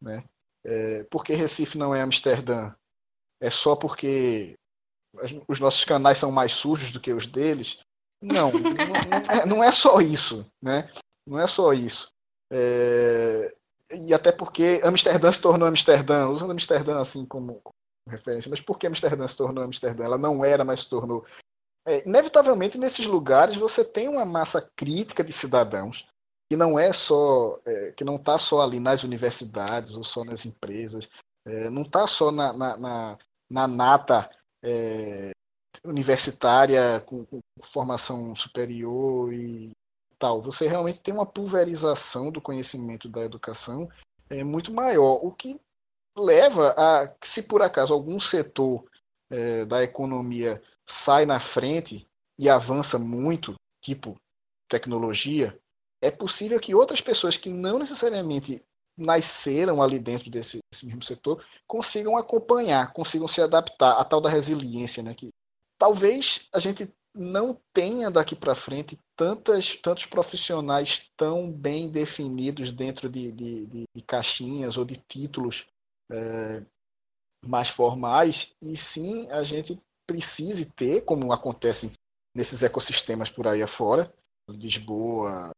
Né? 0.00 0.24
É, 0.64 1.04
por 1.04 1.24
que 1.24 1.34
Recife 1.34 1.76
não 1.76 1.94
é 1.94 2.00
Amsterdã? 2.00 2.72
É 3.40 3.50
só 3.50 3.74
porque 3.74 4.54
os 5.48 5.60
nossos 5.60 5.84
canais 5.84 6.18
são 6.18 6.30
mais 6.30 6.54
sujos 6.54 6.90
do 6.90 7.00
que 7.00 7.12
os 7.12 7.26
deles? 7.26 7.78
Não, 8.22 8.50
não, 8.52 8.60
não, 8.60 9.40
é, 9.40 9.46
não 9.46 9.64
é, 9.64 9.72
só 9.72 10.00
isso, 10.00 10.46
né? 10.62 10.88
Não 11.26 11.38
é 11.38 11.46
só 11.46 11.72
isso. 11.72 12.08
É, 12.52 13.52
e 13.92 14.14
até 14.14 14.30
porque 14.30 14.80
Amsterdã 14.84 15.30
se 15.32 15.40
tornou 15.40 15.68
Amsterdã, 15.68 16.28
usando 16.28 16.52
Amsterdã 16.52 16.98
assim 17.00 17.26
como, 17.26 17.60
como 17.62 17.74
referência, 18.08 18.48
mas 18.48 18.60
por 18.60 18.78
que 18.78 18.86
Amsterdã 18.86 19.26
se 19.26 19.36
tornou 19.36 19.64
Amsterdã? 19.64 20.04
Ela 20.04 20.18
não 20.18 20.44
era, 20.44 20.64
mas 20.64 20.80
se 20.80 20.88
tornou. 20.88 21.26
é, 21.86 22.06
inevitavelmente 22.06 22.78
nesses 22.78 23.06
lugares 23.06 23.56
você 23.56 23.84
tem 23.84 24.08
uma 24.08 24.24
massa 24.24 24.70
crítica 24.76 25.24
de 25.24 25.32
cidadãos 25.32 26.06
que 26.52 26.56
não 26.56 26.78
é 26.78 26.92
só 26.92 27.58
é, 27.64 27.92
que 27.92 28.04
não 28.04 28.16
está 28.16 28.36
só 28.36 28.60
ali 28.60 28.78
nas 28.78 29.04
universidades 29.04 29.96
ou 29.96 30.04
só 30.04 30.22
nas 30.22 30.44
empresas, 30.44 31.08
é, 31.46 31.70
não 31.70 31.80
está 31.80 32.06
só 32.06 32.30
na, 32.30 32.52
na, 32.52 32.76
na, 32.76 33.18
na 33.50 33.66
nata 33.66 34.30
é, 34.62 35.30
universitária 35.82 37.00
com, 37.06 37.24
com, 37.24 37.38
formação 37.62 38.36
superior 38.36 39.32
e 39.32 39.70
tal. 40.18 40.42
Você 40.42 40.68
realmente 40.68 41.00
tem 41.00 41.14
uma 41.14 41.24
pulverização 41.24 42.30
do 42.30 42.38
conhecimento 42.38 43.08
da 43.08 43.22
educação 43.22 43.88
é, 44.28 44.44
muito 44.44 44.74
maior, 44.74 45.24
o 45.24 45.32
que 45.32 45.58
leva 46.14 46.74
a 46.76 47.10
se 47.24 47.44
por 47.44 47.62
acaso 47.62 47.94
algum 47.94 48.20
setor 48.20 48.84
é, 49.30 49.64
da 49.64 49.82
economia 49.82 50.62
sai 50.86 51.24
na 51.24 51.40
frente 51.40 52.06
e 52.38 52.50
avança 52.50 52.98
muito, 52.98 53.54
tipo 53.82 54.20
tecnologia, 54.68 55.58
é 56.02 56.10
possível 56.10 56.58
que 56.58 56.74
outras 56.74 57.00
pessoas 57.00 57.36
que 57.36 57.48
não 57.48 57.78
necessariamente 57.78 58.62
nasceram 58.98 59.80
ali 59.80 59.98
dentro 59.98 60.28
desse, 60.28 60.58
desse, 60.70 60.84
mesmo 60.84 61.02
setor 61.02 61.42
consigam 61.66 62.16
acompanhar, 62.16 62.92
consigam 62.92 63.28
se 63.28 63.40
adaptar 63.40 63.92
a 63.98 64.04
tal 64.04 64.20
da 64.20 64.28
resiliência, 64.28 65.02
né? 65.02 65.14
Que 65.14 65.30
talvez 65.78 66.48
a 66.52 66.58
gente 66.58 66.92
não 67.14 67.58
tenha 67.72 68.10
daqui 68.10 68.34
para 68.34 68.54
frente 68.54 68.98
tantas, 69.16 69.76
tantos 69.76 70.06
profissionais 70.06 71.10
tão 71.16 71.50
bem 71.50 71.88
definidos 71.88 72.72
dentro 72.72 73.08
de, 73.08 73.30
de, 73.30 73.66
de, 73.66 73.84
de 73.94 74.02
caixinhas 74.02 74.76
ou 74.76 74.84
de 74.84 74.96
títulos 74.96 75.66
é, 76.10 76.62
mais 77.46 77.68
formais, 77.68 78.54
e 78.60 78.76
sim 78.76 79.30
a 79.30 79.42
gente 79.42 79.80
precise 80.06 80.66
ter, 80.66 81.02
como 81.02 81.32
acontece 81.32 81.92
nesses 82.34 82.62
ecossistemas 82.62 83.30
por 83.30 83.46
aí 83.46 83.62
afora, 83.62 84.12
Lisboa, 84.48 85.51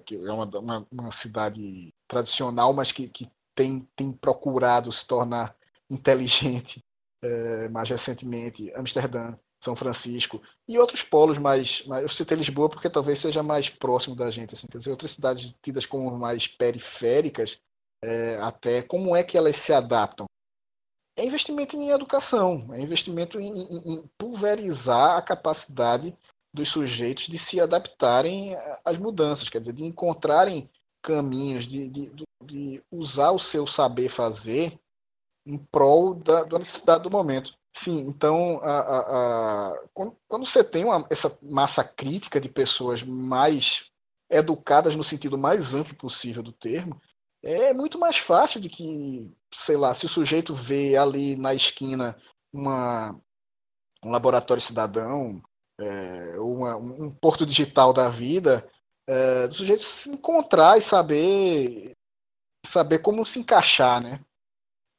que, 0.00 0.14
é, 0.14 0.18
é 0.18 0.32
uma, 0.32 0.46
uma, 0.58 0.86
uma 0.90 1.10
cidade 1.10 1.92
tradicional, 2.08 2.72
mas 2.72 2.92
que, 2.92 3.08
que 3.08 3.28
tem, 3.54 3.80
tem 3.94 4.12
procurado 4.12 4.92
se 4.92 5.06
tornar 5.06 5.56
inteligente 5.90 6.82
é, 7.22 7.68
mais 7.70 7.88
recentemente, 7.88 8.72
Amsterdã, 8.74 9.36
São 9.62 9.76
Francisco 9.76 10.42
e 10.68 10.78
outros 10.78 11.02
polos 11.02 11.38
mais, 11.38 11.84
mais, 11.86 12.02
eu 12.02 12.08
citei 12.08 12.36
Lisboa 12.36 12.68
porque 12.68 12.90
talvez 12.90 13.18
seja 13.18 13.42
mais 13.42 13.68
próximo 13.68 14.14
da 14.14 14.30
gente, 14.30 14.54
assim, 14.54 14.66
quer 14.66 14.78
dizer, 14.78 14.90
outras 14.90 15.12
cidades 15.12 15.54
tidas 15.62 15.86
como 15.86 16.16
mais 16.16 16.46
periféricas, 16.46 17.60
é, 18.02 18.38
até 18.40 18.82
como 18.82 19.14
é 19.14 19.22
que 19.22 19.36
elas 19.36 19.56
se 19.56 19.72
adaptam? 19.72 20.26
É 21.16 21.24
investimento 21.24 21.76
em 21.76 21.90
educação, 21.90 22.68
é 22.72 22.80
investimento 22.80 23.40
em, 23.40 23.62
em, 23.62 23.94
em 23.94 24.10
pulverizar 24.18 25.16
a 25.16 25.22
capacidade 25.22 26.16
dos 26.54 26.68
sujeitos 26.68 27.26
de 27.26 27.36
se 27.36 27.60
adaptarem 27.60 28.56
às 28.84 28.96
mudanças, 28.96 29.48
quer 29.48 29.58
dizer, 29.58 29.72
de 29.72 29.84
encontrarem 29.84 30.70
caminhos, 31.02 31.66
de, 31.66 31.90
de, 31.90 32.12
de 32.44 32.82
usar 32.90 33.32
o 33.32 33.38
seu 33.38 33.66
saber 33.66 34.08
fazer 34.08 34.78
em 35.44 35.58
prol 35.58 36.14
da, 36.14 36.44
da 36.44 36.58
necessidade 36.58 37.02
do 37.02 37.10
momento. 37.10 37.52
Sim, 37.76 38.06
então, 38.06 38.60
a, 38.62 38.78
a, 38.78 38.98
a, 39.68 39.78
quando, 39.92 40.16
quando, 40.28 40.46
você 40.46 40.62
tem 40.62 40.84
uma, 40.84 41.04
essa 41.10 41.36
massa 41.42 41.82
crítica 41.82 42.40
de 42.40 42.48
pessoas 42.48 43.02
mais 43.02 43.90
educadas 44.30 44.94
no 44.94 45.02
sentido 45.02 45.36
mais 45.36 45.74
amplo 45.74 45.94
possível 45.96 46.42
do 46.42 46.52
termo, 46.52 47.00
é 47.42 47.74
muito 47.74 47.98
mais 47.98 48.16
fácil 48.16 48.60
de 48.60 48.68
que, 48.68 49.28
sei 49.52 49.76
lá, 49.76 49.92
se 49.92 50.06
o 50.06 50.08
sujeito 50.08 50.54
vê 50.54 50.96
ali 50.96 51.36
na 51.36 51.52
esquina 51.52 52.16
uma, 52.52 53.20
um 54.04 54.10
laboratório 54.10 54.62
cidadão, 54.62 55.42
é, 55.80 56.38
uma, 56.38 56.76
um 56.76 57.10
porto 57.10 57.44
digital 57.44 57.92
da 57.92 58.08
vida, 58.08 58.66
é, 59.06 59.46
do 59.48 59.54
sujeito 59.54 59.82
se 59.82 60.08
encontrar 60.10 60.78
e 60.78 60.82
saber 60.82 61.92
saber 62.66 63.00
como 63.00 63.26
se 63.26 63.38
encaixar, 63.38 64.02
né? 64.02 64.20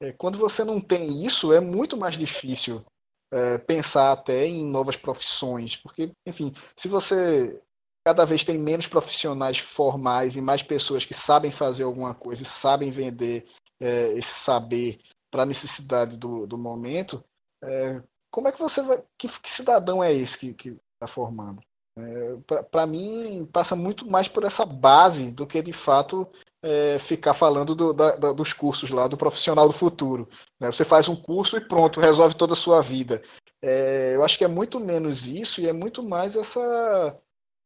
É, 0.02 0.12
quando 0.12 0.38
você 0.38 0.64
não 0.64 0.80
tem 0.80 1.26
isso, 1.26 1.52
é 1.52 1.60
muito 1.60 1.98
mais 1.98 2.18
difícil 2.18 2.86
é, 3.32 3.58
pensar 3.58 4.12
até 4.12 4.46
em 4.46 4.66
novas 4.66 4.96
profissões, 4.96 5.76
porque, 5.76 6.12
enfim, 6.28 6.54
se 6.78 6.88
você 6.88 7.62
cada 8.06 8.24
vez 8.24 8.44
tem 8.44 8.58
menos 8.58 8.88
profissionais 8.88 9.58
formais 9.58 10.36
e 10.36 10.42
mais 10.42 10.62
pessoas 10.62 11.06
que 11.06 11.14
sabem 11.14 11.50
fazer 11.50 11.84
alguma 11.84 12.14
coisa 12.14 12.44
e 12.44 12.46
sabem 12.46 12.92
vender 12.92 13.48
é, 13.80 14.10
esse 14.14 14.32
saber 14.32 15.00
para 15.32 15.44
a 15.44 15.46
necessidade 15.46 16.16
do, 16.16 16.46
do 16.46 16.58
momento, 16.58 17.24
é, 17.64 18.02
como 18.36 18.50
é 18.50 18.52
que 18.52 18.60
você 18.60 18.82
vai. 18.82 19.02
Que, 19.18 19.30
que 19.30 19.50
cidadão 19.50 20.04
é 20.04 20.12
esse 20.12 20.54
que 20.54 20.78
está 20.94 21.08
formando? 21.08 21.62
É, 21.98 22.64
para 22.70 22.86
mim, 22.86 23.48
passa 23.50 23.78
muito 23.78 24.06
mais 24.12 24.28
por 24.28 24.44
essa 24.44 24.66
base 24.66 25.32
do 25.32 25.48
que 25.48 25.62
de 25.62 25.72
fato 25.72 26.28
é, 26.62 27.00
ficar 27.00 27.34
falando 27.34 27.74
do, 27.74 27.94
da, 27.94 28.18
da, 28.18 28.34
dos 28.34 28.52
cursos 28.52 28.90
lá, 28.90 29.08
do 29.08 29.16
profissional 29.16 29.70
do 29.70 29.74
futuro. 29.74 30.28
Né? 30.60 30.70
Você 30.70 30.84
faz 30.84 31.08
um 31.08 31.16
curso 31.16 31.56
e 31.56 31.62
pronto, 31.62 32.02
resolve 32.02 32.36
toda 32.36 32.52
a 32.52 32.58
sua 32.58 32.82
vida. 32.82 33.22
É, 33.64 34.16
eu 34.16 34.22
acho 34.22 34.38
que 34.38 34.44
é 34.44 34.50
muito 34.50 34.82
menos 34.82 35.26
isso 35.26 35.62
e 35.62 35.70
é 35.70 35.72
muito 35.72 36.04
mais 36.04 36.36
essa 36.36 37.16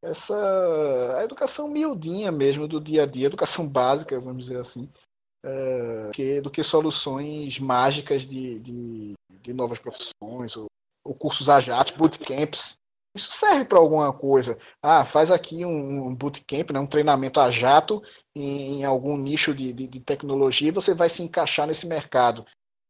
essa 0.03 1.17
a 1.17 1.23
educação 1.23 1.67
miudinha 1.67 2.31
mesmo 2.31 2.67
do 2.67 2.79
dia 2.79 3.03
a 3.03 3.05
dia, 3.07 3.25
educação 3.25 3.67
básica, 3.67 4.19
vamos 4.19 4.45
dizer 4.45 4.59
assim, 4.59 4.87
é, 5.43 6.11
que, 6.13 6.41
do 6.41 6.51
que 6.51 6.63
soluções 6.63 7.59
mágicas 7.59 8.27
de, 8.27 8.59
de, 8.59 9.13
de 9.41 9.53
novas 9.53 9.79
profissões 9.79 10.55
ou, 10.57 10.67
ou 11.03 11.13
cursos 11.13 11.49
AJAT, 11.49 11.97
bootcamps, 11.97 12.73
isso 13.15 13.31
serve 13.31 13.65
para 13.65 13.79
alguma 13.79 14.13
coisa. 14.13 14.57
Ah, 14.81 15.03
faz 15.03 15.31
aqui 15.31 15.65
um, 15.65 16.07
um 16.07 16.15
bootcamp, 16.15 16.71
né, 16.71 16.79
um 16.79 16.87
treinamento 16.87 17.39
a 17.39 17.49
jato 17.49 18.01
em, 18.35 18.79
em 18.79 18.85
algum 18.85 19.17
nicho 19.17 19.53
de, 19.53 19.73
de, 19.73 19.87
de, 19.87 19.99
tecnologia 19.99 20.67
e 20.67 20.71
você 20.71 20.93
vai 20.93 21.09
se 21.09 21.23
encaixar 21.23 21.67
nesse 21.67 21.87
mercado. 21.87 22.45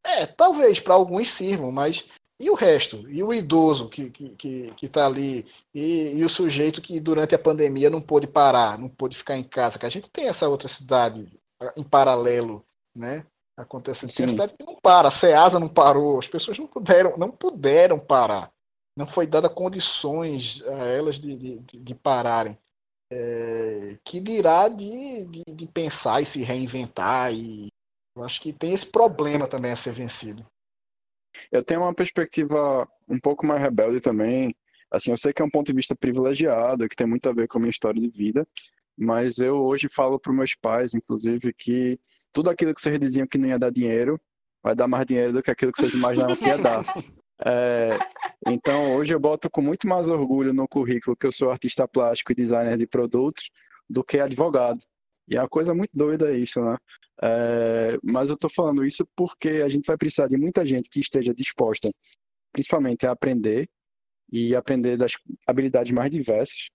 É, 0.05 0.25
talvez 0.25 0.79
para 0.79 0.93
alguns 0.93 1.29
sirvam, 1.29 1.71
mas 1.71 2.05
e 2.39 2.49
o 2.49 2.53
resto? 2.53 3.09
E 3.09 3.21
o 3.21 3.33
idoso 3.33 3.89
que 3.89 4.03
está 4.03 4.35
que, 4.37 4.71
que, 4.71 4.89
que 4.89 4.99
ali? 4.99 5.45
E, 5.73 6.17
e, 6.17 6.23
o 6.23 6.29
sujeito 6.29 6.81
que 6.81 6.97
durante 6.99 7.35
a 7.35 7.39
pandemia 7.39 7.89
não 7.89 8.01
pôde 8.01 8.27
parar, 8.27 8.77
não 8.77 8.87
pôde 8.87 9.17
ficar 9.17 9.37
em 9.37 9.43
casa? 9.43 9.77
Que 9.77 9.85
a 9.85 9.89
gente 9.89 10.09
tem 10.09 10.27
essa 10.27 10.47
outra 10.47 10.69
cidade 10.69 11.29
em 11.75 11.83
paralelo, 11.83 12.65
né? 12.95 13.25
Acontecendo. 13.61 14.13
Tem 14.13 14.25
a 14.25 14.29
cidade 14.29 14.53
que 14.57 14.65
não 14.65 14.75
para, 14.81 15.09
a 15.09 15.11
Ceasa 15.11 15.59
não 15.59 15.67
parou, 15.67 16.17
as 16.17 16.27
pessoas 16.27 16.57
não 16.57 16.67
puderam, 16.67 17.17
não 17.17 17.29
puderam 17.29 17.99
parar 17.99 18.51
não 18.99 19.07
foi 19.07 19.25
dada 19.25 19.49
condições 19.49 20.61
a 20.67 20.87
elas 20.89 21.17
de, 21.17 21.33
de, 21.33 21.79
de 21.79 21.95
pararem. 21.95 22.57
É, 23.11 23.97
que 24.03 24.19
dirá 24.19 24.67
de, 24.67 25.25
de, 25.25 25.43
de, 25.55 25.65
pensar 25.65 26.21
e 26.21 26.25
se 26.25 26.43
reinventar 26.43 27.33
e 27.33 27.69
eu 28.15 28.23
acho 28.23 28.39
que 28.39 28.53
tem 28.53 28.73
esse 28.73 28.85
problema 28.85 29.47
também 29.47 29.71
a 29.71 29.75
ser 29.75 29.93
vencido. 29.93 30.45
Eu 31.49 31.63
tenho 31.63 31.81
uma 31.81 31.95
perspectiva 31.95 32.87
um 33.07 33.17
pouco 33.19 33.47
mais 33.47 33.61
rebelde 33.61 34.01
também. 34.01 34.53
Assim, 34.91 35.11
eu 35.11 35.17
sei 35.17 35.31
que 35.31 35.41
é 35.41 35.45
um 35.45 35.49
ponto 35.49 35.67
de 35.67 35.73
vista 35.73 35.95
privilegiado, 35.95 36.87
que 36.89 36.95
tem 36.95 37.07
muito 37.07 37.27
a 37.29 37.33
ver 37.33 37.47
com 37.47 37.57
a 37.57 37.61
minha 37.61 37.71
história 37.71 38.01
de 38.01 38.09
vida, 38.09 38.45
mas 38.99 39.37
eu 39.37 39.55
hoje 39.55 39.87
falo 39.87 40.19
para 40.19 40.33
meus 40.33 40.53
pais, 40.55 40.93
inclusive, 40.93 41.53
que 41.53 41.97
tudo 42.33 42.49
aquilo 42.49 42.73
que 42.75 42.81
vocês 42.81 42.99
diziam 42.99 43.25
que 43.25 43.37
não 43.37 43.47
ia 43.47 43.57
dar 43.57 43.71
dinheiro, 43.71 44.19
vai 44.61 44.75
dar 44.75 44.89
mais 44.89 45.05
dinheiro 45.05 45.31
do 45.31 45.41
que 45.41 45.49
aquilo 45.49 45.71
que 45.71 45.79
vocês 45.79 45.93
imaginavam 45.93 46.35
que 46.35 46.45
ia 46.45 46.57
dar. 46.57 46.83
É, 47.45 47.97
então, 48.49 48.97
hoje 48.97 49.13
eu 49.13 49.19
boto 49.19 49.49
com 49.49 49.61
muito 49.61 49.87
mais 49.87 50.09
orgulho 50.09 50.53
no 50.53 50.67
currículo 50.67 51.15
que 51.15 51.25
eu 51.25 51.31
sou 51.31 51.49
artista 51.49 51.87
plástico 51.87 52.33
e 52.33 52.35
designer 52.35 52.77
de 52.77 52.85
produtos 52.85 53.49
do 53.89 54.03
que 54.03 54.19
advogado. 54.19 54.79
E 55.25 55.37
é 55.37 55.41
uma 55.41 55.47
coisa 55.47 55.73
muito 55.73 55.91
doida 55.93 56.37
isso, 56.37 56.59
né? 56.59 56.75
É, 57.23 57.97
mas 58.03 58.27
eu 58.27 58.33
estou 58.33 58.49
falando 58.49 58.85
isso 58.85 59.07
porque 59.15 59.63
a 59.63 59.69
gente 59.69 59.85
vai 59.85 59.95
precisar 59.95 60.27
de 60.27 60.37
muita 60.37 60.65
gente 60.65 60.89
que 60.89 60.99
esteja 60.99 61.33
disposta, 61.33 61.89
principalmente 62.51 63.07
a 63.07 63.11
aprender 63.11 63.69
e 64.29 64.53
aprender 64.53 64.97
das 64.97 65.13
habilidades 65.47 65.93
mais 65.93 66.11
diversas 66.11 66.67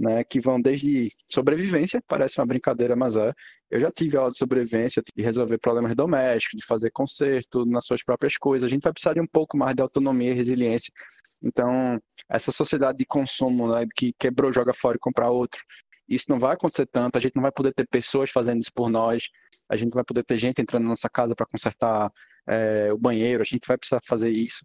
né, 0.00 0.24
que 0.24 0.40
vão 0.40 0.58
desde 0.58 1.12
sobrevivência, 1.30 2.02
parece 2.08 2.40
uma 2.40 2.46
brincadeira, 2.46 2.96
mas 2.96 3.18
é. 3.18 3.34
Eu 3.70 3.78
já 3.78 3.90
tive 3.92 4.16
aula 4.16 4.30
de 4.30 4.38
sobrevivência, 4.38 5.02
de 5.14 5.22
resolver 5.22 5.58
problemas 5.58 5.94
domésticos, 5.94 6.58
de 6.58 6.66
fazer 6.66 6.90
conserto 6.90 7.66
nas 7.66 7.84
suas 7.84 8.02
próprias 8.02 8.38
coisas. 8.38 8.66
A 8.66 8.70
gente 8.70 8.82
vai 8.82 8.92
precisar 8.94 9.12
de 9.12 9.20
um 9.20 9.26
pouco 9.26 9.58
mais 9.58 9.74
de 9.74 9.82
autonomia 9.82 10.30
e 10.30 10.34
resiliência. 10.34 10.90
Então, 11.42 12.00
essa 12.30 12.50
sociedade 12.50 12.96
de 12.96 13.04
consumo, 13.04 13.70
né, 13.74 13.86
que 13.94 14.14
quebrou, 14.18 14.50
joga 14.50 14.72
fora 14.72 14.96
e 14.96 14.98
compra 14.98 15.28
outro, 15.28 15.60
isso 16.08 16.26
não 16.30 16.40
vai 16.40 16.54
acontecer 16.54 16.86
tanto. 16.86 17.18
A 17.18 17.20
gente 17.20 17.36
não 17.36 17.42
vai 17.42 17.52
poder 17.52 17.74
ter 17.74 17.86
pessoas 17.86 18.30
fazendo 18.30 18.62
isso 18.62 18.72
por 18.74 18.88
nós. 18.88 19.28
A 19.68 19.76
gente 19.76 19.90
não 19.90 19.96
vai 19.96 20.04
poder 20.04 20.24
ter 20.24 20.38
gente 20.38 20.62
entrando 20.62 20.84
na 20.84 20.90
nossa 20.90 21.10
casa 21.10 21.36
para 21.36 21.46
consertar 21.46 22.10
é, 22.48 22.88
o 22.90 22.96
banheiro. 22.96 23.42
A 23.42 23.46
gente 23.46 23.68
vai 23.68 23.76
precisar 23.76 24.00
fazer 24.02 24.30
isso. 24.30 24.64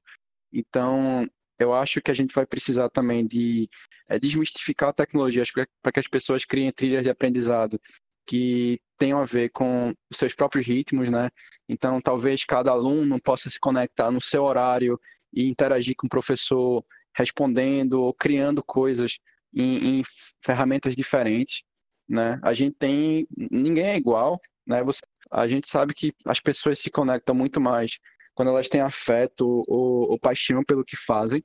Então, 0.51 1.27
eu 1.59 1.73
acho 1.73 2.01
que 2.01 2.11
a 2.11 2.13
gente 2.13 2.33
vai 2.33 2.45
precisar 2.45 2.89
também 2.89 3.25
de 3.25 3.69
é, 4.09 4.19
desmistificar 4.19 4.93
tecnologia 4.93 5.43
para 5.81 5.91
que 5.91 5.99
as 5.99 6.07
pessoas 6.07 6.45
criem 6.45 6.71
trilhas 6.71 7.03
de 7.03 7.09
aprendizado 7.09 7.79
que 8.27 8.79
tenham 8.97 9.19
a 9.19 9.23
ver 9.23 9.49
com 9.49 9.93
os 10.09 10.17
seus 10.17 10.33
próprios 10.33 10.65
ritmos, 10.65 11.09
né? 11.09 11.29
Então, 11.69 12.01
talvez 12.01 12.43
cada 12.43 12.71
aluno 12.71 13.21
possa 13.21 13.49
se 13.49 13.59
conectar 13.59 14.09
no 14.09 14.19
seu 14.19 14.43
horário 14.43 14.99
e 15.33 15.47
interagir 15.47 15.95
com 15.95 16.07
o 16.07 16.09
professor 16.09 16.83
respondendo 17.15 18.01
ou 18.01 18.13
criando 18.13 18.63
coisas 18.63 19.19
em, 19.53 19.99
em 19.99 20.03
ferramentas 20.43 20.95
diferentes, 20.95 21.63
né? 22.07 22.39
A 22.43 22.53
gente 22.53 22.75
tem, 22.77 23.27
ninguém 23.51 23.87
é 23.87 23.97
igual, 23.97 24.39
né? 24.65 24.83
Você, 24.83 25.01
a 25.31 25.47
gente 25.47 25.69
sabe 25.69 25.93
que 25.93 26.13
as 26.25 26.39
pessoas 26.39 26.79
se 26.79 26.89
conectam 26.89 27.35
muito 27.35 27.61
mais 27.61 27.99
quando 28.35 28.49
elas 28.49 28.69
têm 28.69 28.81
afeto 28.81 29.63
ou, 29.67 30.11
ou 30.11 30.19
paixão 30.19 30.61
pelo 30.63 30.85
que 30.85 30.95
fazem. 30.97 31.43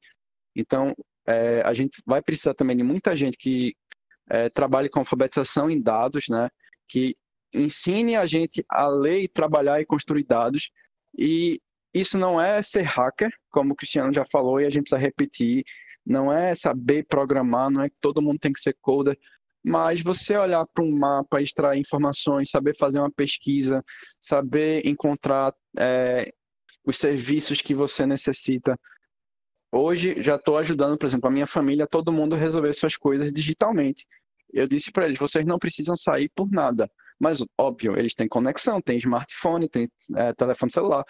Então, 0.54 0.94
é, 1.26 1.62
a 1.64 1.72
gente 1.72 2.02
vai 2.04 2.20
precisar 2.20 2.54
também 2.54 2.76
de 2.76 2.82
muita 2.82 3.16
gente 3.16 3.38
que 3.38 3.74
é, 4.28 4.48
trabalhe 4.48 4.88
com 4.88 4.98
alfabetização 4.98 5.70
em 5.70 5.80
dados, 5.80 6.24
né? 6.28 6.48
Que 6.88 7.16
ensine 7.54 8.16
a 8.16 8.26
gente 8.26 8.64
a 8.68 8.86
ler 8.88 9.28
trabalhar 9.28 9.80
e 9.80 9.86
construir 9.86 10.24
dados. 10.24 10.70
E 11.16 11.60
isso 11.94 12.18
não 12.18 12.40
é 12.40 12.62
ser 12.62 12.82
hacker, 12.82 13.32
como 13.50 13.72
o 13.72 13.76
Cristiano 13.76 14.12
já 14.12 14.24
falou, 14.24 14.60
e 14.60 14.66
a 14.66 14.70
gente 14.70 14.82
precisa 14.82 15.00
repetir. 15.00 15.64
Não 16.04 16.32
é 16.32 16.54
saber 16.54 17.06
programar, 17.06 17.70
não 17.70 17.82
é 17.82 17.88
que 17.88 18.00
todo 18.00 18.22
mundo 18.22 18.38
tem 18.38 18.52
que 18.52 18.60
ser 18.60 18.76
coder, 18.80 19.18
mas 19.62 20.02
você 20.02 20.36
olhar 20.36 20.64
para 20.66 20.82
um 20.82 20.96
mapa, 20.96 21.40
extrair 21.40 21.78
informações, 21.78 22.50
saber 22.50 22.74
fazer 22.76 22.98
uma 22.98 23.10
pesquisa, 23.10 23.82
saber 24.20 24.86
encontrar 24.86 25.52
é, 25.78 26.32
os 26.84 26.98
serviços 26.98 27.60
que 27.60 27.74
você 27.74 28.06
necessita. 28.06 28.78
Hoje 29.72 30.20
já 30.20 30.36
estou 30.36 30.58
ajudando, 30.58 30.98
por 30.98 31.06
exemplo, 31.06 31.28
a 31.28 31.32
minha 31.32 31.46
família, 31.46 31.86
todo 31.86 32.12
mundo 32.12 32.34
resolver 32.34 32.72
suas 32.72 32.96
coisas 32.96 33.32
digitalmente. 33.32 34.04
Eu 34.52 34.66
disse 34.66 34.90
para 34.90 35.06
eles: 35.06 35.18
vocês 35.18 35.46
não 35.46 35.58
precisam 35.58 35.96
sair 35.96 36.28
por 36.34 36.50
nada. 36.50 36.90
Mas, 37.18 37.44
óbvio, 37.58 37.96
eles 37.98 38.14
têm 38.14 38.26
conexão, 38.26 38.80
têm 38.80 38.96
smartphone, 38.98 39.68
têm 39.68 39.88
é, 40.16 40.32
telefone 40.32 40.72
celular. 40.72 41.04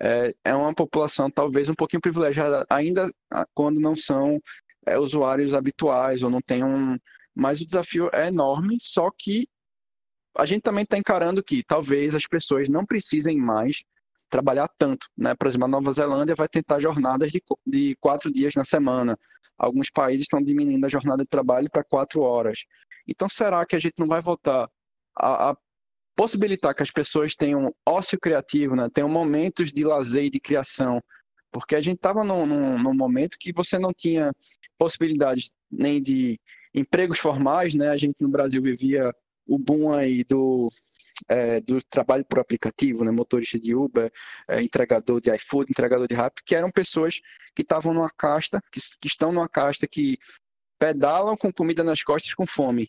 É, 0.00 0.34
é, 0.44 0.54
uma 0.54 0.74
população 0.74 1.30
talvez 1.30 1.68
um 1.68 1.74
pouquinho 1.74 2.00
privilegiada, 2.00 2.66
ainda 2.68 3.10
quando 3.54 3.80
não 3.80 3.94
são 3.94 4.40
é, 4.86 4.98
usuários 4.98 5.54
habituais 5.54 6.22
ou 6.22 6.30
não 6.30 6.40
tem 6.40 6.64
um. 6.64 6.98
Mas 7.34 7.60
o 7.60 7.66
desafio 7.66 8.10
é 8.12 8.28
enorme, 8.28 8.76
só 8.78 9.08
que 9.16 9.46
a 10.36 10.44
gente 10.44 10.62
também 10.62 10.82
está 10.82 10.98
encarando 10.98 11.42
que 11.42 11.62
talvez 11.62 12.14
as 12.14 12.26
pessoas 12.26 12.68
não 12.68 12.84
precisem 12.84 13.38
mais 13.38 13.82
trabalhar 14.32 14.66
tanto, 14.78 15.06
né? 15.16 15.34
Por 15.34 15.46
exemplo, 15.46 15.66
a 15.66 15.68
Nova 15.68 15.92
Zelândia 15.92 16.34
vai 16.34 16.48
tentar 16.48 16.80
jornadas 16.80 17.30
de, 17.30 17.42
de 17.66 17.94
quatro 18.00 18.32
dias 18.32 18.54
na 18.54 18.64
semana. 18.64 19.16
Alguns 19.58 19.90
países 19.90 20.22
estão 20.22 20.42
diminuindo 20.42 20.86
a 20.86 20.88
jornada 20.88 21.22
de 21.22 21.28
trabalho 21.28 21.68
para 21.70 21.84
quatro 21.84 22.22
horas. 22.22 22.64
Então, 23.06 23.28
será 23.28 23.64
que 23.66 23.76
a 23.76 23.78
gente 23.78 23.94
não 23.98 24.08
vai 24.08 24.22
voltar 24.22 24.70
a, 25.14 25.50
a 25.50 25.56
possibilitar 26.16 26.74
que 26.74 26.82
as 26.82 26.90
pessoas 26.90 27.36
tenham 27.36 27.74
ócio 27.86 28.18
criativo, 28.18 28.74
né? 28.74 28.88
Tenham 28.92 29.08
momentos 29.08 29.70
de 29.70 29.84
lazer 29.84 30.24
e 30.24 30.30
de 30.30 30.40
criação, 30.40 30.98
porque 31.52 31.76
a 31.76 31.80
gente 31.82 31.96
estava 31.96 32.24
num, 32.24 32.46
num, 32.46 32.82
num, 32.82 32.94
momento 32.94 33.36
que 33.38 33.52
você 33.52 33.78
não 33.78 33.92
tinha 33.92 34.32
possibilidades 34.78 35.52
nem 35.70 36.00
de 36.00 36.40
empregos 36.74 37.18
formais, 37.18 37.74
né? 37.74 37.90
A 37.90 37.98
gente 37.98 38.22
no 38.22 38.30
Brasil 38.30 38.62
vivia 38.62 39.14
o 39.46 39.58
boom 39.58 39.92
aí 39.92 40.24
do 40.24 40.70
é, 41.28 41.60
do 41.60 41.82
trabalho 41.82 42.24
por 42.24 42.38
aplicativo, 42.38 43.04
né, 43.04 43.10
motorista 43.10 43.58
de 43.58 43.74
Uber, 43.74 44.10
é, 44.48 44.62
entregador 44.62 45.20
de 45.20 45.34
iFood, 45.34 45.70
entregador 45.70 46.06
de 46.06 46.14
Rappi, 46.14 46.42
que 46.44 46.54
eram 46.54 46.70
pessoas 46.70 47.20
que 47.54 47.62
estavam 47.62 47.94
numa 47.94 48.10
casta, 48.10 48.60
que, 48.70 48.80
que, 49.00 49.08
estão 49.08 49.32
numa 49.32 49.48
casta 49.48 49.86
que 49.86 50.18
pedalam 50.78 51.36
com 51.36 51.52
comida 51.52 51.84
nas 51.84 52.02
costas 52.02 52.34
com 52.34 52.46
fome, 52.46 52.88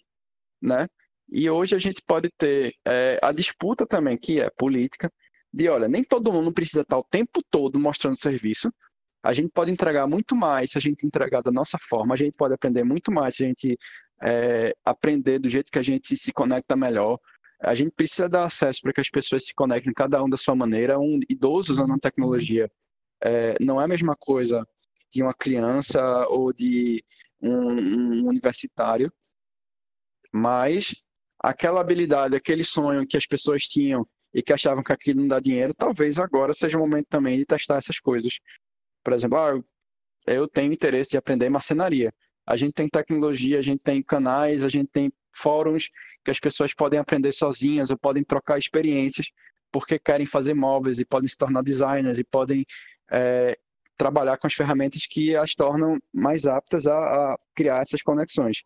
né? 0.62 0.88
E 1.30 1.50
hoje 1.50 1.76
a 1.76 1.80
gente 1.80 2.02
pode 2.06 2.30
ter 2.38 2.74
é, 2.86 3.20
a 3.22 3.32
disputa 3.32 3.86
também, 3.86 4.18
que 4.18 4.40
é 4.40 4.50
política, 4.50 5.12
de 5.52 5.70
olha, 5.70 5.88
nem 5.88 6.04
todo 6.04 6.32
mundo 6.32 6.52
precisa 6.52 6.82
estar 6.82 6.98
o 6.98 7.04
tempo 7.04 7.42
todo 7.50 7.80
mostrando 7.80 8.18
serviço, 8.18 8.72
a 9.24 9.32
gente 9.32 9.52
pode 9.54 9.72
entregar 9.72 10.06
muito 10.06 10.36
mais 10.36 10.72
se 10.72 10.78
a 10.78 10.82
gente 10.82 11.06
entregar 11.08 11.42
da 11.42 11.52
nossa 11.52 11.78
forma, 11.80 12.14
a 12.14 12.18
gente 12.18 12.36
pode 12.38 12.54
aprender 12.54 12.84
muito 12.84 13.12
mais 13.12 13.36
se 13.36 13.46
a 13.46 13.48
gente 13.48 13.78
é, 14.22 14.76
aprender 14.84 15.40
do 15.40 15.50
jeito 15.50 15.72
que 15.72 15.80
a 15.80 15.84
gente 15.84 16.16
se 16.18 16.34
conecta 16.34 16.76
melhor, 16.76 17.18
a 17.64 17.74
gente 17.74 17.92
precisa 17.92 18.28
dar 18.28 18.44
acesso 18.44 18.82
para 18.82 18.94
que 18.94 19.02
as 19.02 19.10
pessoas 19.10 19.46
se 19.46 19.54
conectem 19.54 19.94
cada 19.94 20.22
um 20.24 20.30
da 20.30 20.38
sua 20.38 20.56
maneira. 20.56 21.00
Um 21.00 21.20
idoso 21.30 21.72
usando 21.74 21.94
a 21.94 22.00
tecnologia 22.00 22.70
é, 23.24 23.56
não 23.62 23.80
é 23.80 23.86
a 23.86 23.88
mesma 23.88 24.16
coisa 24.16 24.68
de 25.12 25.24
uma 25.24 25.34
criança 25.34 26.28
ou 26.28 26.52
de 26.52 27.04
um, 27.42 27.52
um 27.52 28.28
universitário, 28.28 29.10
mas 30.34 30.96
aquela 31.40 31.80
habilidade, 31.80 32.36
aquele 32.36 32.64
sonho 32.64 33.08
que 33.08 33.18
as 33.18 33.26
pessoas 33.26 33.64
tinham 33.64 34.04
e 34.34 34.42
que 34.42 34.52
achavam 34.52 34.84
que 34.84 34.92
aquilo 34.92 35.22
não 35.22 35.28
dá 35.28 35.40
dinheiro, 35.40 35.74
talvez 35.74 36.18
agora 36.18 36.54
seja 36.54 36.78
o 36.78 36.82
momento 36.82 37.06
também 37.08 37.38
de 37.38 37.46
testar 37.46 37.78
essas 37.78 38.00
coisas. 38.00 38.40
Por 39.04 39.14
exemplo, 39.14 39.38
ah, 39.38 39.62
eu 40.26 40.48
tenho 40.48 40.74
interesse 40.74 41.12
de 41.12 41.18
aprender 41.18 41.50
marcenaria. 41.50 42.12
A 42.46 42.58
gente 42.58 42.74
tem 42.74 42.90
tecnologia, 42.90 43.60
a 43.60 43.62
gente 43.62 43.82
tem 43.82 44.02
canais, 44.02 44.64
a 44.64 44.70
gente 44.70 44.90
tem 44.90 45.14
fóruns 45.36 45.90
que 46.24 46.32
as 46.32 46.40
pessoas 46.40 46.74
podem 46.74 47.00
aprender 47.00 47.32
sozinhas 47.32 47.90
ou 47.90 47.98
podem 47.98 48.24
trocar 48.24 48.58
experiências 48.58 49.28
porque 49.72 49.98
querem 49.98 50.26
fazer 50.26 50.54
móveis 50.54 51.00
e 51.00 51.06
podem 51.06 51.28
se 51.28 51.38
tornar 51.38 51.64
designers 51.64 52.20
e 52.20 52.24
podem 52.24 52.64
é, 53.12 53.58
trabalhar 53.98 54.38
com 54.38 54.46
as 54.46 54.54
ferramentas 54.54 55.08
que 55.08 55.36
as 55.36 55.56
tornam 55.56 55.98
mais 56.14 56.46
aptas 56.46 56.86
a, 56.86 56.96
a 56.96 57.38
criar 57.56 57.82
essas 57.82 58.02
conexões. 58.02 58.64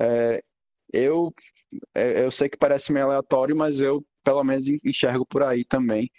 É, 0.00 0.40
eu, 0.92 1.32
é, 1.94 2.24
eu 2.24 2.30
sei 2.30 2.48
que 2.48 2.56
parece 2.56 2.92
meio 2.92 3.06
aleatório, 3.06 3.54
mas 3.54 3.82
eu 3.82 4.04
pelo 4.24 4.42
menos 4.42 4.66
enxergo 4.66 5.24
por 5.26 5.42
aí 5.42 5.64
também 5.64 6.10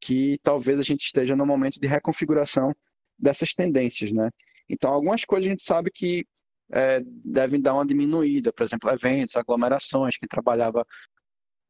que 0.00 0.38
talvez 0.42 0.78
a 0.78 0.82
gente 0.82 1.04
esteja 1.04 1.36
no 1.36 1.44
momento 1.44 1.78
de 1.78 1.86
reconfiguração 1.86 2.72
dessas 3.18 3.54
tendências, 3.54 4.12
né? 4.12 4.30
Então, 4.68 4.90
algumas 4.90 5.24
coisas 5.24 5.46
a 5.46 5.50
gente 5.50 5.62
sabe 5.62 5.90
que 5.90 6.24
é, 6.72 7.00
devem 7.24 7.60
dar 7.60 7.74
uma 7.74 7.86
diminuída, 7.86 8.52
por 8.52 8.62
exemplo, 8.64 8.90
eventos, 8.90 9.36
aglomerações, 9.36 10.16
que 10.16 10.26
trabalhava 10.26 10.86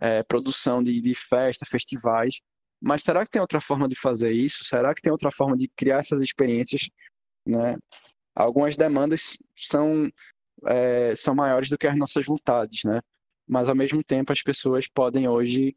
é, 0.01 0.23
produção 0.23 0.83
de, 0.83 1.01
de 1.01 1.15
festa, 1.15 1.67
festivais. 1.67 2.41
Mas 2.81 3.03
será 3.03 3.25
que 3.25 3.31
tem 3.31 3.41
outra 3.41 3.61
forma 3.61 3.89
de 3.89 3.97
fazer 3.97 4.33
isso? 4.33 4.65
Será 4.65 4.95
que 4.95 5.03
tem 5.03 5.13
outra 5.13 5.31
forma 5.31 5.57
de 5.57 5.69
criar 5.69 5.99
essas 5.99 6.23
experiências? 6.23 6.89
Né? 7.47 7.77
Algumas 8.35 8.77
demandas 8.77 9.37
são, 9.55 10.09
é, 10.67 11.15
são 11.15 11.35
maiores 11.35 11.69
do 11.69 11.77
que 11.77 11.87
as 11.87 11.97
nossas 11.97 12.25
vontades, 12.25 12.85
né? 12.85 13.01
mas 13.47 13.69
ao 13.69 13.75
mesmo 13.75 14.03
tempo 14.03 14.33
as 14.33 14.43
pessoas 14.43 14.87
podem 14.89 15.29
hoje 15.29 15.75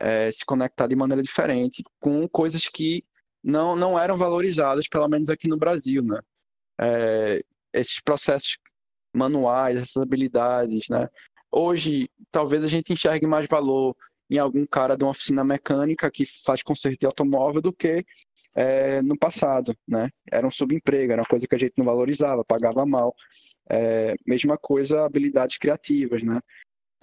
é, 0.00 0.30
se 0.32 0.44
conectar 0.44 0.86
de 0.86 0.96
maneira 0.96 1.22
diferente 1.22 1.82
com 2.00 2.28
coisas 2.28 2.68
que 2.68 3.04
não, 3.42 3.76
não 3.76 3.98
eram 3.98 4.16
valorizadas, 4.16 4.88
pelo 4.88 5.08
menos 5.08 5.30
aqui 5.30 5.48
no 5.48 5.56
Brasil. 5.56 6.02
Né? 6.02 6.20
É, 6.80 7.42
esses 7.72 8.00
processos 8.00 8.56
manuais, 9.14 9.76
essas 9.76 9.96
habilidades, 9.96 10.88
né? 10.88 11.08
Hoje, 11.50 12.08
talvez 12.30 12.64
a 12.64 12.68
gente 12.68 12.92
enxergue 12.92 13.26
mais 13.26 13.46
valor 13.46 13.94
em 14.30 14.38
algum 14.38 14.64
cara 14.64 14.96
de 14.96 15.04
uma 15.04 15.10
oficina 15.10 15.44
mecânica 15.44 16.10
que 16.10 16.24
faz 16.24 16.62
conserto 16.62 16.98
de 16.98 17.06
automóvel 17.06 17.60
do 17.60 17.72
que 17.72 18.02
é, 18.56 19.02
no 19.02 19.18
passado, 19.18 19.74
né? 19.86 20.08
Era 20.30 20.46
um 20.46 20.50
subemprego, 20.50 21.12
era 21.12 21.20
uma 21.20 21.28
coisa 21.28 21.46
que 21.46 21.54
a 21.54 21.58
gente 21.58 21.74
não 21.76 21.84
valorizava, 21.84 22.44
pagava 22.44 22.86
mal. 22.86 23.14
É, 23.68 24.14
mesma 24.26 24.56
coisa, 24.56 25.04
habilidades 25.04 25.58
criativas, 25.58 26.22
né? 26.22 26.40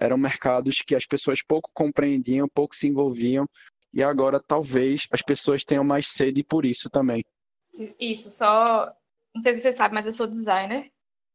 Eram 0.00 0.16
mercados 0.16 0.82
que 0.82 0.94
as 0.94 1.06
pessoas 1.06 1.40
pouco 1.42 1.70
compreendiam, 1.72 2.48
pouco 2.48 2.74
se 2.74 2.88
envolviam, 2.88 3.46
e 3.92 4.02
agora 4.02 4.40
talvez 4.40 5.06
as 5.12 5.22
pessoas 5.22 5.64
tenham 5.64 5.84
mais 5.84 6.06
sede 6.08 6.42
por 6.42 6.64
isso 6.64 6.88
também. 6.88 7.24
Isso, 7.98 8.30
só 8.30 8.92
não 9.34 9.42
sei 9.42 9.54
se 9.54 9.60
você 9.60 9.72
sabe, 9.72 9.94
mas 9.94 10.06
eu 10.06 10.12
sou 10.12 10.26
designer. 10.26 10.90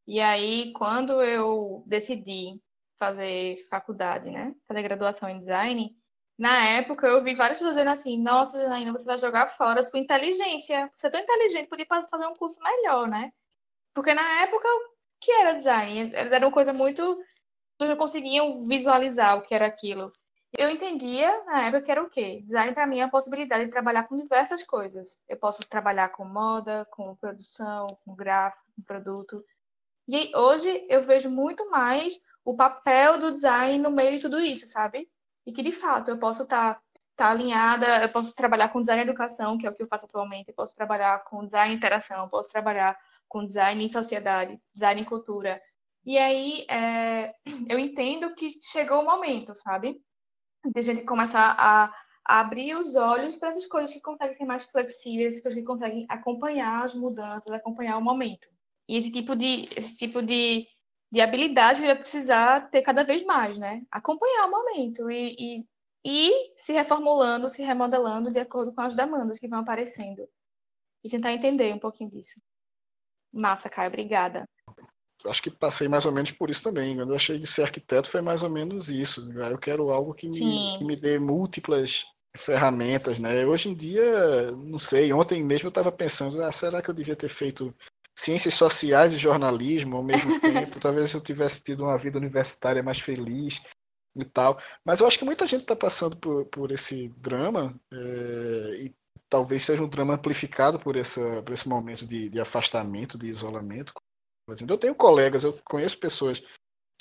E 0.07 0.19
aí, 0.19 0.71
quando 0.73 1.21
eu 1.23 1.83
decidi 1.87 2.61
fazer 2.99 3.57
faculdade, 3.69 4.29
né? 4.29 4.53
Fazer 4.67 4.83
graduação 4.83 5.29
em 5.29 5.39
design, 5.39 5.95
na 6.37 6.65
época 6.65 7.07
eu 7.07 7.23
vi 7.23 7.33
várias 7.33 7.57
pessoas 7.57 7.75
dizendo 7.75 7.91
assim: 7.91 8.21
nossa, 8.21 8.57
ainda 8.73 8.91
você 8.91 9.05
vai 9.05 9.17
jogar 9.17 9.49
fora 9.49 9.81
sua 9.81 9.99
inteligência. 9.99 10.91
Você 10.95 11.07
é 11.07 11.09
tão 11.09 11.21
inteligente, 11.21 11.69
podia 11.69 11.85
fazer 11.87 12.27
um 12.27 12.33
curso 12.33 12.59
melhor, 12.61 13.07
né? 13.07 13.31
Porque 13.93 14.13
na 14.13 14.41
época, 14.41 14.67
o 14.67 14.89
que 15.21 15.31
era 15.31 15.53
design? 15.53 16.11
Era 16.13 16.45
uma 16.45 16.51
coisa 16.51 16.73
muito. 16.73 17.01
As 17.81 17.89
não 17.89 17.97
conseguiam 17.97 18.63
visualizar 18.63 19.37
o 19.37 19.41
que 19.41 19.53
era 19.53 19.65
aquilo. 19.65 20.11
Eu 20.57 20.69
entendia 20.69 21.43
na 21.45 21.63
época 21.63 21.81
que 21.81 21.91
era 21.91 22.03
o 22.03 22.09
quê? 22.09 22.41
Design 22.45 22.73
para 22.73 22.87
mim 22.87 22.99
é 22.99 23.03
a 23.03 23.09
possibilidade 23.09 23.65
de 23.65 23.71
trabalhar 23.71 24.03
com 24.03 24.17
diversas 24.17 24.63
coisas. 24.63 25.19
Eu 25.27 25.37
posso 25.37 25.59
trabalhar 25.67 26.09
com 26.09 26.23
moda, 26.23 26.87
com 26.91 27.15
produção, 27.15 27.87
com 28.05 28.15
gráfico, 28.15 28.65
com 28.75 28.81
produto. 28.81 29.43
E 30.07 30.31
hoje 30.35 30.85
eu 30.89 31.03
vejo 31.03 31.29
muito 31.29 31.69
mais 31.69 32.19
o 32.43 32.55
papel 32.55 33.19
do 33.19 33.31
design 33.31 33.79
no 33.79 33.91
meio 33.91 34.11
de 34.11 34.19
tudo 34.19 34.39
isso, 34.39 34.65
sabe? 34.67 35.09
E 35.45 35.51
que 35.51 35.61
de 35.61 35.71
fato 35.71 36.11
eu 36.11 36.17
posso 36.17 36.43
estar 36.43 36.75
tá, 36.75 36.81
tá 37.15 37.29
alinhada, 37.31 38.03
eu 38.03 38.09
posso 38.09 38.33
trabalhar 38.33 38.69
com 38.69 38.79
design 38.79 39.01
educação, 39.01 39.57
que 39.57 39.67
é 39.67 39.69
o 39.69 39.75
que 39.75 39.83
eu 39.83 39.87
faço 39.87 40.05
atualmente, 40.05 40.49
eu 40.49 40.55
posso 40.55 40.75
trabalhar 40.75 41.23
com 41.25 41.45
design 41.45 41.73
interação, 41.73 42.23
eu 42.23 42.29
posso 42.29 42.49
trabalhar 42.49 42.97
com 43.27 43.45
design 43.45 43.83
em 43.83 43.89
sociedade, 43.89 44.55
design 44.73 45.01
em 45.01 45.05
cultura. 45.05 45.61
E 46.05 46.17
aí 46.17 46.65
é, 46.69 47.33
eu 47.67 47.77
entendo 47.79 48.33
que 48.35 48.51
chegou 48.61 49.01
o 49.01 49.05
momento, 49.05 49.53
sabe? 49.59 49.99
De 50.71 50.79
a 50.79 50.83
gente 50.83 51.03
começar 51.03 51.55
a, 51.57 51.91
abrir 52.25 52.75
os 52.75 52.95
olhos 52.95 53.37
para 53.37 53.49
essas 53.49 53.67
coisas 53.67 53.93
que 53.93 54.01
conseguem 54.01 54.33
ser 54.33 54.45
mais 54.45 54.65
flexíveis, 54.65 55.39
que 55.39 55.61
conseguem 55.61 56.07
acompanhar 56.09 56.83
as 56.83 56.95
mudanças, 56.95 57.51
acompanhar 57.51 57.97
o 57.97 58.01
momento. 58.01 58.47
E 58.89 58.97
esse 58.97 59.11
tipo 59.11 59.35
de, 59.35 59.69
esse 59.77 59.95
tipo 59.95 60.23
de, 60.23 60.67
de 61.11 61.21
habilidade 61.21 61.81
vai 61.81 61.95
precisar 61.95 62.69
ter 62.71 62.81
cada 62.81 63.03
vez 63.03 63.23
mais, 63.23 63.59
né? 63.59 63.83
Acompanhar 63.91 64.47
o 64.47 64.51
momento 64.51 65.09
e, 65.09 65.35
e, 65.39 65.65
e 66.03 66.53
se 66.57 66.73
reformulando, 66.73 67.47
se 67.47 67.61
remodelando 67.61 68.31
de 68.31 68.39
acordo 68.39 68.73
com 68.73 68.81
as 68.81 68.95
demandas 68.95 69.39
que 69.39 69.47
vão 69.47 69.59
aparecendo. 69.59 70.27
E 71.03 71.09
tentar 71.09 71.31
entender 71.31 71.71
um 71.73 71.79
pouquinho 71.79 72.09
disso. 72.09 72.41
Massa, 73.31 73.69
Caio, 73.69 73.89
obrigada. 73.89 74.49
Acho 75.27 75.41
que 75.41 75.49
passei 75.49 75.87
mais 75.87 76.05
ou 76.05 76.11
menos 76.11 76.31
por 76.31 76.49
isso 76.49 76.63
também. 76.63 76.95
Quando 76.95 77.09
eu 77.09 77.15
achei 77.15 77.37
de 77.37 77.47
ser 77.47 77.63
arquiteto 77.63 78.09
foi 78.09 78.21
mais 78.21 78.43
ou 78.43 78.49
menos 78.49 78.89
isso. 78.89 79.31
Eu 79.31 79.57
quero 79.57 79.89
algo 79.89 80.13
que 80.13 80.27
me, 80.27 80.77
que 80.77 80.83
me 80.83 80.95
dê 80.95 81.19
múltiplas 81.19 82.05
ferramentas, 82.37 83.19
né? 83.19 83.45
Hoje 83.45 83.69
em 83.69 83.75
dia, 83.75 84.51
não 84.51 84.77
sei, 84.79 85.11
ontem 85.13 85.43
mesmo 85.43 85.67
eu 85.67 85.69
estava 85.69 85.91
pensando, 85.91 86.41
ah, 86.43 86.51
será 86.51 86.81
que 86.81 86.89
eu 86.89 86.93
devia 86.93 87.15
ter 87.15 87.29
feito 87.29 87.73
ciências 88.17 88.53
sociais 88.53 89.13
e 89.13 89.17
jornalismo 89.17 89.97
ao 89.97 90.03
mesmo 90.03 90.39
tempo? 90.41 90.79
Talvez 90.79 91.13
eu 91.13 91.21
tivesse 91.21 91.61
tido 91.61 91.83
uma 91.83 91.97
vida 91.97 92.17
universitária 92.17 92.83
mais 92.83 92.99
feliz 92.99 93.61
e 94.15 94.25
tal. 94.25 94.59
Mas 94.83 94.99
eu 94.99 95.07
acho 95.07 95.17
que 95.17 95.25
muita 95.25 95.47
gente 95.47 95.61
está 95.61 95.75
passando 95.75 96.15
por, 96.17 96.45
por 96.45 96.71
esse 96.71 97.09
drama 97.17 97.73
é, 97.91 98.85
e 98.85 98.95
talvez 99.29 99.63
seja 99.63 99.83
um 99.83 99.89
drama 99.89 100.15
amplificado 100.15 100.79
por, 100.79 100.95
essa, 100.95 101.41
por 101.43 101.53
esse 101.53 101.67
momento 101.67 102.05
de, 102.05 102.29
de 102.29 102.39
afastamento, 102.39 103.17
de 103.17 103.27
isolamento. 103.27 103.93
Eu 104.67 104.77
tenho 104.77 104.93
colegas, 104.93 105.43
eu 105.43 105.57
conheço 105.63 105.97
pessoas 105.97 106.43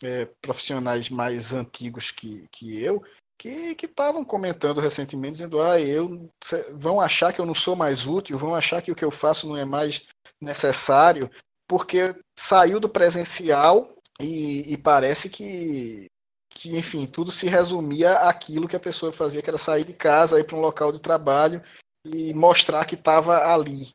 é, 0.02 0.26
profissionais 0.40 1.10
mais 1.10 1.52
antigos 1.52 2.10
que, 2.10 2.46
que 2.50 2.82
eu, 2.82 3.02
que 3.38 3.76
estavam 3.82 4.24
comentando 4.24 4.80
recentemente, 4.80 5.32
dizendo, 5.32 5.60
ah, 5.60 5.80
eu 5.80 6.30
vão 6.72 7.00
achar 7.00 7.32
que 7.32 7.40
eu 7.40 7.46
não 7.46 7.54
sou 7.54 7.76
mais 7.76 8.06
útil, 8.06 8.38
vão 8.38 8.54
achar 8.54 8.80
que 8.80 8.90
o 8.90 8.94
que 8.94 9.04
eu 9.04 9.10
faço 9.10 9.46
não 9.46 9.56
é 9.56 9.64
mais 9.64 10.04
necessário, 10.40 11.30
porque 11.68 12.14
saiu 12.38 12.80
do 12.80 12.88
presencial 12.88 13.94
e, 14.20 14.72
e 14.72 14.76
parece 14.78 15.28
que, 15.28 16.06
que, 16.50 16.76
enfim, 16.76 17.06
tudo 17.06 17.30
se 17.30 17.46
resumia 17.46 18.12
àquilo 18.20 18.68
que 18.68 18.76
a 18.76 18.80
pessoa 18.80 19.12
fazia, 19.12 19.42
que 19.42 19.50
era 19.50 19.58
sair 19.58 19.84
de 19.84 19.92
casa, 19.92 20.40
ir 20.40 20.44
para 20.44 20.56
um 20.56 20.60
local 20.60 20.90
de 20.92 21.00
trabalho 21.00 21.60
e 22.06 22.32
mostrar 22.32 22.84
que 22.84 22.94
estava 22.94 23.52
ali, 23.52 23.90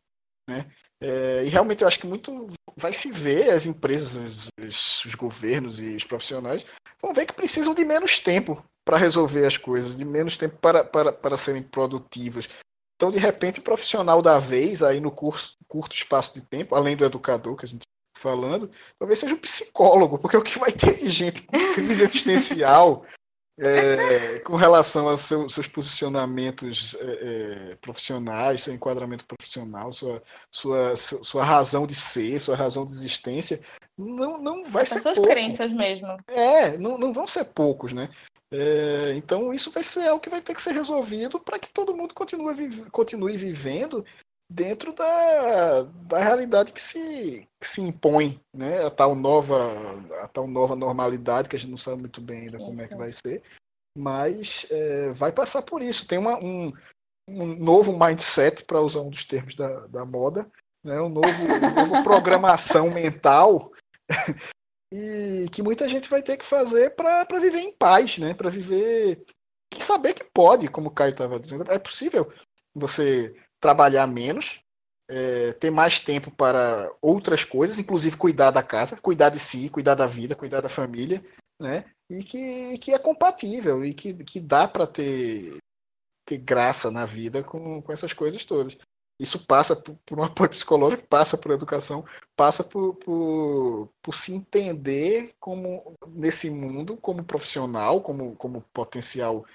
né? 0.48 0.70
É, 1.02 1.46
e 1.46 1.48
realmente 1.48 1.82
eu 1.82 1.88
acho 1.88 2.00
que 2.00 2.08
muito 2.08 2.48
vai 2.78 2.94
se 2.94 3.12
ver 3.12 3.50
as 3.50 3.66
empresas, 3.66 4.48
os, 4.60 5.06
os, 5.06 5.16
governos 5.16 5.80
e 5.80 5.96
os 5.96 6.04
profissionais 6.04 6.66
vão 7.02 7.14
ver 7.14 7.26
que 7.26 7.34
precisam 7.34 7.74
de 7.74 7.86
menos 7.86 8.20
tempo 8.20 8.64
para 8.86 8.98
resolver 8.98 9.46
as 9.46 9.58
coisas, 9.58 9.96
de 9.96 10.06
menos 10.06 10.38
tempo 10.38 10.58
para, 10.58 10.84
para, 10.84 11.12
para 11.12 11.38
serem 11.38 11.64
produtivos. 11.64 12.50
Então, 12.96 13.12
de 13.12 13.18
repente, 13.18 13.60
o 13.60 13.64
profissional 13.64 14.22
da 14.22 14.40
vez, 14.40 14.84
aí 14.84 15.00
no 15.00 15.12
curso, 15.12 15.56
curto 15.68 15.96
espaço 15.96 16.34
de 16.34 16.42
tempo, 16.42 16.76
além 16.76 16.98
do 16.98 17.06
educador 17.06 17.56
que 17.56 17.66
a 17.66 17.68
gente 17.68 17.84
está 17.84 18.22
falando, 18.22 18.70
talvez 18.98 19.20
seja 19.20 19.34
um 19.34 19.40
psicólogo, 19.40 20.20
porque 20.20 20.36
o 20.36 20.42
que 20.42 20.60
vai 20.60 20.72
ter 20.72 20.96
de 20.96 21.10
gente 21.10 21.42
com 21.44 21.58
crise 21.74 22.04
existencial 22.04 23.06
é, 23.60 24.40
com 24.40 24.56
relação 24.56 25.10
aos 25.10 25.22
seu, 25.22 25.50
seus 25.50 25.68
posicionamentos 25.68 26.96
é, 26.96 27.72
é, 27.72 27.76
profissionais, 27.76 28.64
seu 28.64 28.74
enquadramento 28.74 29.26
profissional, 29.26 29.92
sua, 29.92 30.24
sua, 30.50 30.96
sua 30.96 31.44
razão 31.44 31.86
de 31.86 31.94
ser, 31.94 32.40
sua 32.40 32.56
razão 32.56 32.86
de 32.86 32.92
existência, 32.94 33.60
não, 33.98 34.38
não 34.42 34.64
vai 34.64 34.86
ser 34.86 35.02
suas 35.02 35.16
pouco. 35.16 35.30
crenças 35.30 35.74
mesmo. 35.74 36.08
É, 36.28 36.78
não, 36.78 36.98
não 36.98 37.12
vão 37.12 37.28
ser 37.28 37.46
poucos, 37.46 37.92
né? 37.92 38.10
É, 38.52 39.14
então 39.16 39.54
isso 39.54 39.70
vai 39.70 39.84
ser 39.84 40.08
algo 40.08 40.22
que 40.22 40.30
vai 40.30 40.42
ter 40.42 40.56
que 40.56 40.62
ser 40.62 40.72
resolvido 40.72 41.40
para 41.40 41.60
que 41.60 41.70
todo 41.70 41.96
mundo 41.96 42.16
continue, 42.16 42.90
continue 42.90 43.38
vivendo 43.38 44.04
dentro 44.50 44.94
da, 44.94 45.84
da 45.84 46.18
realidade 46.18 46.74
que 46.74 46.82
se, 46.82 47.48
que 47.60 47.68
se 47.68 47.82
impõe, 47.82 48.40
né? 48.54 48.84
A 48.86 48.90
tal 48.90 49.14
nova 49.14 49.56
a 50.24 50.28
tal 50.28 50.48
nova 50.48 50.76
normalidade 50.76 51.48
que 51.48 51.56
a 51.56 51.60
gente 51.60 51.70
não 51.70 51.78
sabe 51.78 52.02
muito 52.02 52.20
bem 52.20 52.42
ainda 52.42 52.58
como 52.58 52.82
é 52.82 52.88
que 52.88 52.96
vai 52.96 53.10
ser, 53.10 53.44
mas 53.96 54.66
é, 54.72 55.12
vai 55.12 55.32
passar 55.32 55.62
por 55.62 55.82
isso. 55.82 56.08
Tem 56.08 56.18
uma, 56.18 56.44
um, 56.44 56.74
um 57.30 57.46
novo 57.46 57.98
mindset, 57.98 58.66
para 58.66 58.82
usar 58.82 59.02
um 59.02 59.10
dos 59.10 59.24
termos 59.24 59.54
da, 59.54 59.86
da 59.88 60.04
moda, 60.04 60.50
né? 60.84 61.00
um 61.00 61.10
novo, 61.10 61.28
um 61.28 61.76
novo 61.76 62.02
programação 62.04 62.90
mental 62.90 63.72
e 64.92 65.48
que 65.52 65.62
muita 65.62 65.88
gente 65.88 66.10
vai 66.10 66.24
ter 66.24 66.38
que 66.38 66.46
fazer 66.46 66.96
para 66.96 67.40
viver 67.40 67.60
em 67.60 67.72
paz, 67.74 68.18
né? 68.18 68.34
Para 68.34 68.50
viver 68.50 69.24
e 69.72 69.84
saber 69.84 70.16
que 70.16 70.24
pode, 70.34 70.68
como 70.68 70.90
o 70.90 70.92
Caio 70.92 71.12
estava 71.12 71.40
dizendo, 71.40 71.72
é 71.72 71.78
possível 71.78 72.34
você 72.76 73.36
trabalhar 73.60 74.08
menos, 74.08 74.62
é, 75.08 75.54
ter 75.54 75.72
mais 75.72 76.00
tempo 76.00 76.32
para 76.32 76.90
outras 77.02 77.44
coisas, 77.44 77.80
inclusive 77.80 78.16
cuidar 78.16 78.52
da 78.52 78.62
casa, 78.62 78.98
cuidar 79.02 79.30
de 79.30 79.40
si, 79.40 79.70
cuidar 79.70 79.96
da 79.96 80.08
vida, 80.08 80.36
cuidar 80.36 80.62
da 80.62 80.70
família, 80.70 81.22
né? 81.60 81.86
E 82.10 82.24
que, 82.24 82.78
que 82.78 82.94
é 82.94 83.00
compatível 83.00 83.84
e 83.84 83.94
que, 83.94 84.14
que 84.24 84.40
dá 84.40 84.68
para 84.68 84.88
ter, 84.88 85.58
ter 86.26 86.38
graça 86.38 86.90
na 86.90 87.06
vida 87.06 87.44
com, 87.44 87.82
com 87.82 87.92
essas 87.92 88.14
coisas 88.14 88.44
todas. 88.44 88.78
Isso 89.20 89.46
passa 89.46 89.76
por, 89.76 89.98
por 90.06 90.20
um 90.20 90.24
apoio 90.24 90.50
psicológico, 90.50 91.06
passa 91.08 91.38
por 91.38 91.52
educação, 91.52 92.06
passa 92.36 92.64
por, 92.64 92.96
por, 92.96 93.90
por 94.02 94.16
se 94.16 94.34
entender 94.34 95.34
como 95.40 95.96
nesse 96.08 96.50
mundo 96.50 96.96
como 96.96 97.24
profissional, 97.24 98.02
como, 98.02 98.36
como 98.36 98.62
potencial 98.74 99.46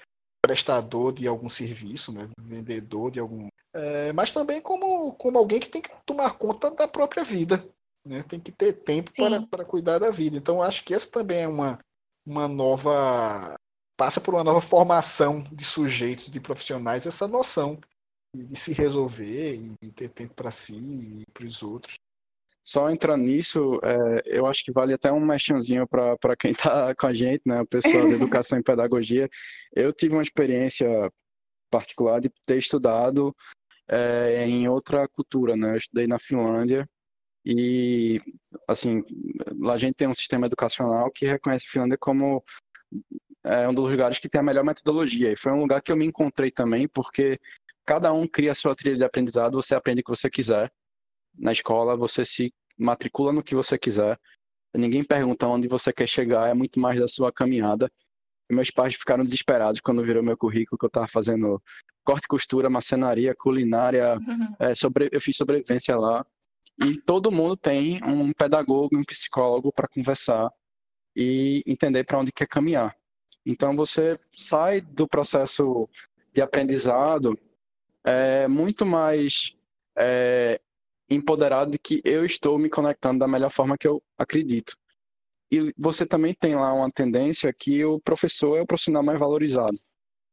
prestador 0.45 1.11
de 1.11 1.27
algum 1.27 1.49
serviço, 1.49 2.11
né? 2.11 2.29
vendedor 2.39 3.09
de 3.09 3.19
algum. 3.19 3.47
É, 3.73 4.13
mas 4.13 4.31
também 4.31 4.61
como, 4.61 5.13
como 5.13 5.39
alguém 5.39 5.59
que 5.59 5.69
tem 5.69 5.81
que 5.81 5.89
tomar 6.05 6.37
conta 6.37 6.69
da 6.69 6.87
própria 6.87 7.23
vida. 7.23 7.67
Né? 8.05 8.21
Tem 8.21 8.39
que 8.39 8.51
ter 8.51 8.73
tempo 8.73 9.09
para, 9.15 9.41
para 9.47 9.65
cuidar 9.65 9.97
da 9.97 10.11
vida. 10.11 10.37
Então, 10.37 10.61
acho 10.61 10.83
que 10.83 10.93
essa 10.93 11.09
também 11.09 11.39
é 11.39 11.47
uma, 11.47 11.79
uma 12.23 12.47
nova. 12.47 13.55
passa 13.97 14.21
por 14.21 14.35
uma 14.35 14.43
nova 14.43 14.61
formação 14.61 15.43
de 15.51 15.65
sujeitos, 15.65 16.29
de 16.29 16.39
profissionais, 16.39 17.07
essa 17.07 17.27
noção 17.27 17.79
de, 18.35 18.45
de 18.45 18.55
se 18.55 18.71
resolver 18.71 19.59
e 19.81 19.91
ter 19.91 20.09
tempo 20.09 20.35
para 20.35 20.51
si 20.51 20.75
e 20.75 21.25
para 21.33 21.45
os 21.45 21.63
outros. 21.63 21.95
Só 22.65 22.89
entrando 22.89 23.21
nisso, 23.23 23.79
é, 23.83 24.23
eu 24.25 24.47
acho 24.47 24.63
que 24.63 24.71
vale 24.71 24.91
até 24.91 25.11
um 25.11 25.23
mexãozinho 25.23 25.87
para 25.87 26.35
quem 26.35 26.51
está 26.51 26.95
com 26.97 27.05
a 27.05 27.13
gente, 27.13 27.43
né, 27.45 27.61
o 27.61 27.67
pessoal 27.67 28.07
da 28.07 28.15
educação 28.15 28.57
e 28.57 28.63
pedagogia. 28.63 29.29
Eu 29.75 29.93
tive 29.93 30.15
uma 30.15 30.23
experiência 30.23 30.89
particular 31.69 32.19
de 32.19 32.31
ter 32.47 32.57
estudado 32.57 33.35
é, 33.87 34.47
em 34.47 34.67
outra 34.67 35.07
cultura, 35.07 35.55
né? 35.55 35.73
Eu 35.73 35.77
estudei 35.77 36.07
na 36.07 36.17
Finlândia 36.17 36.89
e, 37.45 38.19
assim, 38.67 39.03
lá 39.59 39.73
a 39.73 39.77
gente 39.77 39.93
tem 39.93 40.07
um 40.07 40.13
sistema 40.13 40.47
educacional 40.47 41.11
que 41.11 41.27
reconhece 41.27 41.65
a 41.67 41.71
Finlândia 41.71 41.97
como 41.99 42.43
é, 43.43 43.67
um 43.67 43.73
dos 43.75 43.91
lugares 43.91 44.17
que 44.17 44.27
tem 44.27 44.39
a 44.39 44.43
melhor 44.43 44.63
metodologia. 44.63 45.31
E 45.31 45.37
foi 45.37 45.51
um 45.51 45.59
lugar 45.61 45.83
que 45.83 45.91
eu 45.91 45.97
me 45.97 46.05
encontrei 46.05 46.49
também, 46.49 46.87
porque 46.87 47.37
cada 47.85 48.11
um 48.11 48.27
cria 48.27 48.53
a 48.53 48.55
sua 48.55 48.75
trilha 48.75 48.97
de 48.97 49.03
aprendizado, 49.03 49.61
você 49.61 49.75
aprende 49.75 50.01
o 50.01 50.03
que 50.03 50.09
você 50.09 50.31
quiser 50.31 50.71
na 51.37 51.51
escola, 51.51 51.95
você 51.95 52.23
se 52.23 52.53
matricula 52.77 53.31
no 53.31 53.43
que 53.43 53.55
você 53.55 53.77
quiser. 53.77 54.19
Ninguém 54.73 55.03
pergunta 55.03 55.47
onde 55.47 55.67
você 55.67 55.93
quer 55.93 56.07
chegar, 56.07 56.49
é 56.49 56.53
muito 56.53 56.79
mais 56.79 56.99
da 56.99 57.07
sua 57.07 57.31
caminhada. 57.31 57.89
E 58.49 58.53
meus 58.53 58.69
pais 58.69 58.93
ficaram 58.95 59.23
desesperados 59.23 59.81
quando 59.81 60.03
viram 60.03 60.21
meu 60.21 60.37
currículo 60.37 60.77
que 60.77 60.85
eu 60.85 60.87
estava 60.87 61.07
fazendo 61.07 61.61
corte 62.03 62.25
e 62.25 62.27
costura, 62.27 62.69
macenaria, 62.69 63.33
culinária, 63.35 64.15
uhum. 64.15 64.55
é, 64.59 64.75
sobre, 64.75 65.09
eu 65.11 65.19
fiz 65.19 65.35
sobrevivência 65.35 65.97
lá. 65.97 66.25
E 66.83 66.99
todo 67.01 67.31
mundo 67.31 67.55
tem 67.55 68.03
um 68.03 68.31
pedagogo, 68.33 68.97
um 68.97 69.03
psicólogo 69.03 69.71
para 69.71 69.87
conversar 69.87 70.51
e 71.15 71.63
entender 71.65 72.03
para 72.03 72.19
onde 72.19 72.31
quer 72.31 72.47
caminhar. 72.47 72.95
Então 73.45 73.75
você 73.75 74.19
sai 74.35 74.81
do 74.81 75.07
processo 75.07 75.87
de 76.33 76.41
aprendizado 76.41 77.37
é, 78.03 78.47
muito 78.47 78.85
mais 78.85 79.55
é, 79.97 80.59
empoderado 81.09 81.71
de 81.71 81.79
que 81.79 82.01
eu 82.03 82.25
estou 82.25 82.57
me 82.57 82.69
conectando 82.69 83.19
da 83.19 83.27
melhor 83.27 83.49
forma 83.49 83.77
que 83.77 83.87
eu 83.87 84.01
acredito. 84.17 84.75
E 85.51 85.73
você 85.77 86.05
também 86.05 86.33
tem 86.33 86.55
lá 86.55 86.73
uma 86.73 86.91
tendência 86.91 87.53
que 87.53 87.83
o 87.85 87.99
professor 87.99 88.57
é 88.57 88.61
o 88.61 88.65
profissional 88.65 89.03
mais 89.03 89.19
valorizado. 89.19 89.77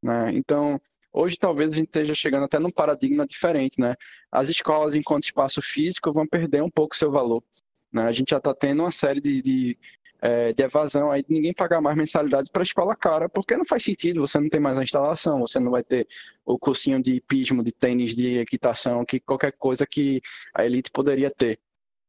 Né? 0.01 0.31
Então, 0.33 0.81
hoje 1.11 1.37
talvez 1.37 1.71
a 1.71 1.75
gente 1.75 1.87
esteja 1.87 2.15
chegando 2.15 2.45
até 2.45 2.59
num 2.59 2.71
paradigma 2.71 3.25
diferente. 3.25 3.79
Né? 3.79 3.93
As 4.31 4.49
escolas, 4.49 4.95
enquanto 4.95 5.25
espaço 5.25 5.61
físico, 5.61 6.11
vão 6.11 6.27
perder 6.27 6.63
um 6.63 6.69
pouco 6.69 6.95
seu 6.95 7.11
valor. 7.11 7.43
Né? 7.91 8.03
A 8.03 8.11
gente 8.11 8.31
já 8.31 8.37
está 8.37 8.53
tendo 8.53 8.81
uma 8.81 8.91
série 8.91 9.21
de, 9.21 9.41
de 9.41 9.77
é, 10.23 10.53
de 10.53 10.63
evasão 10.63 11.11
aí 11.11 11.21
de 11.21 11.33
ninguém 11.33 11.53
pagar 11.53 11.81
mais 11.81 11.97
mensalidade 11.97 12.49
para 12.49 12.61
a 12.61 12.63
escola 12.63 12.95
cara, 12.95 13.27
porque 13.27 13.57
não 13.57 13.65
faz 13.65 13.83
sentido, 13.83 14.21
você 14.21 14.39
não 14.39 14.47
tem 14.47 14.61
mais 14.61 14.77
a 14.77 14.83
instalação, 14.83 15.41
você 15.41 15.59
não 15.59 15.69
vai 15.69 15.83
ter 15.83 16.07
o 16.45 16.57
cursinho 16.57 17.03
de 17.03 17.19
pismo, 17.19 17.61
de 17.61 17.73
tênis, 17.73 18.15
de 18.15 18.37
equitação, 18.37 19.03
que 19.03 19.19
qualquer 19.19 19.51
coisa 19.51 19.85
que 19.85 20.21
a 20.55 20.65
elite 20.65 20.89
poderia 20.91 21.29
ter. 21.29 21.59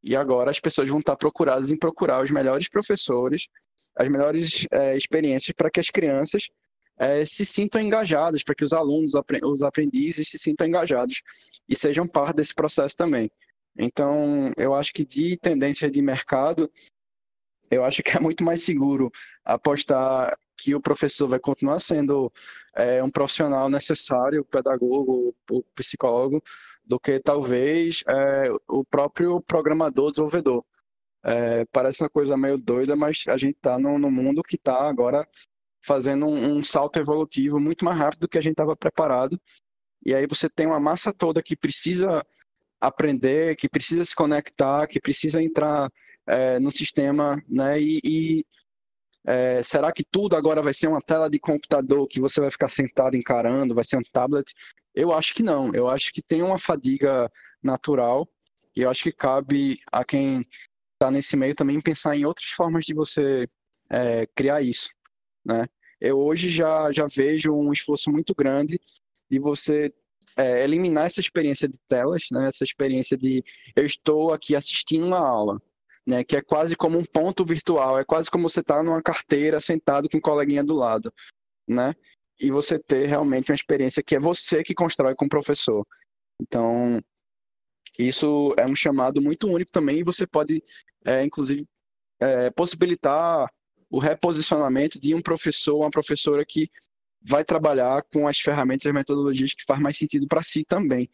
E 0.00 0.14
agora 0.14 0.48
as 0.48 0.60
pessoas 0.60 0.88
vão 0.88 1.00
estar 1.00 1.16
procuradas 1.16 1.72
em 1.72 1.76
procurar 1.76 2.22
os 2.22 2.30
melhores 2.30 2.68
professores, 2.68 3.48
as 3.96 4.08
melhores 4.08 4.64
é, 4.70 4.96
experiências 4.96 5.52
para 5.56 5.68
que 5.68 5.80
as 5.80 5.90
crianças 5.90 6.48
é, 6.96 7.24
se 7.24 7.44
sintam 7.44 7.80
engajadas, 7.80 8.44
para 8.44 8.54
que 8.54 8.62
os 8.62 8.72
alunos, 8.72 9.12
os 9.42 9.62
aprendizes 9.64 10.28
se 10.28 10.38
sintam 10.38 10.68
engajados 10.68 11.20
e 11.68 11.74
sejam 11.74 12.06
parte 12.06 12.36
desse 12.36 12.54
processo 12.54 12.96
também. 12.96 13.28
Então, 13.76 14.52
eu 14.56 14.72
acho 14.72 14.92
que 14.92 15.04
de 15.04 15.36
tendência 15.36 15.90
de 15.90 16.00
mercado, 16.00 16.70
eu 17.76 17.84
acho 17.84 18.02
que 18.02 18.16
é 18.16 18.20
muito 18.20 18.44
mais 18.44 18.62
seguro 18.62 19.10
apostar 19.44 20.36
que 20.56 20.74
o 20.74 20.80
professor 20.80 21.28
vai 21.28 21.38
continuar 21.38 21.80
sendo 21.80 22.32
é, 22.74 23.02
um 23.02 23.10
profissional 23.10 23.68
necessário, 23.68 24.44
pedagogo, 24.44 25.34
psicólogo, 25.74 26.42
do 26.84 26.98
que 26.98 27.18
talvez 27.18 28.04
é, 28.08 28.50
o 28.68 28.84
próprio 28.84 29.40
programador, 29.40 30.10
desenvolvedor. 30.10 30.64
É, 31.24 31.64
parece 31.72 32.02
uma 32.02 32.10
coisa 32.10 32.36
meio 32.36 32.58
doida, 32.58 32.94
mas 32.94 33.24
a 33.28 33.36
gente 33.36 33.56
está 33.56 33.78
no, 33.78 34.10
mundo 34.10 34.42
que 34.42 34.56
está 34.56 34.88
agora 34.88 35.26
fazendo 35.82 36.26
um, 36.26 36.58
um, 36.58 36.62
salto 36.62 36.98
evolutivo 36.98 37.58
muito 37.58 37.84
mais 37.84 37.96
rápido 37.96 38.20
do 38.20 38.28
que 38.28 38.38
a 38.38 38.42
gente 38.42 38.52
estava 38.52 38.76
preparado. 38.76 39.40
E 40.04 40.14
aí 40.14 40.26
você 40.26 40.48
tem 40.50 40.66
uma 40.66 40.78
massa 40.78 41.12
toda 41.12 41.42
que 41.42 41.56
precisa 41.56 42.24
aprender, 42.78 43.56
que 43.56 43.68
precisa 43.68 44.04
se 44.04 44.14
conectar, 44.14 44.86
que 44.86 45.00
precisa 45.00 45.42
entrar 45.42 45.90
é, 46.26 46.58
no 46.58 46.70
sistema, 46.70 47.42
né? 47.48 47.80
E, 47.80 48.00
e 48.04 48.46
é, 49.26 49.62
será 49.62 49.92
que 49.92 50.04
tudo 50.04 50.36
agora 50.36 50.62
vai 50.62 50.74
ser 50.74 50.86
uma 50.86 51.00
tela 51.00 51.30
de 51.30 51.38
computador 51.38 52.06
que 52.06 52.20
você 52.20 52.40
vai 52.40 52.50
ficar 52.50 52.68
sentado 52.68 53.16
encarando, 53.16 53.74
vai 53.74 53.84
ser 53.84 53.96
um 53.96 54.02
tablet? 54.12 54.52
Eu 54.94 55.12
acho 55.12 55.34
que 55.34 55.42
não. 55.42 55.74
Eu 55.74 55.88
acho 55.88 56.12
que 56.12 56.22
tem 56.22 56.42
uma 56.42 56.58
fadiga 56.58 57.30
natural 57.62 58.28
e 58.76 58.82
eu 58.82 58.90
acho 58.90 59.02
que 59.04 59.12
cabe 59.12 59.80
a 59.90 60.04
quem 60.04 60.46
está 60.92 61.10
nesse 61.10 61.36
meio 61.36 61.54
também 61.54 61.80
pensar 61.80 62.16
em 62.16 62.24
outras 62.24 62.50
formas 62.50 62.84
de 62.84 62.94
você 62.94 63.48
é, 63.90 64.26
criar 64.34 64.62
isso, 64.62 64.90
né? 65.44 65.66
Eu 66.00 66.18
hoje 66.18 66.48
já, 66.48 66.92
já 66.92 67.06
vejo 67.06 67.52
um 67.52 67.72
esforço 67.72 68.10
muito 68.10 68.34
grande 68.34 68.78
de 69.30 69.38
você 69.38 69.92
é, 70.36 70.64
eliminar 70.64 71.06
essa 71.06 71.20
experiência 71.20 71.68
de 71.68 71.78
telas, 71.88 72.26
né? 72.30 72.48
Essa 72.48 72.64
experiência 72.64 73.16
de 73.16 73.42
eu 73.74 73.86
estou 73.86 74.32
aqui 74.32 74.54
assistindo 74.54 75.06
uma 75.06 75.18
aula, 75.18 75.60
né? 76.06 76.22
Que 76.24 76.36
é 76.36 76.42
quase 76.42 76.76
como 76.76 76.98
um 76.98 77.04
ponto 77.04 77.44
virtual, 77.44 77.98
é 77.98 78.04
quase 78.04 78.30
como 78.30 78.48
você 78.48 78.60
estar 78.60 78.76
tá 78.76 78.82
numa 78.82 79.02
carteira 79.02 79.60
sentado 79.60 80.08
com 80.08 80.18
um 80.18 80.20
coleguinha 80.20 80.62
do 80.62 80.74
lado, 80.74 81.12
né? 81.68 81.94
E 82.40 82.50
você 82.50 82.78
ter 82.78 83.06
realmente 83.06 83.50
uma 83.50 83.54
experiência 83.54 84.02
que 84.02 84.16
é 84.16 84.20
você 84.20 84.62
que 84.62 84.74
constrói 84.74 85.14
com 85.14 85.26
o 85.26 85.28
professor. 85.28 85.86
Então, 86.40 87.00
isso 87.98 88.54
é 88.58 88.66
um 88.66 88.74
chamado 88.74 89.22
muito 89.22 89.48
único 89.48 89.70
também, 89.70 90.00
e 90.00 90.04
você 90.04 90.26
pode, 90.26 90.62
é, 91.06 91.24
inclusive, 91.24 91.66
é, 92.20 92.50
possibilitar 92.50 93.48
o 93.88 93.98
reposicionamento 93.98 95.00
de 95.00 95.14
um 95.14 95.22
professor, 95.22 95.76
uma 95.76 95.90
professora 95.90 96.44
que 96.44 96.68
vai 97.22 97.44
trabalhar 97.44 98.02
com 98.12 98.26
as 98.26 98.38
ferramentas 98.38 98.84
e 98.84 98.88
as 98.88 98.94
metodologias 98.94 99.54
que 99.54 99.64
faz 99.64 99.80
mais 99.80 99.96
sentido 99.96 100.26
para 100.26 100.42
si 100.42 100.64
também. 100.64 101.08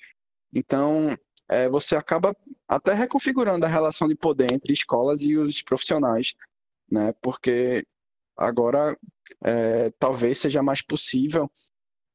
Então, 0.53 1.17
é, 1.51 1.69
você 1.69 1.97
acaba 1.97 2.35
até 2.69 2.95
reconfigurando 2.95 3.67
a 3.67 3.69
relação 3.69 4.07
de 4.07 4.15
poder 4.15 4.53
entre 4.53 4.73
escolas 4.73 5.23
e 5.23 5.37
os 5.37 5.61
profissionais, 5.63 6.35
né? 6.89 7.13
Porque 7.21 7.85
agora 8.37 8.97
é, 9.45 9.91
talvez 9.99 10.39
seja 10.39 10.63
mais 10.63 10.81
possível 10.81 11.51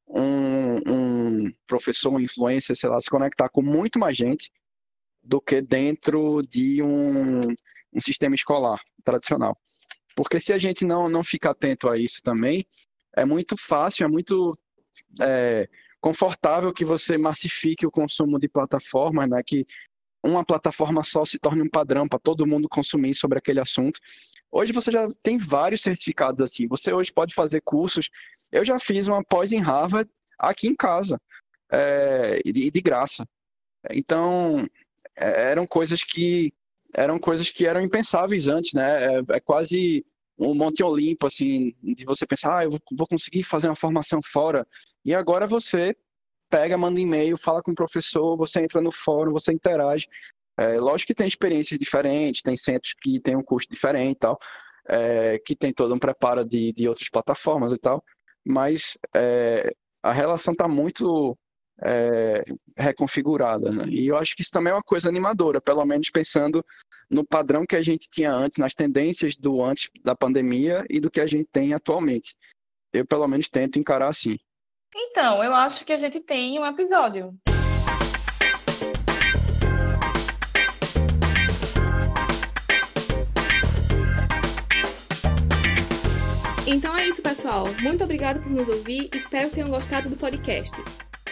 um, 0.08 0.76
um 0.86 1.52
professor, 1.66 2.10
um 2.10 2.18
influencer, 2.18 2.74
sei 2.74 2.88
lá, 2.88 2.98
se 2.98 3.10
conectar 3.10 3.50
com 3.50 3.60
muito 3.60 3.98
mais 3.98 4.16
gente 4.16 4.50
do 5.22 5.38
que 5.38 5.60
dentro 5.60 6.40
de 6.42 6.82
um, 6.82 7.42
um 7.92 8.00
sistema 8.00 8.34
escolar 8.34 8.80
tradicional. 9.04 9.58
Porque 10.16 10.40
se 10.40 10.54
a 10.54 10.58
gente 10.58 10.86
não, 10.86 11.10
não 11.10 11.22
ficar 11.22 11.50
atento 11.50 11.90
a 11.90 11.98
isso 11.98 12.22
também, 12.22 12.66
é 13.14 13.24
muito 13.26 13.54
fácil, 13.58 14.04
é 14.04 14.08
muito 14.08 14.54
é, 15.20 15.68
confortável 16.00 16.72
que 16.72 16.84
você 16.84 17.18
massifique 17.18 17.86
o 17.86 17.90
consumo 17.90 18.38
de 18.38 18.48
plataformas, 18.48 19.28
né? 19.28 19.42
Que 19.44 19.64
uma 20.22 20.44
plataforma 20.44 21.04
só 21.04 21.24
se 21.24 21.38
torne 21.38 21.62
um 21.62 21.68
padrão 21.68 22.08
para 22.08 22.18
todo 22.18 22.46
mundo 22.46 22.68
consumir 22.68 23.14
sobre 23.14 23.38
aquele 23.38 23.60
assunto. 23.60 24.00
Hoje 24.50 24.72
você 24.72 24.90
já 24.90 25.08
tem 25.22 25.38
vários 25.38 25.82
certificados 25.82 26.40
assim. 26.40 26.66
Você 26.68 26.92
hoje 26.92 27.12
pode 27.12 27.34
fazer 27.34 27.60
cursos. 27.62 28.08
Eu 28.50 28.64
já 28.64 28.78
fiz 28.78 29.06
uma 29.06 29.22
pós 29.24 29.52
em 29.52 29.60
Harvard 29.60 30.10
aqui 30.38 30.68
em 30.68 30.74
casa, 30.74 31.20
é, 31.70 32.40
de, 32.44 32.70
de 32.70 32.80
graça. 32.80 33.26
Então, 33.90 34.66
é, 35.16 35.50
eram 35.50 35.66
coisas 35.66 36.02
que 36.02 36.52
eram 36.94 37.18
coisas 37.18 37.50
que 37.50 37.66
eram 37.66 37.82
impensáveis 37.82 38.48
antes, 38.48 38.72
né? 38.72 39.04
É, 39.04 39.22
é 39.36 39.40
quase 39.40 40.04
um 40.38 40.54
Monte 40.54 40.82
Olimpo, 40.82 41.26
assim, 41.26 41.72
de 41.82 42.04
você 42.04 42.26
pensar, 42.26 42.58
ah, 42.58 42.64
eu 42.64 42.70
vou 42.70 43.06
conseguir 43.06 43.42
fazer 43.42 43.68
uma 43.68 43.76
formação 43.76 44.20
fora. 44.24 44.66
E 45.06 45.14
agora 45.14 45.46
você 45.46 45.96
pega, 46.50 46.76
manda 46.76 47.00
e-mail, 47.00 47.36
fala 47.36 47.62
com 47.62 47.70
o 47.70 47.74
professor, 47.74 48.36
você 48.36 48.60
entra 48.60 48.80
no 48.80 48.90
fórum, 48.90 49.32
você 49.32 49.52
interage. 49.52 50.08
É, 50.58 50.80
lógico 50.80 51.08
que 51.08 51.14
tem 51.14 51.28
experiências 51.28 51.78
diferentes, 51.78 52.42
tem 52.42 52.56
centros 52.56 52.92
que 53.00 53.20
tem 53.20 53.36
um 53.36 53.42
custo 53.42 53.72
diferente 53.72 54.16
e 54.16 54.18
tal, 54.18 54.38
é, 54.88 55.38
que 55.38 55.54
tem 55.54 55.72
todo 55.72 55.94
um 55.94 55.98
preparo 55.98 56.44
de, 56.44 56.72
de 56.72 56.88
outras 56.88 57.08
plataformas 57.08 57.70
e 57.70 57.78
tal, 57.78 58.02
mas 58.44 58.98
é, 59.14 59.70
a 60.02 60.12
relação 60.12 60.52
está 60.52 60.66
muito 60.66 61.38
é, 61.82 62.42
reconfigurada. 62.76 63.70
Né? 63.70 63.84
E 63.88 64.08
eu 64.08 64.16
acho 64.16 64.34
que 64.34 64.42
isso 64.42 64.50
também 64.50 64.72
é 64.72 64.74
uma 64.74 64.82
coisa 64.82 65.08
animadora, 65.08 65.60
pelo 65.60 65.84
menos 65.84 66.10
pensando 66.10 66.64
no 67.08 67.24
padrão 67.24 67.64
que 67.64 67.76
a 67.76 67.82
gente 67.82 68.08
tinha 68.10 68.32
antes, 68.32 68.58
nas 68.58 68.74
tendências 68.74 69.36
do 69.36 69.62
antes 69.62 69.88
da 70.02 70.16
pandemia 70.16 70.84
e 70.90 70.98
do 70.98 71.10
que 71.10 71.20
a 71.20 71.26
gente 71.26 71.46
tem 71.52 71.74
atualmente. 71.74 72.34
Eu, 72.92 73.06
pelo 73.06 73.28
menos, 73.28 73.48
tento 73.48 73.78
encarar 73.78 74.08
assim. 74.08 74.36
Então, 74.98 75.44
eu 75.44 75.54
acho 75.54 75.84
que 75.84 75.92
a 75.92 75.96
gente 75.98 76.20
tem 76.20 76.58
um 76.58 76.64
episódio. 76.64 77.34
Então 86.66 86.96
é 86.96 87.06
isso, 87.06 87.22
pessoal. 87.22 87.64
Muito 87.80 88.02
obrigado 88.02 88.40
por 88.40 88.50
nos 88.50 88.68
ouvir. 88.68 89.10
Espero 89.12 89.50
que 89.50 89.56
tenham 89.56 89.68
gostado 89.68 90.08
do 90.08 90.16
podcast. 90.16 90.72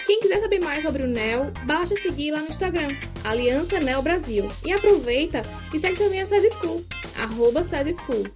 Quem 0.06 0.20
quiser 0.20 0.40
saber 0.40 0.62
mais 0.62 0.82
sobre 0.82 1.02
o 1.02 1.06
NEL, 1.06 1.50
basta 1.64 1.96
seguir 1.96 2.32
lá 2.32 2.40
no 2.40 2.48
Instagram, 2.48 2.94
Aliança 3.24 3.80
NEL 3.80 4.02
Brasil. 4.02 4.46
E 4.62 4.72
aproveita 4.72 5.42
e 5.72 5.78
segue 5.78 5.96
também 5.96 6.20
a 6.20 6.26
SES 6.26 6.52
School, 6.52 6.84
arroba 7.18 7.64
SES 7.64 7.96
School. 7.96 8.26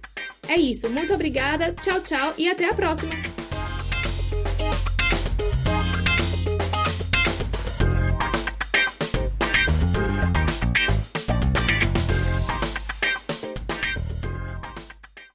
É 0.47 0.55
isso, 0.55 0.89
muito 0.89 1.13
obrigada, 1.13 1.71
tchau, 1.73 2.01
tchau 2.01 2.33
e 2.35 2.49
até 2.49 2.67
a 2.67 2.73
próxima! 2.73 3.13